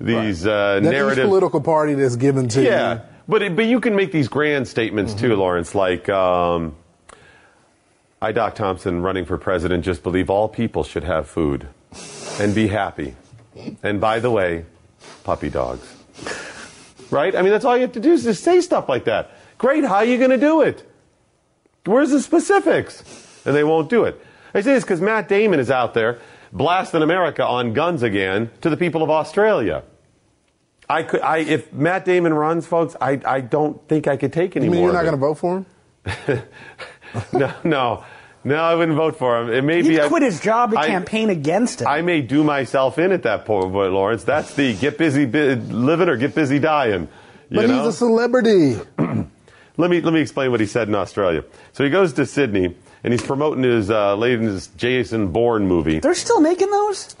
[0.00, 1.26] these uh, That narrative.
[1.26, 3.00] political party that's given to Yeah, you.
[3.28, 5.26] but it, but you can make these grand statements Mm-hmm.
[5.26, 5.74] too, Lawrence.
[5.74, 6.74] Like, um,
[8.20, 11.68] I, Doc Thompson, running for president, just believe all people should have food
[12.40, 13.14] and be happy.
[13.82, 14.64] And by the way,
[15.24, 15.92] puppy dogs.
[17.10, 17.36] Right?
[17.36, 19.30] I mean, that's all you have to do is just say stuff like that.
[19.58, 19.84] Great.
[19.84, 20.88] How are you going to do it?
[21.84, 23.04] Where's the specifics?
[23.44, 24.20] And they won't do it.
[24.54, 26.18] I say this because Matt Damon is out there
[26.54, 29.82] blasting America on guns again to the people of Australia.
[30.88, 34.54] I could, I, if Matt Damon runs, folks, I, I don't think I could take
[34.56, 36.42] any You mean you're not going to vote for him?
[37.32, 38.04] No, no,
[38.42, 39.48] no, I wouldn't vote for him.
[39.52, 41.86] It may be He I- quit his job to I- campaign against it.
[41.86, 44.24] I may do myself in at that point, but Lawrence.
[44.24, 47.08] That's the get busy bi- living or get busy dying.
[47.50, 47.78] You But know?
[47.78, 48.76] he's a celebrity.
[49.76, 51.44] Let me let me explain what he said in Australia.
[51.72, 56.00] So he goes to Sydney and he's promoting his uh, latest Jason Bourne movie.
[56.00, 57.14] They're still making those.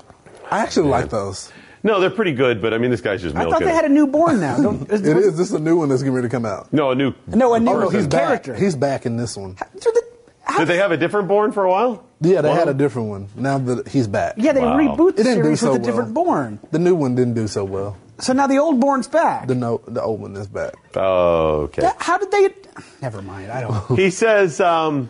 [0.50, 1.52] I actually like those.
[1.82, 3.52] No, they're pretty good, but I mean, this guy's just I milking.
[3.52, 4.56] thought they had a new newborn now.
[4.56, 5.36] Don't, It is.
[5.36, 6.72] This is a new one that's getting ready to come out.
[6.72, 7.12] no, a new.
[7.28, 8.52] No, a new Oh, no, he's character.
[8.52, 8.60] back.
[8.62, 9.56] He's back in this one.
[9.78, 10.02] So the-
[10.44, 12.04] how Did they have a different Bourne for a while?
[12.20, 13.28] Yeah, they had a different one.
[13.34, 14.34] Now that he's back.
[14.36, 14.76] Yeah, they Wow.
[14.78, 15.86] reboot the It didn't do series so with a well.
[15.90, 16.58] different Bourne.
[16.70, 17.96] The new one didn't do so well.
[18.18, 19.48] So now the old Bourne's back.
[19.48, 20.74] The no, the old one is back.
[20.96, 21.82] Oh, okay.
[21.82, 22.50] That- How did they?
[23.02, 23.50] Never mind.
[23.52, 23.74] I don't.
[23.98, 25.08] He says, um,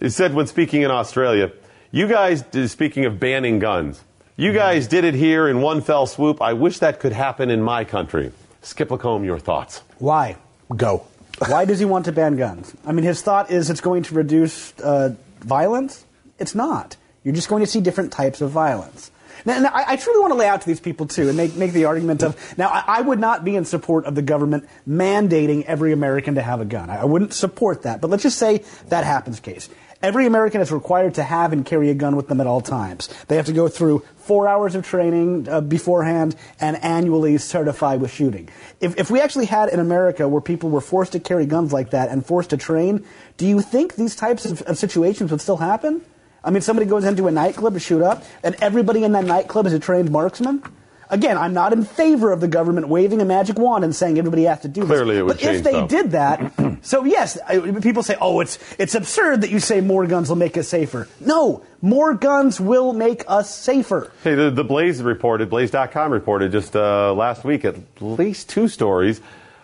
[0.00, 1.52] he said when speaking in Australia,
[1.90, 4.02] you guys, speaking of banning guns,
[4.36, 6.42] you guys did it here in one fell swoop.
[6.42, 8.32] I wish that could happen in my country.
[8.62, 9.82] Skip Lacombe, your thoughts.
[9.98, 10.36] Why?
[10.74, 11.04] Go.
[11.46, 12.74] Why does he want to ban guns?
[12.84, 16.04] I mean, his thought is it's going to reduce uh, violence.
[16.38, 16.96] It's not.
[17.22, 19.10] You're just going to see different types of violence.
[19.44, 21.72] Now, I, I truly want to lay out to these people too and make, make
[21.72, 25.64] the argument of now I, I would not be in support of the government mandating
[25.64, 26.90] every American to have a gun.
[26.90, 28.00] I, I wouldn't support that.
[28.00, 29.68] But let's just say that happens case.
[30.04, 33.08] Every American is required to have and carry a gun with them at all times.
[33.28, 38.10] They have to go through four hours of training uh, beforehand and annually certify with
[38.10, 38.50] shooting.
[38.80, 41.90] If, if we actually had in America where people were forced to carry guns like
[41.90, 43.06] that and forced to train,
[43.38, 46.02] do you think these types of, of situations would still happen?
[46.44, 49.66] I mean, somebody goes into a nightclub to shoot up, and everybody in that nightclub
[49.66, 50.62] is a trained marksman.
[51.10, 54.44] Again, I'm not in favor of the government waving a magic wand and saying everybody
[54.44, 54.88] has to do this.
[54.88, 55.86] Clearly it would but if they though.
[55.86, 60.06] did that, so yes, I, people say, "Oh, it's it's absurd that you say more
[60.06, 64.10] guns will make us safer." No, more guns will make us safer.
[64.24, 69.20] Hey, the, the Blaze reported, Blaze.com reported just uh, last week at least two stories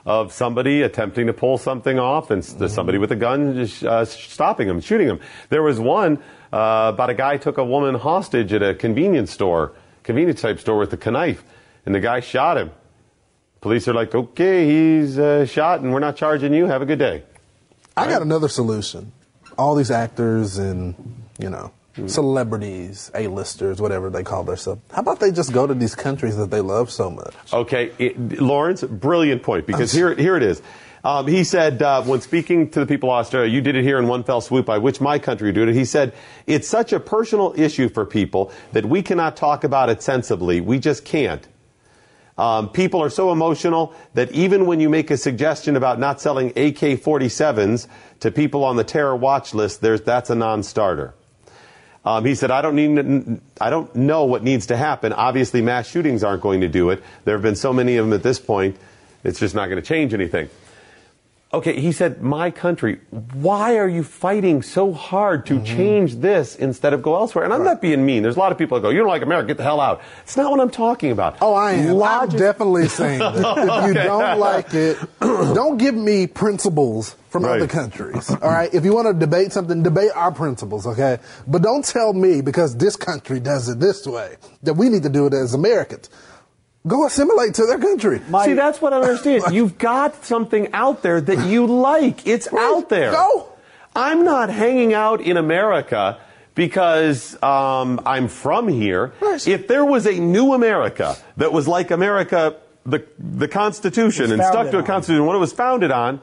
[0.06, 4.04] of somebody attempting to pull something off and s- somebody with a gun just uh,
[4.04, 5.20] stopping them, shooting them.
[5.48, 9.72] There was one uh, about a guy took a woman hostage at a convenience store,
[10.02, 11.44] convenience type store with a knife,
[11.86, 12.70] and the guy shot him.
[13.60, 16.66] Police are like, okay, he's uh, shot and we're not charging you.
[16.66, 17.22] Have a good day.
[17.96, 19.12] I got another solution.
[19.58, 20.94] All these actors and,
[21.38, 21.70] you know,
[22.06, 24.80] celebrities, A-listers, whatever they call themselves.
[24.92, 27.34] How about they just go to these countries that they love so much?
[27.52, 30.62] Okay, it, Lawrence, brilliant point because here, here it is.
[31.02, 33.98] Um, he said uh, when speaking to the people of Australia, you did it here
[33.98, 34.68] in one fell swoop.
[34.68, 35.74] I which my country did it.
[35.74, 36.12] He said
[36.46, 40.60] it's such a personal issue for people that we cannot talk about it sensibly.
[40.60, 41.46] We just can't.
[42.36, 46.48] Um, people are so emotional that even when you make a suggestion about not selling
[46.50, 47.86] AK-47s
[48.20, 51.14] to people on the terror watch list, that's a non-starter.
[52.02, 55.12] Um, he said, I don't need, I don't know what needs to happen.
[55.12, 57.02] Obviously, mass shootings aren't going to do it.
[57.24, 58.76] There have been so many of them at this point.
[59.22, 60.48] It's just not going to change anything.
[61.52, 63.00] Okay, he said, my country,
[63.32, 65.64] why are you fighting so hard to mm-hmm.
[65.64, 67.42] change this instead of go elsewhere?
[67.44, 68.22] And I'm not being mean.
[68.22, 70.00] There's a lot of people that go, you don't like America, get the hell out.
[70.22, 71.38] It's not what I'm talking about.
[71.40, 72.00] Oh, I am.
[72.00, 73.34] I'm definitely saying that.
[73.80, 74.04] If you Okay.
[74.04, 77.56] don't like it, don't give me principles from Right.
[77.56, 78.30] other countries.
[78.30, 78.72] All right.
[78.72, 80.86] If you want to debate something, debate our principles.
[80.86, 81.18] Okay.
[81.48, 85.08] But don't tell me because this country does it this way that we need to
[85.08, 86.10] do it as Americans.
[86.86, 88.20] Go assimilate to their country.
[88.44, 89.42] See, that's what I understand.
[89.52, 92.26] You've got something out there that you like.
[92.26, 92.62] It's Right.
[92.62, 93.12] out there.
[93.12, 93.48] Go.
[93.94, 96.18] I'm not hanging out in America
[96.54, 99.12] because um, I'm from here.
[99.20, 99.46] Right.
[99.46, 104.70] If there was a new America that was like America, the the Constitution, and stuck
[104.70, 104.86] to a on.
[104.86, 106.20] Constitution, what it was founded on,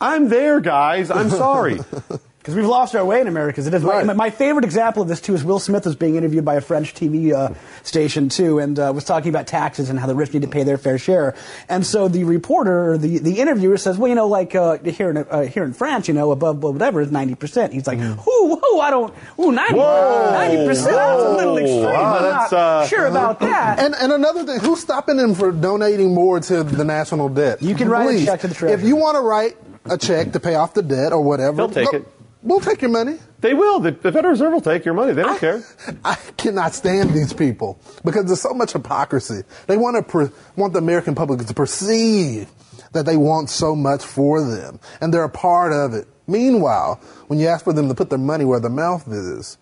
[0.00, 1.10] I'm there, guys.
[1.10, 1.78] I'm sorry.
[2.40, 3.82] Because we've lost our way in America it is.
[3.82, 4.06] Right.
[4.06, 6.62] My, my favorite example of this, too, is Will Smith was being interviewed by a
[6.62, 7.52] French TV uh,
[7.82, 10.62] station, too, and uh, was talking about taxes and how the rich need to pay
[10.62, 11.34] their fair share.
[11.68, 15.10] And so the reporter, or the, the interviewer says, well, you know, like uh, here,
[15.10, 17.74] in, uh, here in France, you know, above whatever is 90%.
[17.74, 20.32] He's like, whoo, whoo, I don't, ooh, 90, Whoa.
[20.32, 21.82] 90%, that's a little extreme.
[21.82, 23.80] Wow, I'm not uh, sure about that.
[23.80, 27.60] And, and another thing, who's stopping them from donating more to the national debt?
[27.62, 28.80] You can write a check to the Treasury.
[28.80, 31.68] If you want to write a check to pay off the debt or whatever, They'll
[31.68, 32.08] take go- it.
[32.42, 33.18] We'll take your money.
[33.40, 33.80] they will.
[33.80, 35.12] The, the Federal Reserve will take your money.
[35.12, 35.62] They don't care.
[36.04, 39.42] I cannot stand these people because there's so much hypocrisy.
[39.66, 42.50] They want to per, want the American public to perceive
[42.92, 46.08] that they want so much for them, and they're a part of it.
[46.26, 49.58] Meanwhile, when you ask for them to put their money where their mouth is,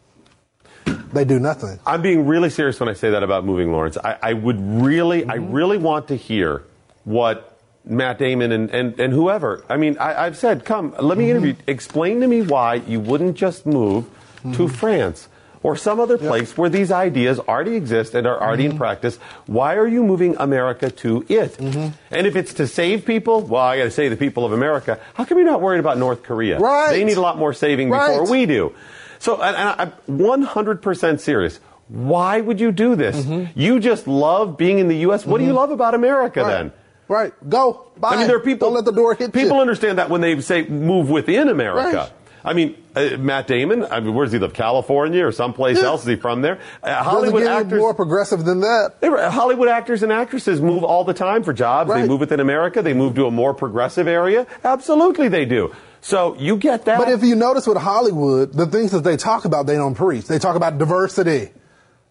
[1.12, 1.78] they do nothing.
[1.86, 3.98] I'm being really serious when I say that about moving, Lawrence.
[4.02, 5.52] I, I would really, I mm-hmm.
[5.52, 6.62] really want to hear
[7.04, 7.57] what
[7.88, 9.64] Matt Damon and, and, and whoever.
[9.68, 11.54] I mean, I, I've said, come, let me interview.
[11.54, 11.70] Mm-hmm.
[11.70, 14.04] Explain to me why you wouldn't just move
[14.42, 14.66] to mm-hmm.
[14.66, 15.28] France
[15.62, 18.78] or some other place where these ideas already exist and are already in mm-hmm.
[18.78, 19.16] practice.
[19.46, 21.58] Why are you moving America to it?
[21.58, 25.00] And if it's to save people, well, I got to say the people of America.
[25.14, 26.58] How come you're not worried about North Korea?
[26.58, 26.92] Right.
[26.92, 28.08] They need a lot more saving Right.
[28.18, 28.74] before we do.
[29.18, 31.58] So, and, and I'm 100% serious.
[31.88, 33.26] Why would you do this?
[33.56, 35.26] You just love being in the U.S.
[35.26, 36.48] What do you love about America Right.
[36.48, 36.72] then?
[37.08, 37.32] Right.
[37.48, 37.86] Go.
[37.96, 38.10] Bye.
[38.10, 38.68] I mean, there are people.
[38.68, 39.60] Don't let the door hit People you.
[39.62, 41.96] understand that when they say move within America.
[41.96, 42.12] Right.
[42.44, 43.84] I mean, uh, Matt Damon.
[43.90, 44.54] I mean, where does he live?
[44.54, 45.86] California or someplace Yeah.
[45.86, 46.02] else?
[46.02, 46.58] Is he from there?
[46.82, 47.80] Uh, Hollywood actors.
[47.80, 49.00] more progressive than that.
[49.00, 51.92] They were- Hollywood actors and actresses move all the time for jobs.
[51.92, 52.80] They move within America.
[52.80, 54.46] They move to a more progressive area.
[54.64, 55.72] Absolutely, they do.
[56.00, 56.98] So you get that.
[56.98, 60.26] But if you notice with Hollywood, the things that they talk about, they don't preach.
[60.28, 61.50] They talk about diversity.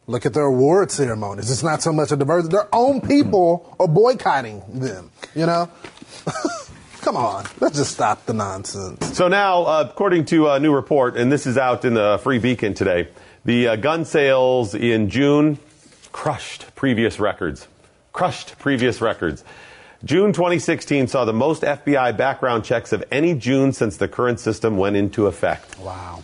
[0.09, 1.51] Look at their award ceremonies.
[1.51, 2.53] It's not so much a diversity.
[2.53, 5.11] Their own people are boycotting them.
[5.35, 5.69] You know?
[7.01, 7.45] Come on.
[7.59, 9.17] Let's just stop the nonsense.
[9.17, 12.39] So now, uh, according to a new report, and this is out in the Free
[12.39, 13.09] Beacon today,
[13.43, 15.59] the uh, gun sales in June
[16.13, 17.67] crushed previous records.
[18.13, 19.43] Crushed previous records.
[20.05, 24.77] June 2016 saw the most FBI background checks of any June since the current system
[24.77, 25.77] went into effect.
[25.79, 26.23] Wow.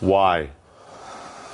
[0.00, 0.50] Why?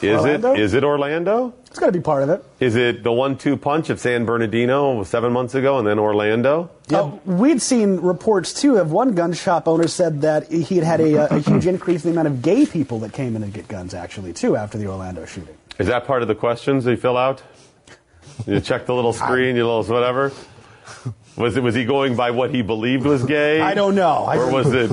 [0.03, 0.53] Is Orlando?
[0.55, 1.55] it is it Orlando?
[1.67, 2.45] It's got to be part of it.
[2.61, 6.71] Is it the one-two punch of San Bernardino seven months ago and then Orlando?
[6.93, 11.01] Uh, we'd seen reports too of one gun shop owner said that he had had
[11.01, 13.69] a, a huge increase in the amount of gay people that came in to get
[13.69, 15.57] guns actually too after the Orlando shooting.
[15.79, 17.43] Is that part of the questions you fill out?
[18.47, 20.33] You check the little screen, you little whatever.
[21.37, 23.61] Was it was he going by what he believed was gay?
[23.61, 24.27] I don't know.
[24.31, 24.91] Or was it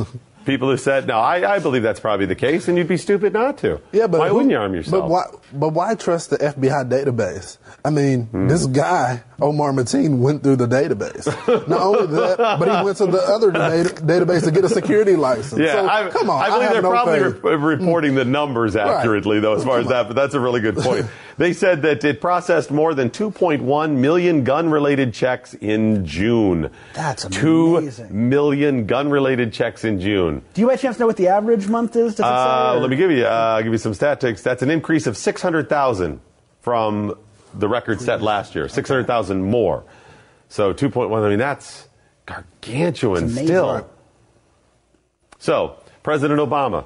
[0.50, 1.20] people who said no?
[1.20, 3.80] I, I believe that's probably the case, and you'd be stupid not to.
[3.92, 5.04] Yeah, but why who- wouldn't you arm yourself?
[5.04, 5.24] But why?
[5.54, 7.58] But why trust the FBI database?
[7.84, 8.48] I mean, Hmm.
[8.48, 11.26] this guy Omar Mateen went through the database.
[11.68, 15.16] Not only that, but he went to the other data- database to get a security
[15.16, 15.62] license.
[15.62, 16.44] Yeah, so, I, come on.
[16.44, 17.44] I believe have they're no probably faith.
[17.44, 20.08] re- reporting the numbers accurately, though, as far as that.
[20.08, 21.06] But that's a really good point.
[21.38, 26.70] they said that it processed more than 2.1 million gun-related checks in June.
[26.94, 28.30] That's amazing.
[28.30, 30.42] million gun-related checks in June.
[30.54, 32.16] Do you by chance to know what the average month is?
[32.16, 34.42] Does it Uh, say, let me give you uh, give you some statistics.
[34.44, 36.20] That's an increase of 600,000
[36.60, 37.18] from
[37.54, 38.68] the record set last year.
[38.68, 39.86] 600,000 more.
[40.50, 41.26] So 2.1.
[41.26, 41.88] I mean, that's
[42.26, 43.90] gargantuan still.
[45.38, 46.84] So, President Obama,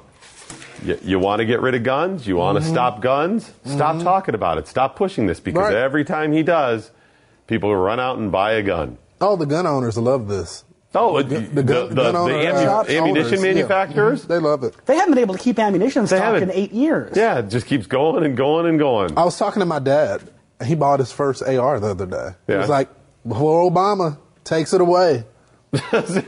[0.84, 2.28] you, you want to get rid of guns?
[2.28, 2.72] You want to mm-hmm.
[2.72, 3.52] stop guns?
[3.64, 4.04] Stop mm-hmm.
[4.04, 4.68] talking about it.
[4.68, 5.74] Stop pushing this because Right.
[5.74, 6.92] every time he does,
[7.48, 8.98] people will run out and buy a gun.
[9.20, 10.64] Oh, the gun owners love this.
[10.94, 13.52] Oh, The, the, gun, the, gun the ammu- shop ammunition owners, yeah.
[13.54, 14.24] manufacturers?
[14.24, 14.28] Mhm.
[14.28, 14.74] They love it.
[14.86, 16.50] They haven't been able to keep ammunition in They stock in haven't.
[16.52, 17.16] eight years.
[17.16, 19.16] Yeah, it just keeps going and going and going.
[19.18, 20.22] I was talking to my dad.
[20.60, 22.30] and He bought his first AR the other day.
[22.46, 22.88] He was like,
[23.26, 25.24] before Obama takes it away.
[25.74, 25.80] See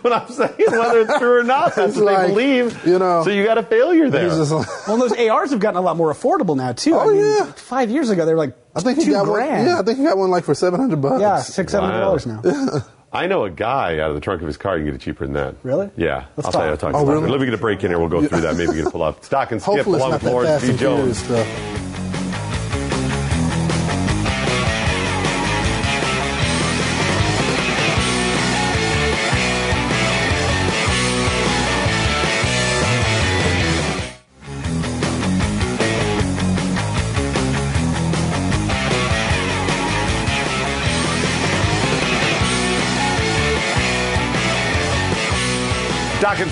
[0.03, 0.55] what I'm saying?
[0.59, 2.85] Whether it's true or not, that's what like, they believe.
[2.85, 4.29] you know, so you got a failure there.
[4.29, 6.95] Like, Well, those ARs have gotten a lot more affordable now too.
[6.97, 7.53] Oh, I mean, yeah.
[7.53, 9.59] Five years ago, they were like I think he two got grand.
[9.59, 9.67] one.
[9.67, 11.21] Yeah, I think he got one like for seven hundred bucks.
[11.21, 12.41] Yeah, six, seven hundred dollars Wow.
[12.43, 12.81] now.
[13.13, 14.77] I know a guy out of the trunk of his car.
[14.77, 15.55] You can get it cheaper than that.
[15.63, 15.89] Really?
[15.97, 16.27] Yeah.
[16.37, 16.71] Let's I'll tell you.
[16.71, 16.93] I'll talk.
[16.93, 17.29] talk Oh, about really?
[17.29, 17.31] it.
[17.31, 17.99] Let me get a break in here.
[17.99, 18.57] We'll go through that.
[18.57, 20.51] Maybe we can pull up stock and skip Hopefully, it's along not with that Lawrence
[20.51, 21.47] fast and furious Jones.
[21.47, 21.96] stuff.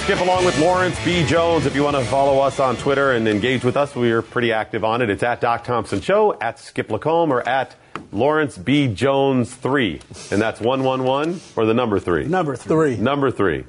[0.04, 1.24] Skip along with Lawrence B.
[1.24, 1.64] Jones.
[1.64, 4.52] If you want to follow us on Twitter and engage with us, we are pretty
[4.52, 5.08] active on it.
[5.08, 7.74] It's at Doc Thompson Show, at Skip Lacombe, or at
[8.12, 8.86] Lawrence B.
[8.86, 10.02] Jones 3.
[10.30, 12.26] And that's 111 or the number 3?
[12.26, 12.96] Number three.
[12.96, 13.02] Three.
[13.02, 13.64] Number 3.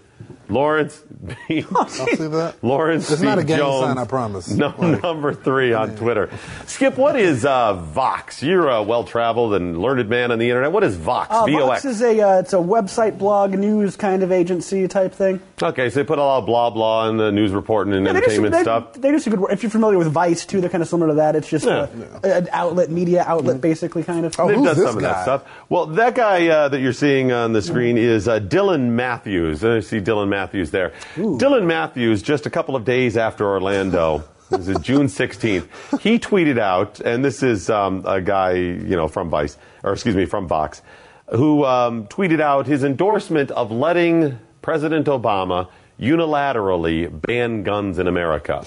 [0.50, 1.02] Lawrence
[1.48, 1.66] B.
[1.76, 2.56] I'll see that.
[2.62, 3.26] Lawrence It's B.
[3.28, 4.50] not a gang Jones, sign, I promise.
[4.50, 6.30] No, Like- number three on Twitter.
[6.66, 8.44] Skip, what is uh, Vox?
[8.44, 10.72] You're a well-traveled and learned man on the internet.
[10.72, 11.30] What is Vox?
[11.32, 11.84] Uh, V-O-X.
[11.84, 15.40] Vox is a uh, it's a website, blog, news kind of agency type thing.
[15.62, 18.14] Okay, so they put a lot of blah blah in the news reporting and Yeah,
[18.14, 18.94] they do some- entertainment they, stuff.
[18.94, 19.52] They do some good work.
[19.52, 21.36] If you're familiar with Vice too, they're kind of similar to that.
[21.36, 21.88] It's just Yeah.
[22.24, 24.36] uh, an outlet, media outlet, basically, kind of.
[24.40, 25.22] Oh, They've who's done this some of that guy?
[25.24, 25.44] stuff.
[25.70, 29.64] Well, that guy uh, that you're seeing on the screen is uh, Dylan Matthews.
[29.64, 30.35] I see Dylan Matthews
[30.72, 30.94] there.
[31.16, 36.60] Dylan Matthews, just a couple of days after Orlando, it was June 16th, he tweeted
[36.60, 40.48] out, and this is um, a guy, you know, from Vice, or excuse me, from
[40.48, 40.82] Vox,
[41.30, 48.66] who um, tweeted out his endorsement of letting President Obama unilaterally ban guns in America.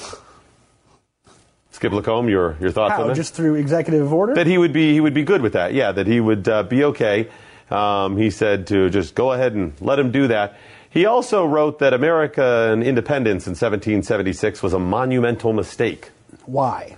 [1.71, 3.07] Skip Lacombe, your your thoughts on How?
[3.09, 3.15] that?
[3.15, 4.35] Just through executive order?
[4.35, 5.75] that he would be he would be good with that.
[5.75, 7.29] Yeah, that he would uh, be okay.
[7.71, 10.57] Um, he said to just go ahead and let him do that.
[10.91, 16.11] He also wrote that American independence in 1776 was a monumental mistake.
[16.47, 16.97] Why?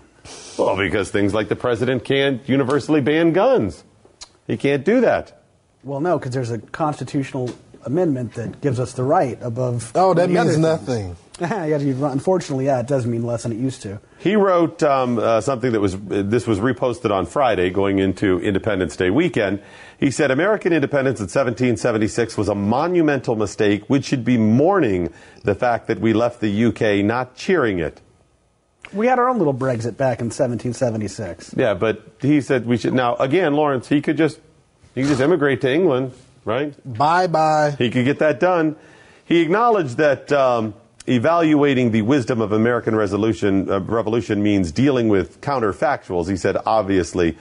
[0.58, 3.82] Well, because things like the president can't universally ban guns.
[4.46, 5.42] He can't do that.
[5.82, 7.50] Well, no, because there's a constitutional
[7.86, 9.92] Amendment that gives us the right above.
[9.94, 10.58] Oh, that the other means things.
[10.58, 11.16] nothing.
[11.50, 13.98] yeah, unfortunately, yeah, it does mean less than it used to.
[14.18, 18.94] He wrote um, uh, something that was this was reposted on Friday, going into Independence
[18.94, 19.62] Day weekend.
[19.98, 23.88] He said American independence in 1776 was a monumental mistake.
[23.88, 25.12] We should be mourning
[25.42, 28.02] the fact that we left the UK, not cheering it.
[28.92, 31.54] We had our own little Brexit back in 1776.
[31.56, 32.92] Yeah, but he said we should.
[32.92, 34.40] Now again, Lawrence, he could just
[34.94, 36.12] he could just immigrate to England,
[36.44, 36.74] right?
[36.84, 37.76] Bye bye.
[37.78, 38.76] He could get that done.
[39.24, 40.74] He acknowledged that um,
[41.06, 46.28] evaluating the wisdom of American resolution, uh, revolution means dealing with counterfactuals.
[46.28, 47.36] He said, obviously,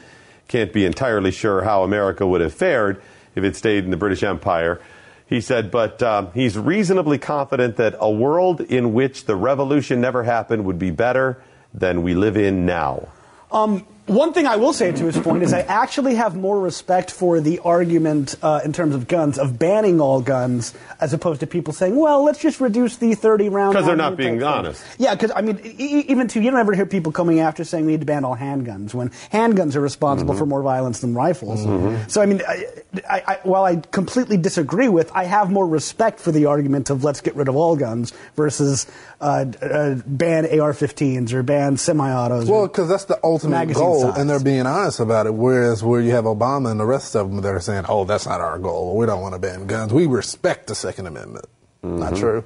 [0.48, 3.02] can't be entirely sure how America would have fared
[3.36, 4.82] if it stayed in the British Empire.
[5.28, 10.24] He said, but um, he's reasonably confident that a world in which the revolution never
[10.24, 11.42] happened would be better
[11.72, 13.10] than we live in now.
[13.52, 17.12] Um, one thing I will say to his point is I actually have more respect
[17.12, 21.48] for the argument uh, in terms of guns of banning all guns as opposed to
[21.48, 23.76] people saying, well, let's just reduce the 30 round.
[23.76, 24.48] 'Cause they're not being type thing.
[24.48, 24.84] honest.
[24.98, 27.86] Yeah, because I mean, e- even to you don't ever hear people coming after saying
[27.86, 30.40] we need to ban all handguns when handguns are responsible Mm-hmm.
[30.40, 31.64] for more violence than rifles.
[32.12, 32.66] So I mean, I,
[33.10, 37.04] I, I, while I completely disagree with, I have more respect for the argument of
[37.04, 38.86] let's get rid of all guns versus
[39.22, 42.50] uh, uh, ban AR-15s or ban semi-autos.
[42.50, 44.22] Well, because that's the ultimate Magazine goal, size.
[44.22, 45.34] and they're being honest about it.
[45.34, 48.42] Whereas where you have Obama and the rest of them, they're saying, "Oh, that's not
[48.42, 48.96] our goal.
[48.98, 49.94] We don't want to ban guns.
[49.94, 51.46] We respect the Second Amendment."
[51.84, 52.20] Not Mm-hmm.
[52.20, 52.44] true.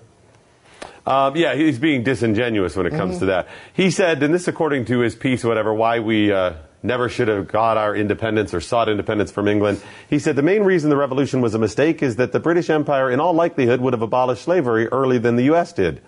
[1.05, 3.49] Um, yeah, he's being disingenuous when it comes to that.
[3.73, 7.49] He said, and this according to his piece, whatever, why we uh, never should have
[7.49, 9.81] got our independence or sought independence from England.
[10.09, 13.11] He said the main reason the revolution was a mistake is that the British Empire,
[13.11, 15.73] in all likelihood, would have abolished slavery earlier than the U.S.
[15.73, 16.01] did,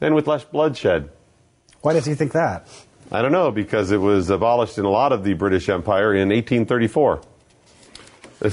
[0.00, 1.10] and with less bloodshed.
[1.80, 2.68] Why does he think that?
[3.10, 6.28] I don't know because it was abolished in a lot of the British Empire in
[6.28, 7.20] 1834.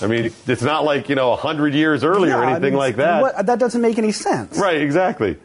[0.00, 2.78] I mean, it's not like you know hundred years earlier or Yeah, I anything mean,
[2.78, 3.22] like that.
[3.22, 4.58] what- that doesn't make any sense.
[4.58, 5.36] Right, exactly.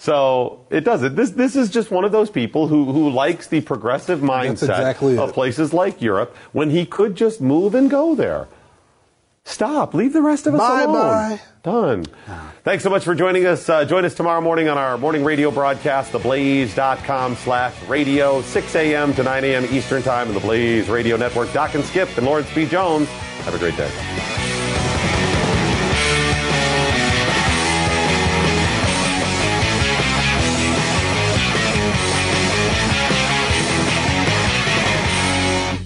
[0.00, 1.16] So it doesn't.
[1.16, 5.18] This this is just one of those people who, who likes the progressive mindset exactly
[5.18, 5.32] of it.
[5.32, 8.46] places like Europe when he could just move and go there.
[9.48, 9.94] Stop.
[9.94, 10.94] Leave the rest of us Bye alone.
[10.94, 11.36] bye.
[11.36, 11.40] bye.
[11.62, 12.04] Done.
[12.64, 13.68] Thanks so much for joining us.
[13.68, 19.12] Uh, join us tomorrow morning on our morning radio broadcast, theblaze.com slash radio, 6 a.m.
[19.14, 19.64] to 9 a.m.
[19.70, 21.52] Eastern Time on the Blaze Radio Network.
[21.52, 22.66] Doc and Skip and Lawrence B.
[22.66, 23.08] Jones.
[23.08, 24.37] Have a great day.